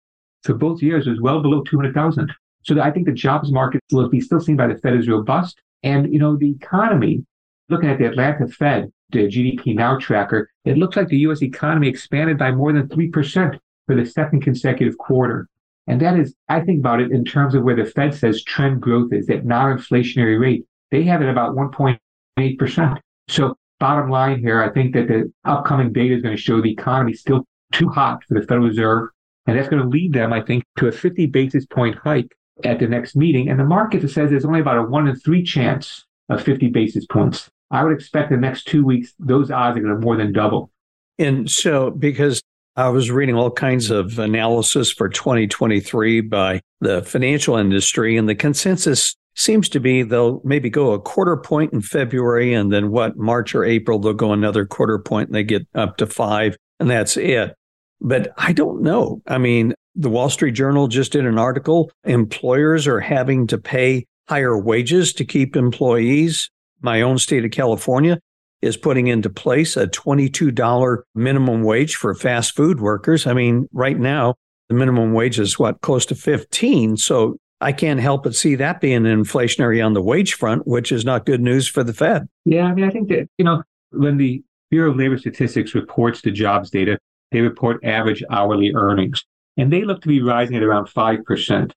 for 0.43 0.55
both 0.55 0.83
years 0.83 1.07
was 1.07 1.21
well 1.21 1.41
below 1.43 1.63
200,000. 1.63 2.33
So 2.63 2.81
I 2.81 2.91
think 2.91 3.07
the 3.07 3.13
jobs 3.13 3.53
market 3.53 3.83
will 3.93 4.09
be 4.09 4.21
still 4.21 4.41
seen 4.41 4.57
by 4.57 4.67
the 4.67 4.79
Fed 4.79 4.97
as 4.97 5.09
robust. 5.09 5.61
And, 5.83 6.13
you 6.13 6.19
know, 6.19 6.37
the 6.37 6.51
economy, 6.51 7.25
looking 7.69 7.89
at 7.89 7.99
the 7.99 8.07
Atlanta 8.07 8.49
Fed, 8.49 8.93
the 9.13 9.27
GDP 9.27 9.75
Now 9.75 9.99
tracker, 9.99 10.51
it 10.65 10.79
looks 10.79 10.97
like 10.97 11.09
the 11.09 11.19
U.S. 11.19 11.43
economy 11.43 11.89
expanded 11.89 12.39
by 12.39 12.51
more 12.53 12.73
than 12.73 12.89
3% 12.89 13.59
for 13.87 13.95
the 13.95 14.07
second 14.07 14.43
consecutive 14.43 14.97
quarter. 14.99 15.49
And 15.87 16.01
that 16.01 16.19
is, 16.19 16.35
I 16.49 16.61
think 16.61 16.81
about 16.81 17.01
it 17.01 17.11
in 17.11 17.25
terms 17.25 17.55
of 17.55 17.65
where 17.65 17.75
the 17.75 17.85
Fed 17.85 18.15
says 18.15 18.45
trend 18.45 18.81
growth 18.81 19.13
is, 19.13 19.27
that 19.27 19.45
non-inflationary 19.45 20.41
rate. 20.41 20.65
They 20.91 21.03
have 21.05 21.23
it 21.23 21.29
about 21.29 21.57
1.8%. 21.57 22.99
So 23.29 23.57
bottom 23.79 24.11
line 24.11 24.39
here, 24.39 24.63
I 24.63 24.71
think 24.71 24.95
that 24.95 25.09
the 25.09 25.33
upcoming 25.45 25.93
data 25.93 26.15
is 26.15 26.23
going 26.23 26.37
to 26.37 26.41
show 26.41 26.61
the 26.61 26.71
economy 26.71 27.15
still 27.15 27.45
too 27.73 27.89
hot 27.89 28.23
for 28.25 28.35
the 28.35 28.47
Federal 28.47 28.69
Reserve. 28.69 29.09
And 29.47 29.59
that's 29.59 29.69
going 29.69 29.83
to 29.83 29.89
lead 29.89 30.13
them, 30.13 30.33
I 30.33 30.43
think, 30.43 30.65
to 30.79 30.87
a 30.89 30.93
50 30.93 31.27
basis 31.27 31.67
point 31.67 31.97
hike 31.97 32.31
at 32.65 32.79
the 32.79 32.87
next 32.87 33.17
meeting. 33.17 33.49
And 33.49 33.59
the 33.59 33.65
market 33.65 34.09
says 34.11 34.31
there's 34.31 34.45
only 34.45 34.61
about 34.61 34.79
a 34.79 34.83
one 34.83 35.09
in 35.09 35.17
three 35.17 35.43
chance 35.43 36.05
of 36.29 36.43
50 36.43 36.69
basis 36.69 37.07
points. 37.07 37.51
I 37.71 37.85
would 37.85 37.93
expect 37.93 38.31
the 38.31 38.37
next 38.37 38.67
two 38.67 38.85
weeks, 38.85 39.13
those 39.19 39.51
odds 39.51 39.79
are 39.79 39.81
going 39.81 39.95
to 39.95 40.01
more 40.01 40.17
than 40.17 40.33
double. 40.33 40.71
And 41.19 41.51
so, 41.51 41.91
because 41.91 42.43
I 42.77 42.89
was 42.89 43.11
reading 43.11 43.35
all 43.35 43.51
kinds 43.51 43.91
of 43.91 44.19
analysis 44.19 44.91
for 44.91 45.09
2023 45.09 46.23
by 46.23 46.61
the 46.81 47.03
financial 47.03 47.57
industry, 47.57 48.17
and 48.17 48.29
the 48.29 48.35
consensus 48.35 49.15
seems 49.35 49.69
to 49.71 49.81
be 49.81 50.03
they'll 50.03 50.41
maybe 50.45 50.71
go 50.71 50.93
a 50.93 51.01
quarter 51.01 51.37
point 51.37 51.73
in 51.73 51.81
February, 51.81 52.55
and 52.55 52.73
then 52.73 52.91
what, 52.91 53.17
March 53.17 53.55
or 53.55 53.65
April, 53.65 53.99
they'll 53.99 54.13
go 54.13 54.33
another 54.33 54.67
quarter 54.67 54.99
point 54.99 55.29
and 55.29 55.35
they 55.35 55.45
get 55.45 55.67
up 55.75 55.97
to 55.99 56.07
five, 56.07 56.57
and 56.79 56.91
that's 56.91 57.17
it. 57.17 57.55
But 58.01 58.33
I 58.37 58.53
don't 58.53 58.83
know. 58.83 59.21
I 59.27 59.39
mean, 59.39 59.75
the 59.95 60.09
Wall 60.09 60.31
Street 60.31 60.53
Journal 60.53 60.89
just 60.89 61.13
did 61.13 61.27
an 61.27 61.39
article. 61.39 61.91
Employers 62.05 62.87
are 62.87 63.01
having 63.01 63.47
to 63.49 63.59
pay 63.59 64.07
higher 64.29 64.57
wages 64.57 65.13
to 65.15 65.25
keep 65.25 65.57
employees 65.57 66.51
my 66.81 67.03
own 67.03 67.19
state 67.19 67.45
of 67.45 67.51
California 67.51 68.21
is 68.63 68.77
putting 68.77 69.07
into 69.07 69.31
place 69.31 69.77
a 69.77 69.87
$22 69.87 71.03
minimum 71.15 71.63
wage 71.63 71.97
for 71.97 72.15
fast 72.15 72.55
food 72.55 72.81
workers. 72.81 73.27
I 73.27 73.33
mean, 73.33 73.69
right 73.73 73.99
now, 73.99 74.35
the 74.69 74.75
minimum 74.75 75.13
wage 75.13 75.39
is 75.39 75.59
what, 75.59 75.81
close 75.81 76.05
to 76.07 76.15
15. 76.15 76.97
So 76.99 77.37
I 77.61 77.73
can't 77.73 78.01
help 78.01 78.25
but 78.25 78.35
see 78.35 78.55
that 78.57 78.81
being 78.81 79.03
inflationary 79.03 79.85
on 79.85 79.95
the 79.95 80.03
wage 80.03 80.35
front, 80.35 80.67
which 80.67 80.93
is 80.93 81.05
not 81.05 81.27
good 81.27 81.41
news 81.41 81.69
for 81.69 81.83
the 81.83 81.93
Fed. 81.93 82.29
Yeah, 82.45 82.65
I 82.65 82.75
mean, 82.75 82.85
I 82.85 82.91
think 82.91 83.09
that, 83.09 83.29
you 83.39 83.45
know, 83.45 83.63
when 83.91 84.17
the 84.19 84.43
Bureau 84.71 84.91
of 84.91 84.97
Labor 84.97 85.19
Statistics 85.19 85.75
reports 85.75 86.23
the 86.23 86.31
jobs 86.31 86.71
data, 86.71 86.99
they 87.33 87.41
report 87.41 87.85
average 87.85 88.23
hourly 88.31 88.73
earnings, 88.75 89.25
and 89.57 89.73
they 89.73 89.85
look 89.85 90.03
to 90.03 90.09
be 90.09 90.23
rising 90.23 90.57
at 90.57 90.63
around 90.63 90.87
5%. 90.87 91.73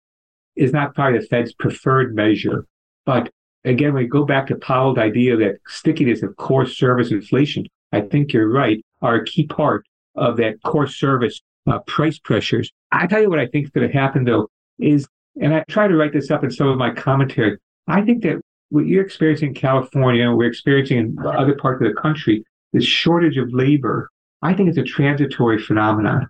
Is 0.55 0.71
not 0.71 0.93
probably 0.93 1.19
the 1.19 1.25
Fed's 1.25 1.51
preferred 1.51 2.13
measure, 2.13 2.67
but 3.07 3.31
again, 3.65 3.93
we 3.93 4.07
go 4.07 4.25
back 4.25 4.47
to 4.47 4.55
Powell's 4.55 4.97
idea 4.97 5.37
that 5.37 5.59
stickiness 5.67 6.23
of 6.23 6.35
core 6.35 6.65
service 6.65 7.11
inflation, 7.11 7.65
I 7.91 8.01
think 8.01 8.33
you're 8.33 8.49
right, 8.49 8.83
are 9.01 9.15
a 9.15 9.25
key 9.25 9.47
part 9.47 9.85
of 10.15 10.37
that 10.37 10.61
core 10.63 10.87
service 10.87 11.41
uh, 11.67 11.79
price 11.79 12.19
pressures. 12.19 12.71
I 12.91 13.07
tell 13.07 13.21
you 13.21 13.29
what 13.29 13.39
I 13.39 13.47
think 13.47 13.65
is 13.65 13.71
going 13.71 13.89
to 13.89 13.93
happen 13.93 14.25
though 14.25 14.49
is, 14.79 15.07
and 15.41 15.53
I 15.53 15.63
try 15.69 15.87
to 15.87 15.95
write 15.95 16.13
this 16.13 16.29
up 16.31 16.43
in 16.43 16.51
some 16.51 16.67
of 16.67 16.77
my 16.77 16.91
commentary. 16.91 17.57
I 17.87 18.01
think 18.01 18.23
that 18.23 18.41
what 18.69 18.85
you're 18.85 19.03
experiencing 19.03 19.49
in 19.49 19.53
California, 19.55 20.31
we're 20.31 20.47
experiencing 20.47 20.97
in 20.97 21.17
other 21.25 21.55
parts 21.55 21.81
of 21.81 21.87
the 21.87 21.99
country, 21.99 22.43
this 22.73 22.85
shortage 22.85 23.37
of 23.37 23.53
labor, 23.53 24.09
I 24.41 24.53
think 24.53 24.69
it's 24.69 24.77
a 24.77 24.83
transitory 24.83 25.61
phenomenon. 25.61 26.27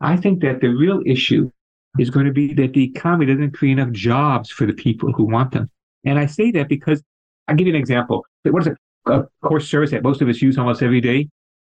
I 0.00 0.16
think 0.16 0.40
that 0.42 0.60
the 0.60 0.68
real 0.68 1.02
issue 1.04 1.50
is 1.98 2.08
going 2.08 2.26
to 2.26 2.32
be 2.32 2.54
that 2.54 2.72
the 2.72 2.84
economy 2.84 3.26
doesn't 3.26 3.52
create 3.52 3.78
enough 3.78 3.90
jobs 3.90 4.50
for 4.50 4.66
the 4.66 4.72
people 4.72 5.12
who 5.12 5.24
want 5.24 5.52
them. 5.52 5.68
And 6.04 6.18
I 6.18 6.26
say 6.26 6.50
that 6.52 6.68
because 6.68 7.02
I'll 7.48 7.56
give 7.56 7.66
you 7.66 7.74
an 7.74 7.80
example. 7.80 8.24
What 8.44 8.66
is 8.66 8.74
a, 9.06 9.12
a 9.12 9.24
core 9.42 9.60
service 9.60 9.90
that 9.90 10.02
most 10.02 10.22
of 10.22 10.28
us 10.28 10.40
use 10.40 10.58
almost 10.58 10.82
every 10.82 11.00
day? 11.00 11.28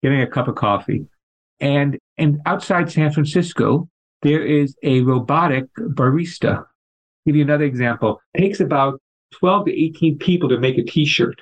Getting 0.03 0.20
a 0.20 0.27
cup 0.27 0.49
of 0.49 0.55
coffee. 0.55 1.07
And 1.61 1.99
and 2.18 2.41
outside 2.47 2.91
San 2.91 3.12
Francisco, 3.12 3.89
there 4.23 4.45
is 4.45 4.75
a 4.83 5.01
robotic 5.03 5.64
barista. 5.77 6.59
I'll 6.59 6.66
give 7.27 7.37
you 7.37 7.43
another 7.43 7.64
example. 7.64 8.20
It 8.35 8.41
takes 8.41 8.61
about 8.61 9.01
12 9.33 9.66
to 9.66 9.73
18 9.73 10.18
people 10.18 10.49
to 10.49 10.59
make 10.59 10.79
a 10.79 10.83
t-shirt. 10.83 11.41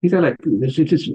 These 0.00 0.14
are 0.14 0.20
like 0.20 0.36
it's 0.44 0.74
just 0.74 1.10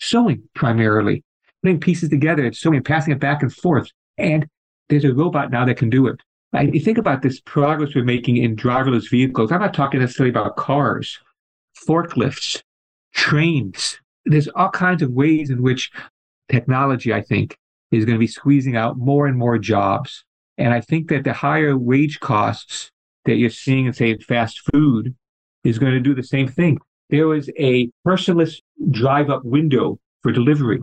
sewing 0.00 0.42
primarily, 0.54 1.24
putting 1.62 1.80
pieces 1.80 2.08
together 2.08 2.44
and 2.44 2.56
sewing 2.56 2.82
passing 2.82 3.12
it 3.12 3.20
back 3.20 3.42
and 3.42 3.52
forth. 3.52 3.88
And 4.18 4.46
there's 4.88 5.04
a 5.04 5.14
robot 5.14 5.50
now 5.50 5.64
that 5.64 5.76
can 5.76 5.90
do 5.90 6.06
it. 6.06 6.20
I, 6.52 6.62
you 6.62 6.80
think 6.80 6.98
about 6.98 7.22
this 7.22 7.40
progress 7.40 7.94
we're 7.94 8.04
making 8.04 8.36
in 8.36 8.56
driverless 8.56 9.10
vehicles. 9.10 9.50
I'm 9.50 9.60
not 9.60 9.74
talking 9.74 10.00
necessarily 10.00 10.30
about 10.30 10.56
cars, 10.56 11.18
forklifts, 11.88 12.62
trains. 13.14 13.98
There's 14.26 14.48
all 14.48 14.70
kinds 14.70 15.02
of 15.02 15.10
ways 15.10 15.50
in 15.50 15.62
which 15.62 15.90
technology, 16.50 17.12
I 17.12 17.22
think, 17.22 17.56
is 17.90 18.04
going 18.04 18.16
to 18.16 18.20
be 18.20 18.26
squeezing 18.26 18.76
out 18.76 18.98
more 18.98 19.26
and 19.26 19.38
more 19.38 19.58
jobs. 19.58 20.24
And 20.58 20.72
I 20.74 20.80
think 20.80 21.08
that 21.08 21.24
the 21.24 21.32
higher 21.32 21.76
wage 21.76 22.20
costs 22.20 22.90
that 23.24 23.36
you're 23.36 23.50
seeing 23.50 23.86
in, 23.86 23.92
say, 23.92 24.16
fast 24.18 24.60
food 24.72 25.14
is 25.64 25.78
going 25.78 25.92
to 25.92 26.00
do 26.00 26.14
the 26.14 26.22
same 26.22 26.48
thing. 26.48 26.78
There 27.10 27.28
was 27.28 27.50
a 27.58 27.88
personless 28.06 28.60
drive 28.90 29.30
up 29.30 29.44
window 29.44 29.98
for 30.22 30.32
delivery. 30.32 30.80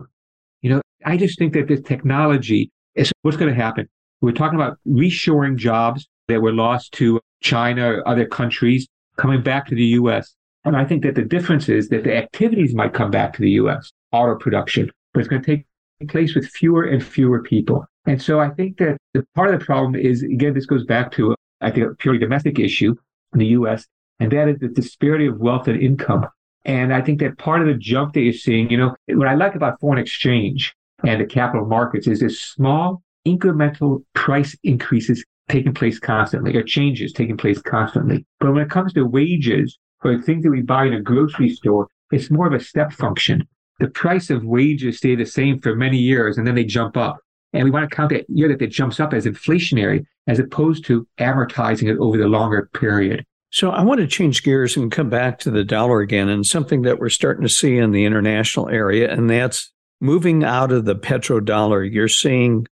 You 0.62 0.70
know, 0.70 0.80
I 1.04 1.16
just 1.16 1.38
think 1.38 1.54
that 1.54 1.68
this 1.68 1.80
technology 1.80 2.70
is 2.94 3.12
what's 3.22 3.36
going 3.36 3.52
to 3.52 3.60
happen. 3.60 3.88
We're 4.20 4.32
talking 4.32 4.60
about 4.60 4.78
reshoring 4.86 5.56
jobs 5.56 6.06
that 6.28 6.42
were 6.42 6.52
lost 6.52 6.92
to 6.92 7.20
China 7.42 7.92
or 7.92 8.08
other 8.08 8.26
countries 8.26 8.86
coming 9.16 9.42
back 9.42 9.66
to 9.68 9.74
the 9.74 9.84
US. 9.84 10.34
And 10.64 10.76
I 10.76 10.84
think 10.84 11.02
that 11.04 11.14
the 11.14 11.24
difference 11.24 11.68
is 11.68 11.88
that 11.88 12.04
the 12.04 12.16
activities 12.16 12.74
might 12.74 12.92
come 12.92 13.10
back 13.10 13.32
to 13.34 13.42
the 13.42 13.50
US, 13.52 13.90
auto 14.12 14.36
production, 14.36 14.90
but 15.14 15.20
it's 15.20 15.28
going 15.28 15.42
to 15.42 15.56
take 15.56 15.66
place 16.08 16.34
with 16.34 16.46
fewer 16.46 16.84
and 16.84 17.04
fewer 17.04 17.42
people. 17.42 17.86
And 18.06 18.20
so 18.20 18.40
I 18.40 18.50
think 18.50 18.78
that 18.78 18.98
the 19.14 19.24
part 19.34 19.52
of 19.52 19.58
the 19.58 19.64
problem 19.64 19.94
is, 19.94 20.22
again, 20.22 20.54
this 20.54 20.66
goes 20.66 20.84
back 20.84 21.12
to, 21.12 21.34
I 21.60 21.70
think, 21.70 21.86
a 21.86 21.94
purely 21.94 22.18
domestic 22.18 22.58
issue 22.58 22.94
in 23.32 23.38
the 23.38 23.46
US, 23.46 23.86
and 24.18 24.30
that 24.32 24.48
is 24.48 24.58
the 24.58 24.68
disparity 24.68 25.26
of 25.26 25.38
wealth 25.38 25.68
and 25.68 25.80
income. 25.80 26.26
And 26.66 26.92
I 26.92 27.00
think 27.00 27.20
that 27.20 27.38
part 27.38 27.62
of 27.62 27.68
the 27.68 27.74
jump 27.74 28.12
that 28.14 28.20
you're 28.20 28.32
seeing, 28.34 28.70
you 28.70 28.76
know, 28.76 28.94
what 29.08 29.28
I 29.28 29.34
like 29.34 29.54
about 29.54 29.80
foreign 29.80 29.98
exchange 29.98 30.74
and 31.04 31.20
the 31.20 31.26
capital 31.26 31.66
markets 31.66 32.06
is 32.06 32.20
this 32.20 32.40
small 32.40 33.02
incremental 33.26 34.04
price 34.14 34.56
increases 34.62 35.24
taking 35.48 35.74
place 35.74 35.98
constantly 35.98 36.56
or 36.56 36.62
changes 36.62 37.12
taking 37.12 37.36
place 37.36 37.60
constantly. 37.60 38.24
But 38.38 38.52
when 38.52 38.62
it 38.62 38.70
comes 38.70 38.92
to 38.94 39.02
wages 39.04 39.78
or 40.04 40.20
things 40.20 40.44
that 40.44 40.50
we 40.50 40.62
buy 40.62 40.86
in 40.86 40.94
a 40.94 41.00
grocery 41.00 41.50
store, 41.50 41.88
it's 42.10 42.30
more 42.30 42.46
of 42.46 42.52
a 42.52 42.60
step 42.60 42.92
function. 42.92 43.46
The 43.78 43.88
price 43.88 44.30
of 44.30 44.44
wages 44.44 44.98
stay 44.98 45.14
the 45.14 45.26
same 45.26 45.60
for 45.60 45.74
many 45.74 45.98
years 45.98 46.38
and 46.38 46.46
then 46.46 46.54
they 46.54 46.64
jump 46.64 46.96
up. 46.96 47.18
And 47.52 47.64
we 47.64 47.70
want 47.70 47.88
to 47.88 47.94
count 47.94 48.10
that 48.10 48.26
year 48.28 48.48
that 48.48 48.62
it 48.62 48.68
jumps 48.68 49.00
up 49.00 49.12
as 49.12 49.26
inflationary 49.26 50.04
as 50.28 50.38
opposed 50.38 50.84
to 50.86 51.06
amortizing 51.18 51.90
it 51.90 51.98
over 51.98 52.16
the 52.16 52.28
longer 52.28 52.70
period. 52.74 53.24
So 53.52 53.70
I 53.70 53.82
want 53.82 54.00
to 54.00 54.06
change 54.06 54.44
gears 54.44 54.76
and 54.76 54.92
come 54.92 55.10
back 55.10 55.40
to 55.40 55.50
the 55.50 55.64
dollar 55.64 56.00
again 56.00 56.28
and 56.28 56.46
something 56.46 56.82
that 56.82 57.00
we're 57.00 57.08
starting 57.08 57.42
to 57.42 57.48
see 57.48 57.76
in 57.76 57.90
the 57.90 58.04
international 58.04 58.68
area, 58.68 59.10
and 59.12 59.28
that's 59.28 59.72
moving 60.00 60.44
out 60.44 60.70
of 60.70 60.84
the 60.84 60.94
petrodollar. 60.94 61.90
You're 61.90 62.06
seeing 62.06 62.68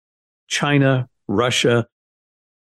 China, 0.48 1.08
Russia, 1.28 1.86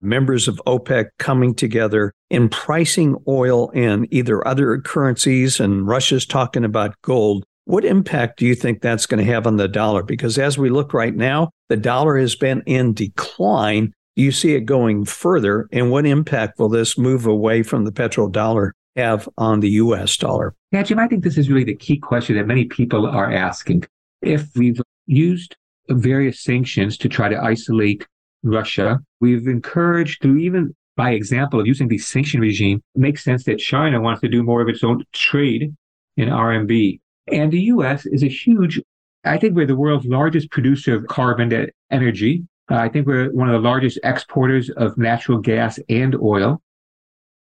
members 0.01 0.49
of 0.49 0.61
OPEC 0.67 1.07
coming 1.19 1.55
together 1.55 2.13
in 2.31 2.49
pricing 2.49 3.17
oil 3.29 3.71
in 3.71 4.07
either 4.11 4.47
other 4.47 4.79
currencies, 4.79 5.61
and 5.61 5.87
Russia's 5.87 6.27
talking 6.27 6.65
about 6.65 7.01
gold. 7.03 7.45
What 7.65 7.85
impact 7.85 8.39
do 8.39 8.47
you 8.47 8.55
think 8.55 8.81
that's 8.81 9.07
going 9.07 9.25
to 9.25 9.33
have 9.33 9.47
on 9.47 9.57
the 9.57 9.69
dollar? 9.69 10.03
Because 10.03 10.39
as 10.39 10.57
we 10.57 10.71
look 10.71 10.95
right 10.95 11.15
now, 11.15 11.51
the 11.69 11.77
dollar 11.77 12.17
has 12.19 12.37
been 12.37 12.63
in 12.67 12.95
decline. 12.95 13.93
Do 14.15 14.23
you 14.23 14.33
see 14.33 14.55
it 14.55 14.61
going 14.61 15.05
further? 15.05 15.69
And 15.73 15.91
what 15.91 16.07
impact 16.07 16.59
will 16.59 16.69
this 16.69 16.97
move 16.97 17.27
away 17.27 17.63
from 17.63 17.85
the 17.85 17.93
petrodollar 17.93 18.71
have 18.95 19.29
on 19.37 19.61
the 19.61 19.71
US 19.71 20.17
dollar? 20.17 20.55
Yeah, 20.71 20.85
Jim, 20.85 20.99
I 20.99 21.09
think 21.09 21.25
this 21.25 21.37
is 21.37 21.51
really 21.51 21.65
the 21.65 21.75
key 21.75 21.99
question 21.99 22.37
that 22.37 22.47
many 22.47 22.65
people 22.67 23.07
are 23.07 23.33
asking. 23.33 23.85
If 24.23 24.49
we've 24.57 24.81
used 25.07 25.57
various 25.91 26.43
sanctions 26.43 26.97
to 26.99 27.09
try 27.09 27.29
to 27.29 27.39
isolate 27.43 28.07
Russia. 28.43 29.01
We've 29.21 29.47
encouraged 29.47 30.23
through 30.23 30.39
even 30.39 30.75
by 30.97 31.11
example 31.11 31.61
of 31.61 31.67
using 31.67 31.89
the 31.89 31.99
sanction 31.99 32.41
regime, 32.41 32.83
it 32.95 32.99
makes 32.99 33.23
sense 33.23 33.45
that 33.45 33.59
China 33.59 34.01
wants 34.01 34.23
to 34.23 34.29
do 34.29 34.43
more 34.43 34.63
of 34.63 34.69
its 34.69 34.83
own 34.83 35.05
trade 35.13 35.75
in 36.17 36.29
RMB. 36.29 37.01
And 37.31 37.53
the 37.53 37.61
US 37.61 38.07
is 38.07 38.23
a 38.23 38.29
huge, 38.29 38.81
I 39.25 39.37
think 39.37 39.55
we're 39.55 39.67
the 39.67 39.77
world's 39.77 40.07
largest 40.07 40.51
producer 40.51 40.97
of 40.97 41.07
carbon 41.07 41.71
energy. 41.91 42.45
Uh, 42.71 42.77
I 42.77 42.89
think 42.89 43.07
we're 43.07 43.31
one 43.33 43.49
of 43.49 43.53
the 43.63 43.69
largest 43.69 43.99
exporters 44.03 44.71
of 44.71 44.97
natural 44.97 45.39
gas 45.39 45.79
and 45.89 46.17
oil. 46.17 46.63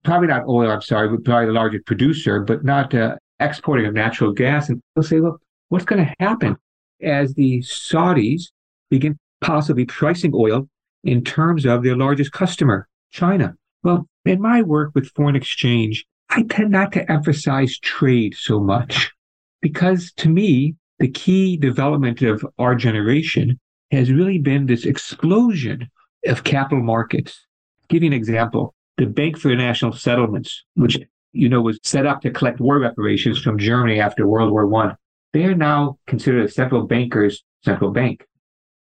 Probably 0.03 0.27
not 0.27 0.47
oil, 0.47 0.69
I'm 0.69 0.81
sorry, 0.81 1.09
but 1.09 1.23
probably 1.23 1.47
the 1.47 1.53
largest 1.53 1.85
producer, 1.85 2.41
but 2.41 2.63
not 2.63 2.93
uh, 2.93 3.15
exporting 3.39 3.87
of 3.87 3.93
natural 3.93 4.33
gas. 4.33 4.69
And 4.69 4.81
they'll 4.95 5.03
say, 5.03 5.19
look, 5.19 5.41
what's 5.69 5.85
going 5.85 6.05
to 6.05 6.13
happen 6.19 6.57
as 7.05 7.33
the 7.33 7.59
Saudis 7.59 8.45
begin 8.89 9.17
possibly 9.41 9.85
pricing 9.85 10.31
oil 10.33 10.67
in 11.03 11.23
terms 11.23 11.65
of 11.65 11.83
their 11.83 11.95
largest 11.95 12.31
customer, 12.31 12.87
China. 13.11 13.55
Well, 13.83 14.07
in 14.25 14.41
my 14.41 14.63
work 14.63 14.91
with 14.95 15.11
foreign 15.11 15.35
exchange, 15.35 16.05
I 16.29 16.43
tend 16.43 16.71
not 16.71 16.91
to 16.93 17.09
emphasize 17.11 17.77
trade 17.77 18.35
so 18.35 18.59
much 18.59 19.11
because 19.61 20.11
to 20.17 20.29
me, 20.29 20.75
the 20.99 21.07
key 21.07 21.57
development 21.57 22.21
of 22.21 22.45
our 22.57 22.75
generation 22.75 23.59
has 23.91 24.11
really 24.11 24.39
been 24.39 24.65
this 24.65 24.85
explosion 24.85 25.89
of 26.25 26.43
capital 26.43 26.83
markets. 26.83 27.45
I'll 27.79 27.85
give 27.89 28.03
you 28.03 28.07
an 28.07 28.13
example. 28.13 28.73
The 28.97 29.05
Bank 29.05 29.37
for 29.37 29.51
International 29.51 29.91
Settlements, 29.91 30.63
which 30.75 30.97
you 31.33 31.49
know 31.49 31.61
was 31.61 31.79
set 31.83 32.05
up 32.05 32.21
to 32.21 32.31
collect 32.31 32.59
war 32.59 32.79
reparations 32.79 33.41
from 33.41 33.59
Germany 33.59 33.99
after 33.99 34.25
World 34.25 34.51
War 34.51 34.65
One, 34.65 34.95
they 35.35 35.43
are 35.43 35.53
now 35.53 35.99
considered 36.07 36.45
a 36.45 36.49
central 36.49 36.87
banker's 36.87 37.43
central 37.61 37.91
bank. 37.91 38.25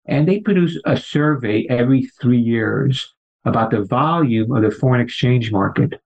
And 0.07 0.27
they 0.27 0.41
produce 0.41 0.77
a 0.85 0.97
survey 0.97 1.65
every 1.71 2.11
three 2.21 2.41
years 2.41 3.15
about 3.45 3.71
the 3.71 3.85
volume 3.85 4.51
of 4.51 4.65
the 4.65 4.73
foreign 4.73 5.01
exchange 5.01 5.53
market. 5.53 6.01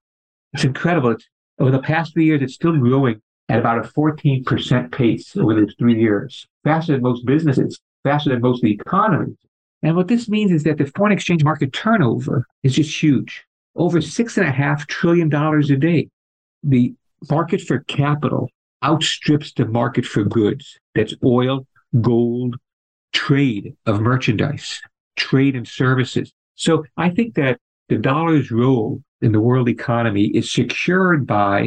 It's 0.53 0.65
incredible. 0.65 1.13
It's, 1.13 1.27
over 1.59 1.71
the 1.71 1.79
past 1.79 2.13
three 2.13 2.27
years, 2.27 2.43
it's 2.43 2.53
still 2.53 2.77
growing 2.77 3.23
at 3.49 3.59
about 3.59 3.87
a 3.87 3.89
14% 3.89 4.93
pace 4.93 5.35
over 5.35 5.55
those 5.55 5.75
three 5.79 5.99
years, 5.99 6.47
faster 6.63 6.93
than 6.93 7.01
most 7.01 7.25
businesses, 7.25 7.81
faster 8.03 8.29
than 8.29 8.43
most 8.43 8.59
of 8.59 8.67
the 8.69 8.75
economies. 8.75 9.39
And 9.83 9.97
what 9.97 10.09
this 10.09 10.29
means 10.29 10.53
is 10.53 10.65
that 10.65 10.77
the 10.77 10.93
foreign 10.95 11.13
exchange 11.15 11.43
market 11.43 11.73
turnover 11.73 12.47
is 12.63 12.75
just 12.75 13.03
huge. 13.03 13.47
Over 13.77 14.03
six 14.03 14.37
and 14.37 14.47
a 14.47 14.53
half 14.53 14.87
trillion 14.89 15.31
dollars 15.31 15.71
a 15.71 15.77
day. 15.77 16.11
The 16.63 16.93
market 17.31 17.63
for 17.63 17.79
capital 17.85 18.51
outstrips 18.85 19.53
the 19.53 19.67
market 19.67 20.05
for 20.05 20.25
goods. 20.25 20.79
That's 20.95 21.15
oil, 21.25 21.67
gold, 22.01 22.57
trade 23.13 23.75
of 23.87 24.01
merchandise, 24.01 24.81
trade 25.17 25.57
and 25.57 25.67
services. 25.67 26.33
So 26.55 26.85
I 26.97 27.11
think 27.11 27.35
that 27.35 27.59
the 27.89 27.99
dollar's 27.99 28.51
role 28.51 29.03
in 29.21 29.33
the 29.33 29.41
world 29.41 29.69
economy 29.69 30.27
is 30.27 30.53
secured 30.53 31.27
by 31.27 31.67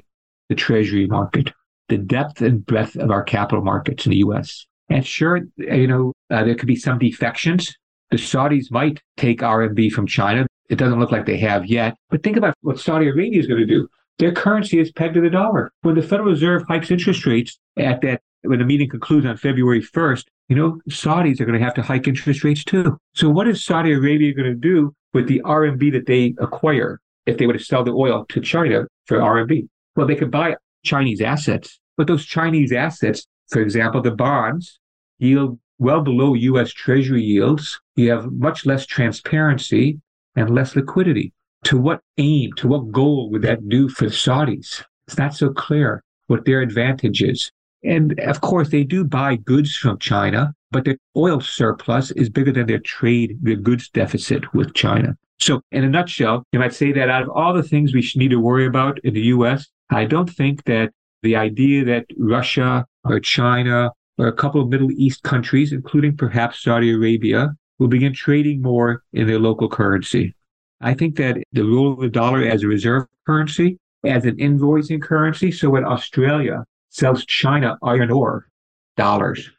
the 0.49 0.55
treasury 0.55 1.07
market, 1.07 1.51
the 1.89 1.97
depth 1.97 2.41
and 2.41 2.65
breadth 2.65 2.95
of 2.95 3.11
our 3.11 3.23
capital 3.23 3.63
markets 3.63 4.05
in 4.05 4.11
the 4.11 4.17
U.S. 4.17 4.65
And 4.89 5.05
sure, 5.05 5.41
you 5.57 5.87
know, 5.87 6.13
uh, 6.29 6.43
there 6.43 6.55
could 6.55 6.67
be 6.67 6.75
some 6.75 6.99
defections. 6.99 7.75
The 8.11 8.17
Saudis 8.17 8.71
might 8.71 9.01
take 9.17 9.39
RMB 9.39 9.91
from 9.91 10.07
China. 10.07 10.47
It 10.69 10.77
doesn't 10.77 10.99
look 10.99 11.11
like 11.11 11.25
they 11.25 11.37
have 11.37 11.65
yet. 11.65 11.95
But 12.09 12.23
think 12.23 12.37
about 12.37 12.55
what 12.61 12.79
Saudi 12.79 13.07
Arabia 13.07 13.39
is 13.39 13.47
going 13.47 13.59
to 13.59 13.65
do. 13.65 13.87
Their 14.19 14.31
currency 14.31 14.79
is 14.79 14.91
pegged 14.91 15.13
to 15.13 15.21
the 15.21 15.29
dollar. 15.29 15.71
When 15.81 15.95
the 15.95 16.01
Federal 16.01 16.29
Reserve 16.29 16.63
hikes 16.67 16.89
interest 16.89 17.25
rates 17.25 17.59
at 17.77 18.01
that, 18.01 18.21
when 18.41 18.59
the 18.59 18.65
meeting 18.65 18.89
concludes 18.89 19.25
on 19.25 19.37
February 19.37 19.81
1st, 19.81 20.25
you 20.49 20.55
know, 20.55 20.79
Saudis 20.89 21.39
are 21.39 21.45
going 21.45 21.59
to 21.59 21.63
have 21.63 21.73
to 21.75 21.81
hike 21.81 22.07
interest 22.07 22.43
rates 22.43 22.63
too. 22.63 22.97
So 23.13 23.29
what 23.29 23.47
is 23.47 23.63
Saudi 23.63 23.93
Arabia 23.93 24.33
going 24.33 24.49
to 24.49 24.55
do 24.55 24.95
with 25.13 25.27
the 25.27 25.41
RMB 25.41 25.91
that 25.91 26.07
they 26.07 26.33
acquire 26.39 26.99
if 27.25 27.37
they 27.37 27.45
were 27.45 27.53
to 27.53 27.63
sell 27.63 27.83
the 27.83 27.91
oil 27.91 28.25
to 28.29 28.41
China 28.41 28.87
for 29.05 29.17
RMB? 29.17 29.67
Well, 29.95 30.07
they 30.07 30.15
could 30.15 30.31
buy 30.31 30.55
Chinese 30.83 31.21
assets, 31.21 31.79
but 31.97 32.07
those 32.07 32.25
Chinese 32.25 32.71
assets, 32.71 33.27
for 33.49 33.61
example, 33.61 34.01
the 34.01 34.11
bonds 34.11 34.79
yield 35.19 35.59
well 35.79 36.01
below 36.01 36.33
U.S. 36.33 36.71
Treasury 36.71 37.21
yields. 37.21 37.79
You 37.95 38.11
have 38.11 38.31
much 38.31 38.65
less 38.65 38.85
transparency 38.85 39.99
and 40.35 40.49
less 40.49 40.75
liquidity. 40.75 41.33
To 41.67 41.77
what 41.77 41.99
aim, 42.17 42.53
to 42.53 42.67
what 42.69 42.93
goal 42.93 43.29
would 43.29 43.41
that 43.41 43.67
do 43.67 43.89
for 43.89 44.05
the 44.05 44.11
Saudis? 44.11 44.85
It's 45.05 45.17
not 45.17 45.33
so 45.33 45.49
clear 45.49 46.01
what 46.27 46.45
their 46.45 46.61
advantage 46.61 47.21
is. 47.21 47.51
And 47.83 48.17
of 48.21 48.39
course, 48.39 48.69
they 48.69 48.85
do 48.85 49.03
buy 49.03 49.35
goods 49.35 49.75
from 49.75 49.99
China, 49.99 50.53
but 50.71 50.85
their 50.85 50.95
oil 51.17 51.41
surplus 51.41 52.11
is 52.11 52.29
bigger 52.29 52.53
than 52.53 52.67
their 52.67 52.79
trade, 52.79 53.39
their 53.41 53.57
goods 53.57 53.89
deficit 53.89 54.53
with 54.53 54.75
China. 54.75 55.17
So, 55.41 55.59
in 55.73 55.83
a 55.83 55.89
nutshell, 55.89 56.45
you 56.53 56.59
might 56.59 56.73
say 56.73 56.93
that 56.93 57.09
out 57.09 57.23
of 57.23 57.29
all 57.31 57.53
the 57.53 57.63
things 57.63 57.93
we 57.93 58.09
need 58.15 58.31
to 58.31 58.39
worry 58.39 58.65
about 58.65 58.99
in 59.03 59.13
the 59.13 59.27
US, 59.35 59.67
I 59.89 60.05
don't 60.05 60.29
think 60.29 60.63
that 60.63 60.93
the 61.21 61.35
idea 61.35 61.83
that 61.83 62.05
Russia 62.17 62.85
or 63.03 63.19
China 63.19 63.91
or 64.17 64.27
a 64.27 64.33
couple 64.33 64.61
of 64.61 64.69
Middle 64.69 64.91
East 64.91 65.23
countries, 65.23 65.73
including 65.73 66.15
perhaps 66.15 66.63
Saudi 66.63 66.93
Arabia, 66.93 67.49
will 67.77 67.89
begin 67.89 68.13
trading 68.13 68.61
more 68.61 69.03
in 69.11 69.27
their 69.27 69.37
local 69.37 69.67
currency. 69.67 70.33
I 70.81 70.93
think 70.93 71.15
that 71.17 71.37
the 71.51 71.63
role 71.63 71.93
of 71.93 71.99
the 71.99 72.09
dollar 72.09 72.43
as 72.43 72.63
a 72.63 72.67
reserve 72.67 73.05
currency, 73.25 73.77
as 74.05 74.25
an 74.25 74.37
invoicing 74.37 75.01
currency, 75.01 75.51
so 75.51 75.69
when 75.69 75.83
Australia 75.83 76.65
sells 76.89 77.25
China 77.25 77.77
iron 77.83 78.11
ore, 78.11 78.47
dollars. 78.95 79.49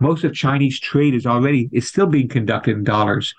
Most 0.00 0.24
of 0.24 0.34
Chinese 0.34 0.80
trade 0.80 1.14
is 1.14 1.26
already 1.26 1.68
is 1.72 1.86
still 1.86 2.06
being 2.06 2.28
conducted 2.28 2.76
in 2.76 2.84
dollars. 2.84 3.34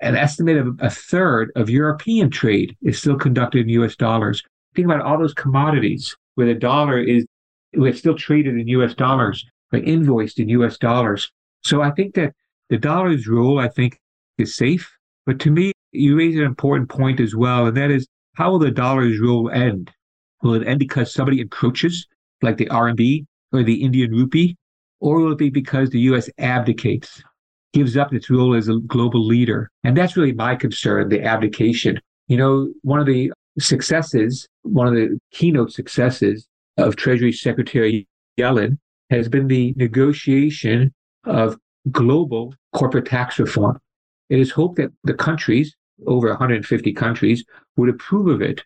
An 0.00 0.14
estimate 0.16 0.56
of 0.56 0.78
a 0.80 0.90
third 0.90 1.50
of 1.56 1.68
European 1.68 2.30
trade 2.30 2.76
is 2.82 2.98
still 2.98 3.16
conducted 3.16 3.62
in 3.62 3.68
US 3.80 3.96
dollars. 3.96 4.42
Think 4.74 4.86
about 4.86 5.02
all 5.02 5.18
those 5.18 5.34
commodities 5.34 6.16
where 6.36 6.46
the 6.46 6.54
dollar 6.54 6.98
is 7.00 7.26
we're 7.74 7.92
still 7.92 8.14
traded 8.14 8.56
in 8.56 8.68
US 8.68 8.94
dollars, 8.94 9.44
but 9.70 9.82
invoiced 9.82 10.38
in 10.38 10.48
US 10.50 10.78
dollars. 10.78 11.30
So 11.62 11.82
I 11.82 11.90
think 11.90 12.14
that 12.14 12.34
the 12.70 12.78
dollar's 12.78 13.26
role, 13.26 13.58
I 13.58 13.68
think, 13.68 13.98
is 14.38 14.54
safe. 14.54 14.96
But 15.26 15.40
to 15.40 15.50
me, 15.50 15.72
you 15.98 16.16
raise 16.16 16.36
an 16.36 16.42
important 16.42 16.88
point 16.88 17.20
as 17.20 17.34
well, 17.34 17.66
and 17.66 17.76
that 17.76 17.90
is 17.90 18.06
how 18.34 18.50
will 18.50 18.58
the 18.58 18.70
dollar's 18.70 19.20
role 19.20 19.50
end? 19.50 19.90
Will 20.42 20.54
it 20.54 20.66
end 20.66 20.78
because 20.78 21.12
somebody 21.12 21.40
encroaches, 21.40 22.06
like 22.42 22.56
the 22.56 22.66
RMB 22.66 23.26
or 23.52 23.62
the 23.62 23.82
Indian 23.82 24.12
rupee, 24.12 24.56
or 25.00 25.20
will 25.20 25.32
it 25.32 25.38
be 25.38 25.50
because 25.50 25.90
the 25.90 26.00
U.S. 26.00 26.30
abdicates, 26.38 27.22
gives 27.72 27.96
up 27.96 28.12
its 28.14 28.30
role 28.30 28.54
as 28.54 28.68
a 28.68 28.78
global 28.86 29.24
leader? 29.26 29.70
And 29.84 29.96
that's 29.96 30.16
really 30.16 30.32
my 30.32 30.54
concern: 30.54 31.08
the 31.08 31.22
abdication. 31.22 32.00
You 32.28 32.36
know, 32.36 32.72
one 32.82 33.00
of 33.00 33.06
the 33.06 33.32
successes, 33.58 34.46
one 34.62 34.86
of 34.86 34.94
the 34.94 35.18
keynote 35.32 35.72
successes 35.72 36.46
of 36.76 36.96
Treasury 36.96 37.32
Secretary 37.32 38.06
Yellen 38.38 38.78
has 39.10 39.28
been 39.28 39.48
the 39.48 39.74
negotiation 39.76 40.92
of 41.24 41.56
global 41.90 42.54
corporate 42.74 43.06
tax 43.06 43.38
reform. 43.38 43.78
It 44.28 44.38
is 44.38 44.50
hoped 44.50 44.76
that 44.76 44.90
the 45.04 45.14
countries, 45.14 45.74
over 46.06 46.28
150 46.28 46.92
countries, 46.92 47.44
would 47.76 47.88
approve 47.88 48.28
of 48.28 48.42
it 48.42 48.62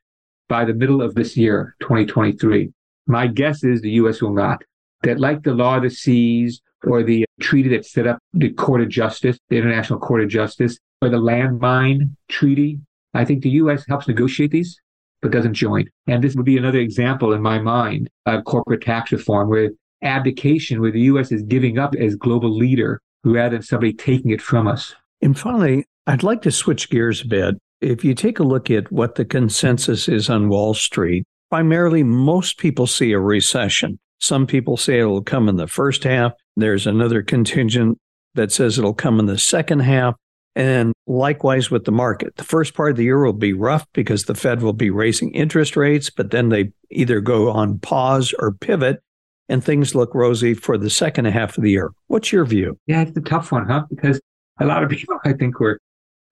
by 0.49 0.65
the 0.65 0.75
middle 0.75 1.03
of 1.03 1.15
this 1.15 1.37
year, 1.37 1.75
2023. 1.81 2.73
My 3.07 3.27
guess 3.27 3.65
is 3.65 3.81
the 3.81 3.91
U.S. 3.93 4.21
will 4.23 4.35
not. 4.35 4.63
That, 5.03 5.19
like 5.19 5.43
the 5.43 5.55
Law 5.55 5.77
of 5.77 5.83
the 5.83 5.91
Seas 5.91 6.61
or 6.85 7.03
the 7.03 7.25
treaty 7.41 7.69
that 7.71 7.87
set 7.87 8.07
up 8.07 8.19
the 8.33 8.51
Court 8.51 8.81
of 8.81 8.89
Justice, 8.89 9.39
the 9.49 9.57
International 9.57 9.99
Court 9.99 10.23
of 10.23 10.29
Justice, 10.29 10.79
or 11.01 11.09
the 11.09 11.17
Landmine 11.17 12.15
Treaty, 12.29 12.79
I 13.15 13.25
think 13.25 13.43
the 13.43 13.51
U.S. 13.51 13.85
helps 13.89 14.09
negotiate 14.09 14.53
these, 14.53 14.81
but 15.21 15.33
doesn't 15.33 15.55
join. 15.55 15.89
And 16.07 16.23
this 16.23 16.35
would 16.37 16.47
be 16.47 16.57
another 16.57 16.79
example 16.79 17.33
in 17.33 17.43
my 17.43 17.59
mind 17.59 18.09
of 18.27 18.45
corporate 18.45 18.83
tax 18.83 19.11
reform, 19.13 19.49
where 19.49 19.71
abdication, 20.03 20.81
where 20.81 20.93
the 20.93 21.01
U.S. 21.03 21.33
is 21.33 21.43
giving 21.43 21.79
up 21.79 21.95
as 21.95 22.15
global 22.17 22.57
leader 22.57 23.01
rather 23.25 23.57
than 23.57 23.63
somebody 23.63 23.93
taking 23.93 24.31
it 24.31 24.43
from 24.43 24.67
us. 24.67 24.95
And 25.21 25.39
finally, 25.39 25.87
I'd 26.07 26.25
like 26.25 26.43
to 26.43 26.51
switch 26.51 26.91
gears 26.91 27.23
a 27.23 27.29
bit. 27.29 27.55
If 27.81 28.05
you 28.05 28.15
take 28.15 28.39
a 28.39 28.45
look 28.45 28.71
at 28.71 28.91
what 28.91 29.15
the 29.15 29.25
consensus 29.25 30.09
is 30.09 30.29
on 30.29 30.49
Wall 30.49 30.75
Street, 30.75 31.25
primarily 31.51 32.03
most 32.03 32.59
people 32.59 32.87
see 32.87 33.13
a 33.13 33.21
recession. 33.21 33.99
Some 34.21 34.47
people 34.47 34.77
say 34.77 34.99
it'll 34.99 35.23
come 35.23 35.49
in 35.49 35.57
the 35.57 35.69
first 35.69 36.05
half. 36.05 36.33
There's 36.57 36.87
another 36.87 37.23
contingent 37.23 37.99
that 38.35 38.51
says 38.51 38.79
it'll 38.79 38.95
come 38.95 39.21
in 39.21 39.27
the 39.27 39.39
second 39.39 39.81
half. 39.81 40.17
And 40.55 40.93
likewise 41.07 41.71
with 41.71 41.85
the 41.85 41.93
market. 41.93 42.37
The 42.37 42.45
first 42.45 42.75
part 42.75 42.91
of 42.91 42.97
the 42.97 43.05
year 43.05 43.25
will 43.25 43.33
be 43.33 43.53
rough 43.53 43.87
because 43.95 44.25
the 44.25 44.35
Fed 44.35 44.61
will 44.61 44.75
be 44.75 44.91
raising 44.91 45.33
interest 45.33 45.77
rates, 45.77 46.11
but 46.11 46.31
then 46.31 46.51
they 46.51 46.73
either 46.91 47.21
go 47.21 47.51
on 47.51 47.79
pause 47.79 48.35
or 48.39 48.53
pivot 48.53 49.01
and 49.49 49.65
things 49.65 49.95
look 49.95 50.15
rosy 50.15 50.53
for 50.53 50.77
the 50.77 50.91
second 50.91 51.25
half 51.27 51.57
of 51.57 51.65
the 51.65 51.71
year. 51.71 51.91
What's 52.09 52.33
your 52.33 52.45
view? 52.45 52.79
Yeah, 52.87 53.03
it's 53.03 53.17
a 53.17 53.23
tough 53.23 53.51
one, 53.51 53.67
huh? 53.67 53.85
Because 53.89 54.21
a 54.61 54.67
lot 54.67 54.83
of 54.83 54.91
people, 54.91 55.19
I 55.25 55.33
think, 55.33 55.59
were 55.59 55.79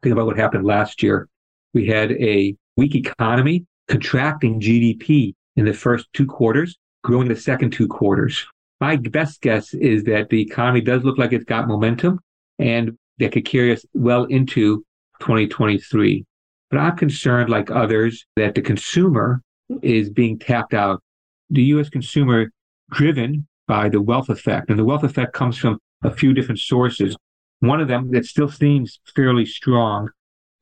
thinking 0.03 0.13
about 0.13 0.27
what 0.27 0.37
happened 0.37 0.65
last 0.65 1.03
year. 1.03 1.29
We 1.75 1.87
had 1.87 2.13
a 2.13 2.57
weak 2.77 2.95
economy, 2.95 3.67
contracting 3.89 4.61
GDP 4.61 5.35
in 5.57 5.65
the 5.65 5.73
first 5.73 6.07
two 6.13 6.27
quarters, 6.27 6.77
growing 7.03 7.29
the 7.29 7.37
second 7.37 7.73
two 7.73 7.89
quarters. 7.89 8.47
My 8.81 8.97
best 8.97 9.43
guess 9.43 9.75
is 9.75 10.05
that 10.05 10.31
the 10.31 10.41
economy 10.41 10.81
does 10.81 11.05
look 11.05 11.19
like 11.19 11.33
it's 11.33 11.45
got 11.45 11.69
momentum 11.69 12.21
and 12.59 12.97
that 13.19 13.33
could 13.33 13.45
carry 13.45 13.73
us 13.73 13.85
well 13.93 14.25
into 14.25 14.85
2023. 15.21 16.25
But 16.71 16.79
I'm 16.79 16.97
concerned, 16.97 17.51
like 17.51 17.71
others, 17.71 18.25
that 18.37 18.55
the 18.55 18.63
consumer 18.63 19.43
is 19.83 20.09
being 20.09 20.39
tapped 20.39 20.73
out. 20.73 21.03
The 21.51 21.63
U.S. 21.65 21.89
consumer 21.89 22.51
driven 22.91 23.47
by 23.67 23.89
the 23.89 24.01
wealth 24.01 24.29
effect. 24.29 24.71
And 24.71 24.79
the 24.79 24.85
wealth 24.85 25.05
effect 25.05 25.33
comes 25.33 25.59
from 25.59 25.79
a 26.03 26.11
few 26.11 26.33
different 26.33 26.61
sources. 26.61 27.17
One 27.61 27.81
of 27.81 27.89
them 27.89 28.11
that 28.13 28.25
still 28.25 28.49
seems 28.49 29.01
fairly 29.15 29.47
strong 29.47 30.11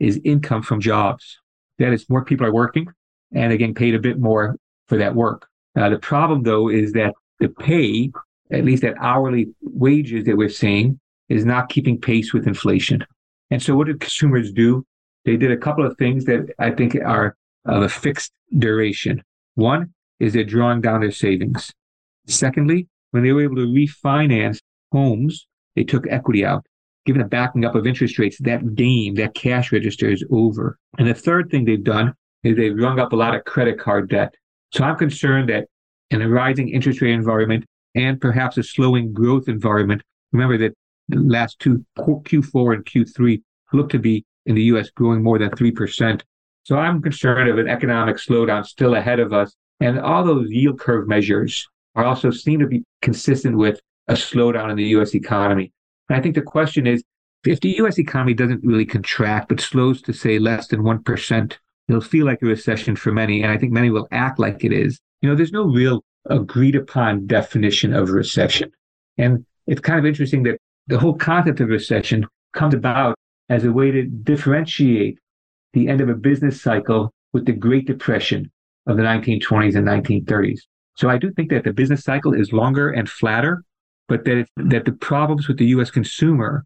is 0.01 0.21
income 0.25 0.63
from 0.63 0.81
jobs. 0.81 1.39
That 1.79 1.93
is, 1.93 2.09
more 2.09 2.25
people 2.25 2.47
are 2.47 2.53
working 2.53 2.89
and 3.33 3.51
they're 3.51 3.59
getting 3.59 3.75
paid 3.75 3.95
a 3.95 4.01
bit 4.01 4.19
more 4.19 4.57
for 4.89 4.99
that 4.99 5.15
work. 5.15 5.49
Uh, 5.77 5.89
the 5.89 5.99
problem, 5.99 6.43
though, 6.43 6.69
is 6.69 6.93
that 6.93 7.15
the 7.41 7.49
pay, 7.49 8.11
at 8.51 8.65
least 8.65 8.85
at 8.85 8.97
hourly 9.01 9.49
wages 9.63 10.25
that 10.25 10.37
we're 10.37 10.49
seeing, 10.49 10.99
is 11.29 11.45
not 11.45 11.69
keeping 11.69 12.01
pace 12.01 12.33
with 12.33 12.47
inflation. 12.47 13.05
And 13.51 13.63
so, 13.63 13.77
what 13.77 13.87
did 13.87 14.01
consumers 14.01 14.53
do? 14.53 14.85
They 15.25 15.37
did 15.37 15.53
a 15.53 15.57
couple 15.57 15.87
of 15.87 15.97
things 15.99 16.25
that 16.25 16.53
I 16.59 16.71
think 16.71 16.97
are 16.97 17.37
of 17.65 17.83
a 17.83 17.89
fixed 17.89 18.33
duration. 18.59 19.23
One 19.55 19.93
is 20.19 20.33
they're 20.33 20.45
drawing 20.45 20.81
down 20.81 21.01
their 21.01 21.11
savings. 21.11 21.73
Secondly, 22.27 22.89
when 23.11 23.23
they 23.23 23.33
were 23.33 23.43
able 23.43 23.57
to 23.57 23.67
refinance 23.67 24.61
homes, 24.91 25.47
they 25.77 25.85
took 25.85 26.07
equity 26.09 26.45
out. 26.45 26.67
Given 27.09 27.23
the 27.23 27.29
backing 27.29 27.65
up 27.65 27.75
of 27.75 27.87
interest 27.87 28.19
rates, 28.19 28.37
that 28.41 28.75
game, 28.75 29.15
that 29.15 29.33
cash 29.35 29.73
register 29.73 30.11
is 30.11 30.23
over. 30.31 30.79
And 30.99 31.09
the 31.09 31.15
third 31.15 31.51
thing 31.51 31.65
they've 31.65 31.83
done 31.83 32.13
is 32.45 32.55
they've 32.55 32.77
rung 32.77 33.01
up 33.01 33.15
a 33.15 33.17
lot 33.17 33.35
of 33.35 33.47
credit 33.47 33.79
card 33.81 34.11
debt. 34.11 34.35
So 34.75 34.85
I'm 34.85 34.95
concerned 34.95 35.49
that 35.49 35.69
in 36.11 36.21
a 36.21 36.29
rising 36.29 36.69
interest 36.69 37.01
rate 37.01 37.15
environment 37.15 37.65
and 37.95 38.21
perhaps 38.21 38.59
a 38.59 38.63
slowing 38.63 39.15
growth 39.15 39.49
environment, 39.49 40.03
remember 40.33 40.59
that 40.59 40.75
the 41.09 41.21
last 41.21 41.59
two 41.61 41.83
Q4 41.97 42.75
and 42.75 42.85
Q3 42.85 43.41
look 43.73 43.89
to 43.89 43.99
be 43.99 44.27
in 44.45 44.55
the 44.55 44.65
US 44.65 44.91
growing 44.91 45.23
more 45.23 45.39
than 45.39 45.49
3%. 45.49 46.21
So 46.65 46.77
I'm 46.77 47.01
concerned 47.01 47.49
of 47.49 47.57
an 47.57 47.69
economic 47.69 48.17
slowdown 48.17 48.67
still 48.67 48.97
ahead 48.97 49.19
of 49.19 49.33
us. 49.33 49.57
And 49.81 49.99
all 49.99 50.25
those 50.25 50.51
yield 50.51 50.79
curve 50.79 51.09
measures 51.09 51.67
are 51.95 52.05
also 52.05 52.31
seem 52.31 52.61
to 52.61 52.67
be 52.67 52.85
consistent 53.01 53.57
with 53.57 53.81
a 54.09 54.13
slowdown 54.13 54.71
in 54.71 54.77
the 54.77 54.89
U.S. 54.89 55.15
economy. 55.15 55.73
And 56.09 56.19
I 56.19 56.21
think 56.21 56.35
the 56.35 56.43
question 56.43 56.87
is, 56.87 57.03
if 57.47 57.61
the 57.61 57.71
U.S. 57.79 57.99
economy 57.99 58.35
doesn't 58.35 58.65
really 58.65 58.85
contract, 58.85 59.49
but 59.49 59.61
slows 59.61 60.03
to 60.03 60.13
say 60.13 60.39
less 60.39 60.67
than 60.69 60.83
1%, 60.83 61.57
it'll 61.89 62.01
feel 62.01 62.27
like 62.27 62.43
a 62.43 62.47
recession 62.47 62.97
for 62.97 63.13
many. 63.13 63.43
And 63.43 63.53
I 63.53 63.59
think 63.59 63.73
many 63.73 63.91
will 63.91 64.09
act 64.11 64.39
like 64.39 64.65
it 64.65 64.73
is. 64.73 65.01
You 65.23 65.29
know, 65.29 65.37
there's 65.37 65.53
no 65.53 65.65
real 65.65 66.03
agreed 66.29 66.75
upon 66.75 67.27
definition 67.27 67.95
of 67.95 68.11
recession. 68.11 68.71
And 69.17 69.45
it's 69.67 69.81
kind 69.81 69.99
of 69.99 70.07
interesting 70.07 70.43
that 70.45 70.59
the 70.87 70.99
whole 70.99 71.15
concept 71.15 71.61
of 71.61 71.69
recession 71.69 72.27
comes 72.55 72.75
about 72.75 73.15
as 73.49 73.65
a 73.65 73.73
way 73.73 73.91
to 73.91 74.05
differentiate 74.05 75.19
the 75.73 75.89
end 75.89 76.01
of 76.01 76.09
a 76.09 76.15
business 76.15 76.61
cycle 76.61 77.13
with 77.33 77.47
the 77.47 77.53
Great 77.53 77.87
Depression 77.87 78.51
of 78.87 78.97
the 78.97 79.03
1920s 79.03 79.77
and 79.77 79.87
1930s. 79.87 80.61
So 80.97 81.09
I 81.09 81.19
do 81.19 81.31
think 81.33 81.51
that 81.51 81.65
the 81.65 81.73
business 81.73 82.03
cycle 82.03 82.35
is 82.35 82.53
longer 82.53 82.91
and 82.91 83.09
flatter, 83.09 83.65
but 84.09 84.25
that 84.25 84.39
it, 84.39 84.49
that 84.57 84.85
the 84.85 84.93
problems 84.93 85.49
with 85.49 85.59
the 85.59 85.67
U.S. 85.67 85.91
consumer 85.91 86.65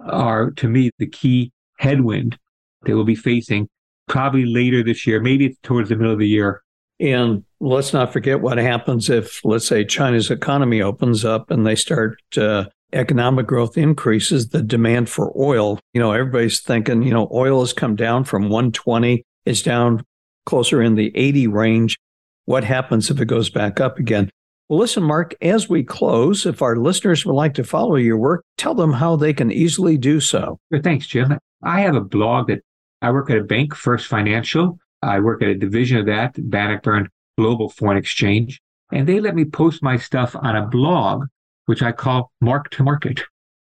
are, 0.00 0.50
to 0.52 0.68
me, 0.68 0.90
the 0.98 1.06
key 1.06 1.52
headwind 1.78 2.38
that 2.82 2.94
we'll 2.94 3.04
be 3.04 3.14
facing 3.14 3.68
probably 4.08 4.44
later 4.44 4.82
this 4.82 5.06
year. 5.06 5.20
Maybe 5.20 5.46
it's 5.46 5.58
towards 5.62 5.88
the 5.88 5.96
middle 5.96 6.12
of 6.12 6.18
the 6.18 6.28
year. 6.28 6.62
And 7.00 7.44
let's 7.60 7.92
not 7.92 8.12
forget 8.12 8.40
what 8.40 8.58
happens 8.58 9.08
if, 9.08 9.44
let's 9.44 9.66
say, 9.66 9.84
China's 9.84 10.30
economy 10.30 10.82
opens 10.82 11.24
up 11.24 11.50
and 11.50 11.66
they 11.66 11.76
start 11.76 12.18
uh, 12.36 12.64
economic 12.92 13.46
growth 13.46 13.76
increases, 13.76 14.48
the 14.48 14.62
demand 14.62 15.08
for 15.08 15.32
oil. 15.36 15.78
You 15.92 16.00
know, 16.00 16.12
everybody's 16.12 16.60
thinking, 16.60 17.02
you 17.02 17.12
know, 17.12 17.28
oil 17.32 17.60
has 17.60 17.72
come 17.72 17.94
down 17.94 18.24
from 18.24 18.44
120, 18.44 19.24
it's 19.44 19.62
down 19.62 20.04
closer 20.46 20.82
in 20.82 20.96
the 20.96 21.12
80 21.16 21.46
range. 21.46 21.98
What 22.46 22.64
happens 22.64 23.10
if 23.10 23.20
it 23.20 23.26
goes 23.26 23.50
back 23.50 23.78
up 23.78 23.98
again? 23.98 24.30
Well, 24.68 24.80
listen, 24.80 25.02
Marc, 25.02 25.34
as 25.40 25.68
we 25.68 25.82
close, 25.82 26.44
if 26.44 26.60
our 26.60 26.76
listeners 26.76 27.24
would 27.24 27.32
like 27.32 27.54
to 27.54 27.64
follow 27.64 27.96
your 27.96 28.18
work, 28.18 28.44
tell 28.58 28.74
them 28.74 28.92
how 28.92 29.16
they 29.16 29.32
can 29.32 29.50
easily 29.50 29.96
do 29.96 30.20
so. 30.20 30.60
Thanks, 30.82 31.06
Jim. 31.06 31.38
I 31.62 31.80
have 31.80 31.94
a 31.94 32.02
blog 32.02 32.48
that 32.48 32.60
I 33.00 33.10
work 33.10 33.30
at 33.30 33.38
a 33.38 33.44
bank, 33.44 33.74
First 33.74 34.08
Financial. 34.08 34.78
I 35.00 35.20
work 35.20 35.42
at 35.42 35.48
a 35.48 35.54
division 35.54 35.96
of 35.96 36.06
that, 36.06 36.34
Bannockburn 36.36 37.08
Global 37.38 37.70
Foreign 37.70 37.96
Exchange. 37.96 38.60
And 38.92 39.06
they 39.06 39.20
let 39.20 39.34
me 39.34 39.46
post 39.46 39.82
my 39.82 39.96
stuff 39.96 40.36
on 40.36 40.54
a 40.54 40.66
blog, 40.66 41.24
which 41.64 41.82
I 41.82 41.92
call 41.92 42.30
Marc 42.42 42.70
to 42.72 42.82
Market, 42.82 43.22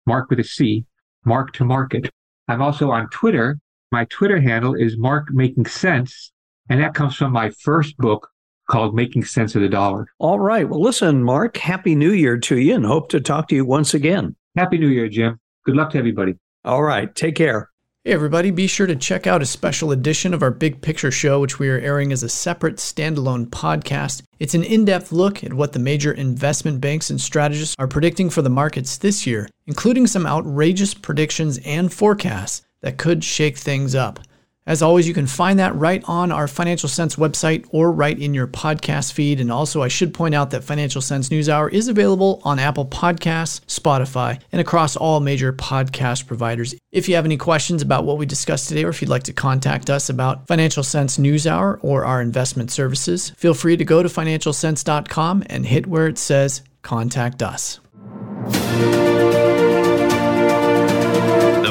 Mark 0.06 0.30
with 0.30 0.38
a 0.38 0.44
C, 0.44 0.84
Marc 1.24 1.52
to 1.54 1.64
Market. 1.64 2.10
I'm 2.46 2.62
also 2.62 2.90
on 2.90 3.08
Twitter. 3.10 3.58
My 3.90 4.04
Twitter 4.04 4.40
handle 4.40 4.74
is 4.74 4.96
Marc 4.96 5.32
Making 5.32 5.66
Sense. 5.66 6.32
And 6.68 6.80
that 6.80 6.94
comes 6.94 7.16
from 7.16 7.32
my 7.32 7.50
first 7.50 7.96
book, 7.96 8.28
called 8.72 8.94
Making 8.94 9.24
Sense 9.24 9.54
of 9.54 9.60
the 9.60 9.68
Dollar. 9.68 10.06
All 10.18 10.40
right. 10.40 10.68
Well, 10.68 10.80
listen, 10.80 11.22
Marc, 11.22 11.58
Happy 11.58 11.94
New 11.94 12.12
Year 12.12 12.38
to 12.38 12.58
you 12.58 12.74
and 12.74 12.86
hope 12.86 13.10
to 13.10 13.20
talk 13.20 13.48
to 13.48 13.54
you 13.54 13.66
once 13.66 13.92
again. 13.92 14.34
Happy 14.56 14.78
New 14.78 14.88
Year, 14.88 15.08
Jim. 15.08 15.38
Good 15.64 15.76
luck 15.76 15.90
to 15.90 15.98
everybody. 15.98 16.34
All 16.64 16.82
right. 16.82 17.14
Take 17.14 17.36
care. 17.36 17.68
Hey, 18.04 18.12
everybody, 18.12 18.50
be 18.50 18.66
sure 18.66 18.88
to 18.88 18.96
check 18.96 19.28
out 19.28 19.42
a 19.42 19.46
special 19.46 19.92
edition 19.92 20.34
of 20.34 20.42
our 20.42 20.50
Big 20.50 20.80
Picture 20.80 21.12
Show, 21.12 21.38
which 21.38 21.58
we 21.58 21.68
are 21.68 21.78
airing 21.78 22.10
as 22.12 22.24
a 22.24 22.28
separate 22.28 22.76
standalone 22.76 23.46
podcast. 23.46 24.22
It's 24.40 24.54
an 24.54 24.64
in 24.64 24.86
depth 24.86 25.12
look 25.12 25.44
at 25.44 25.54
what 25.54 25.72
the 25.72 25.78
major 25.78 26.10
investment 26.10 26.80
banks 26.80 27.10
and 27.10 27.20
strategists 27.20 27.76
are 27.78 27.86
predicting 27.86 28.28
for 28.28 28.42
the 28.42 28.50
markets 28.50 28.96
this 28.96 29.24
year, 29.26 29.48
including 29.66 30.08
some 30.08 30.26
outrageous 30.26 30.94
predictions 30.94 31.58
and 31.58 31.92
forecasts 31.92 32.62
that 32.80 32.98
could 32.98 33.22
shake 33.22 33.56
things 33.56 33.94
up. 33.94 34.18
As 34.64 34.80
always, 34.80 35.08
you 35.08 35.14
can 35.14 35.26
find 35.26 35.58
that 35.58 35.74
right 35.74 36.04
on 36.06 36.30
our 36.30 36.46
Financial 36.46 36.88
Sense 36.88 37.16
website 37.16 37.66
or 37.70 37.90
right 37.90 38.16
in 38.16 38.32
your 38.32 38.46
podcast 38.46 39.12
feed. 39.12 39.40
And 39.40 39.50
also, 39.50 39.82
I 39.82 39.88
should 39.88 40.14
point 40.14 40.36
out 40.36 40.50
that 40.50 40.62
Financial 40.62 41.00
Sense 41.00 41.32
News 41.32 41.48
Hour 41.48 41.68
is 41.68 41.88
available 41.88 42.40
on 42.44 42.60
Apple 42.60 42.86
Podcasts, 42.86 43.60
Spotify, 43.66 44.40
and 44.52 44.60
across 44.60 44.94
all 44.94 45.18
major 45.18 45.52
podcast 45.52 46.28
providers. 46.28 46.76
If 46.92 47.08
you 47.08 47.16
have 47.16 47.24
any 47.24 47.36
questions 47.36 47.82
about 47.82 48.04
what 48.04 48.18
we 48.18 48.26
discussed 48.26 48.68
today, 48.68 48.84
or 48.84 48.90
if 48.90 49.02
you'd 49.02 49.08
like 49.08 49.24
to 49.24 49.32
contact 49.32 49.90
us 49.90 50.08
about 50.08 50.46
Financial 50.46 50.84
Sense 50.84 51.18
News 51.18 51.44
Hour 51.44 51.80
or 51.82 52.04
our 52.04 52.22
investment 52.22 52.70
services, 52.70 53.30
feel 53.30 53.54
free 53.54 53.76
to 53.76 53.84
go 53.84 54.00
to 54.00 54.08
financialsense.com 54.08 55.42
and 55.46 55.66
hit 55.66 55.88
where 55.88 56.06
it 56.06 56.18
says 56.18 56.62
Contact 56.82 57.42
Us. 57.42 57.80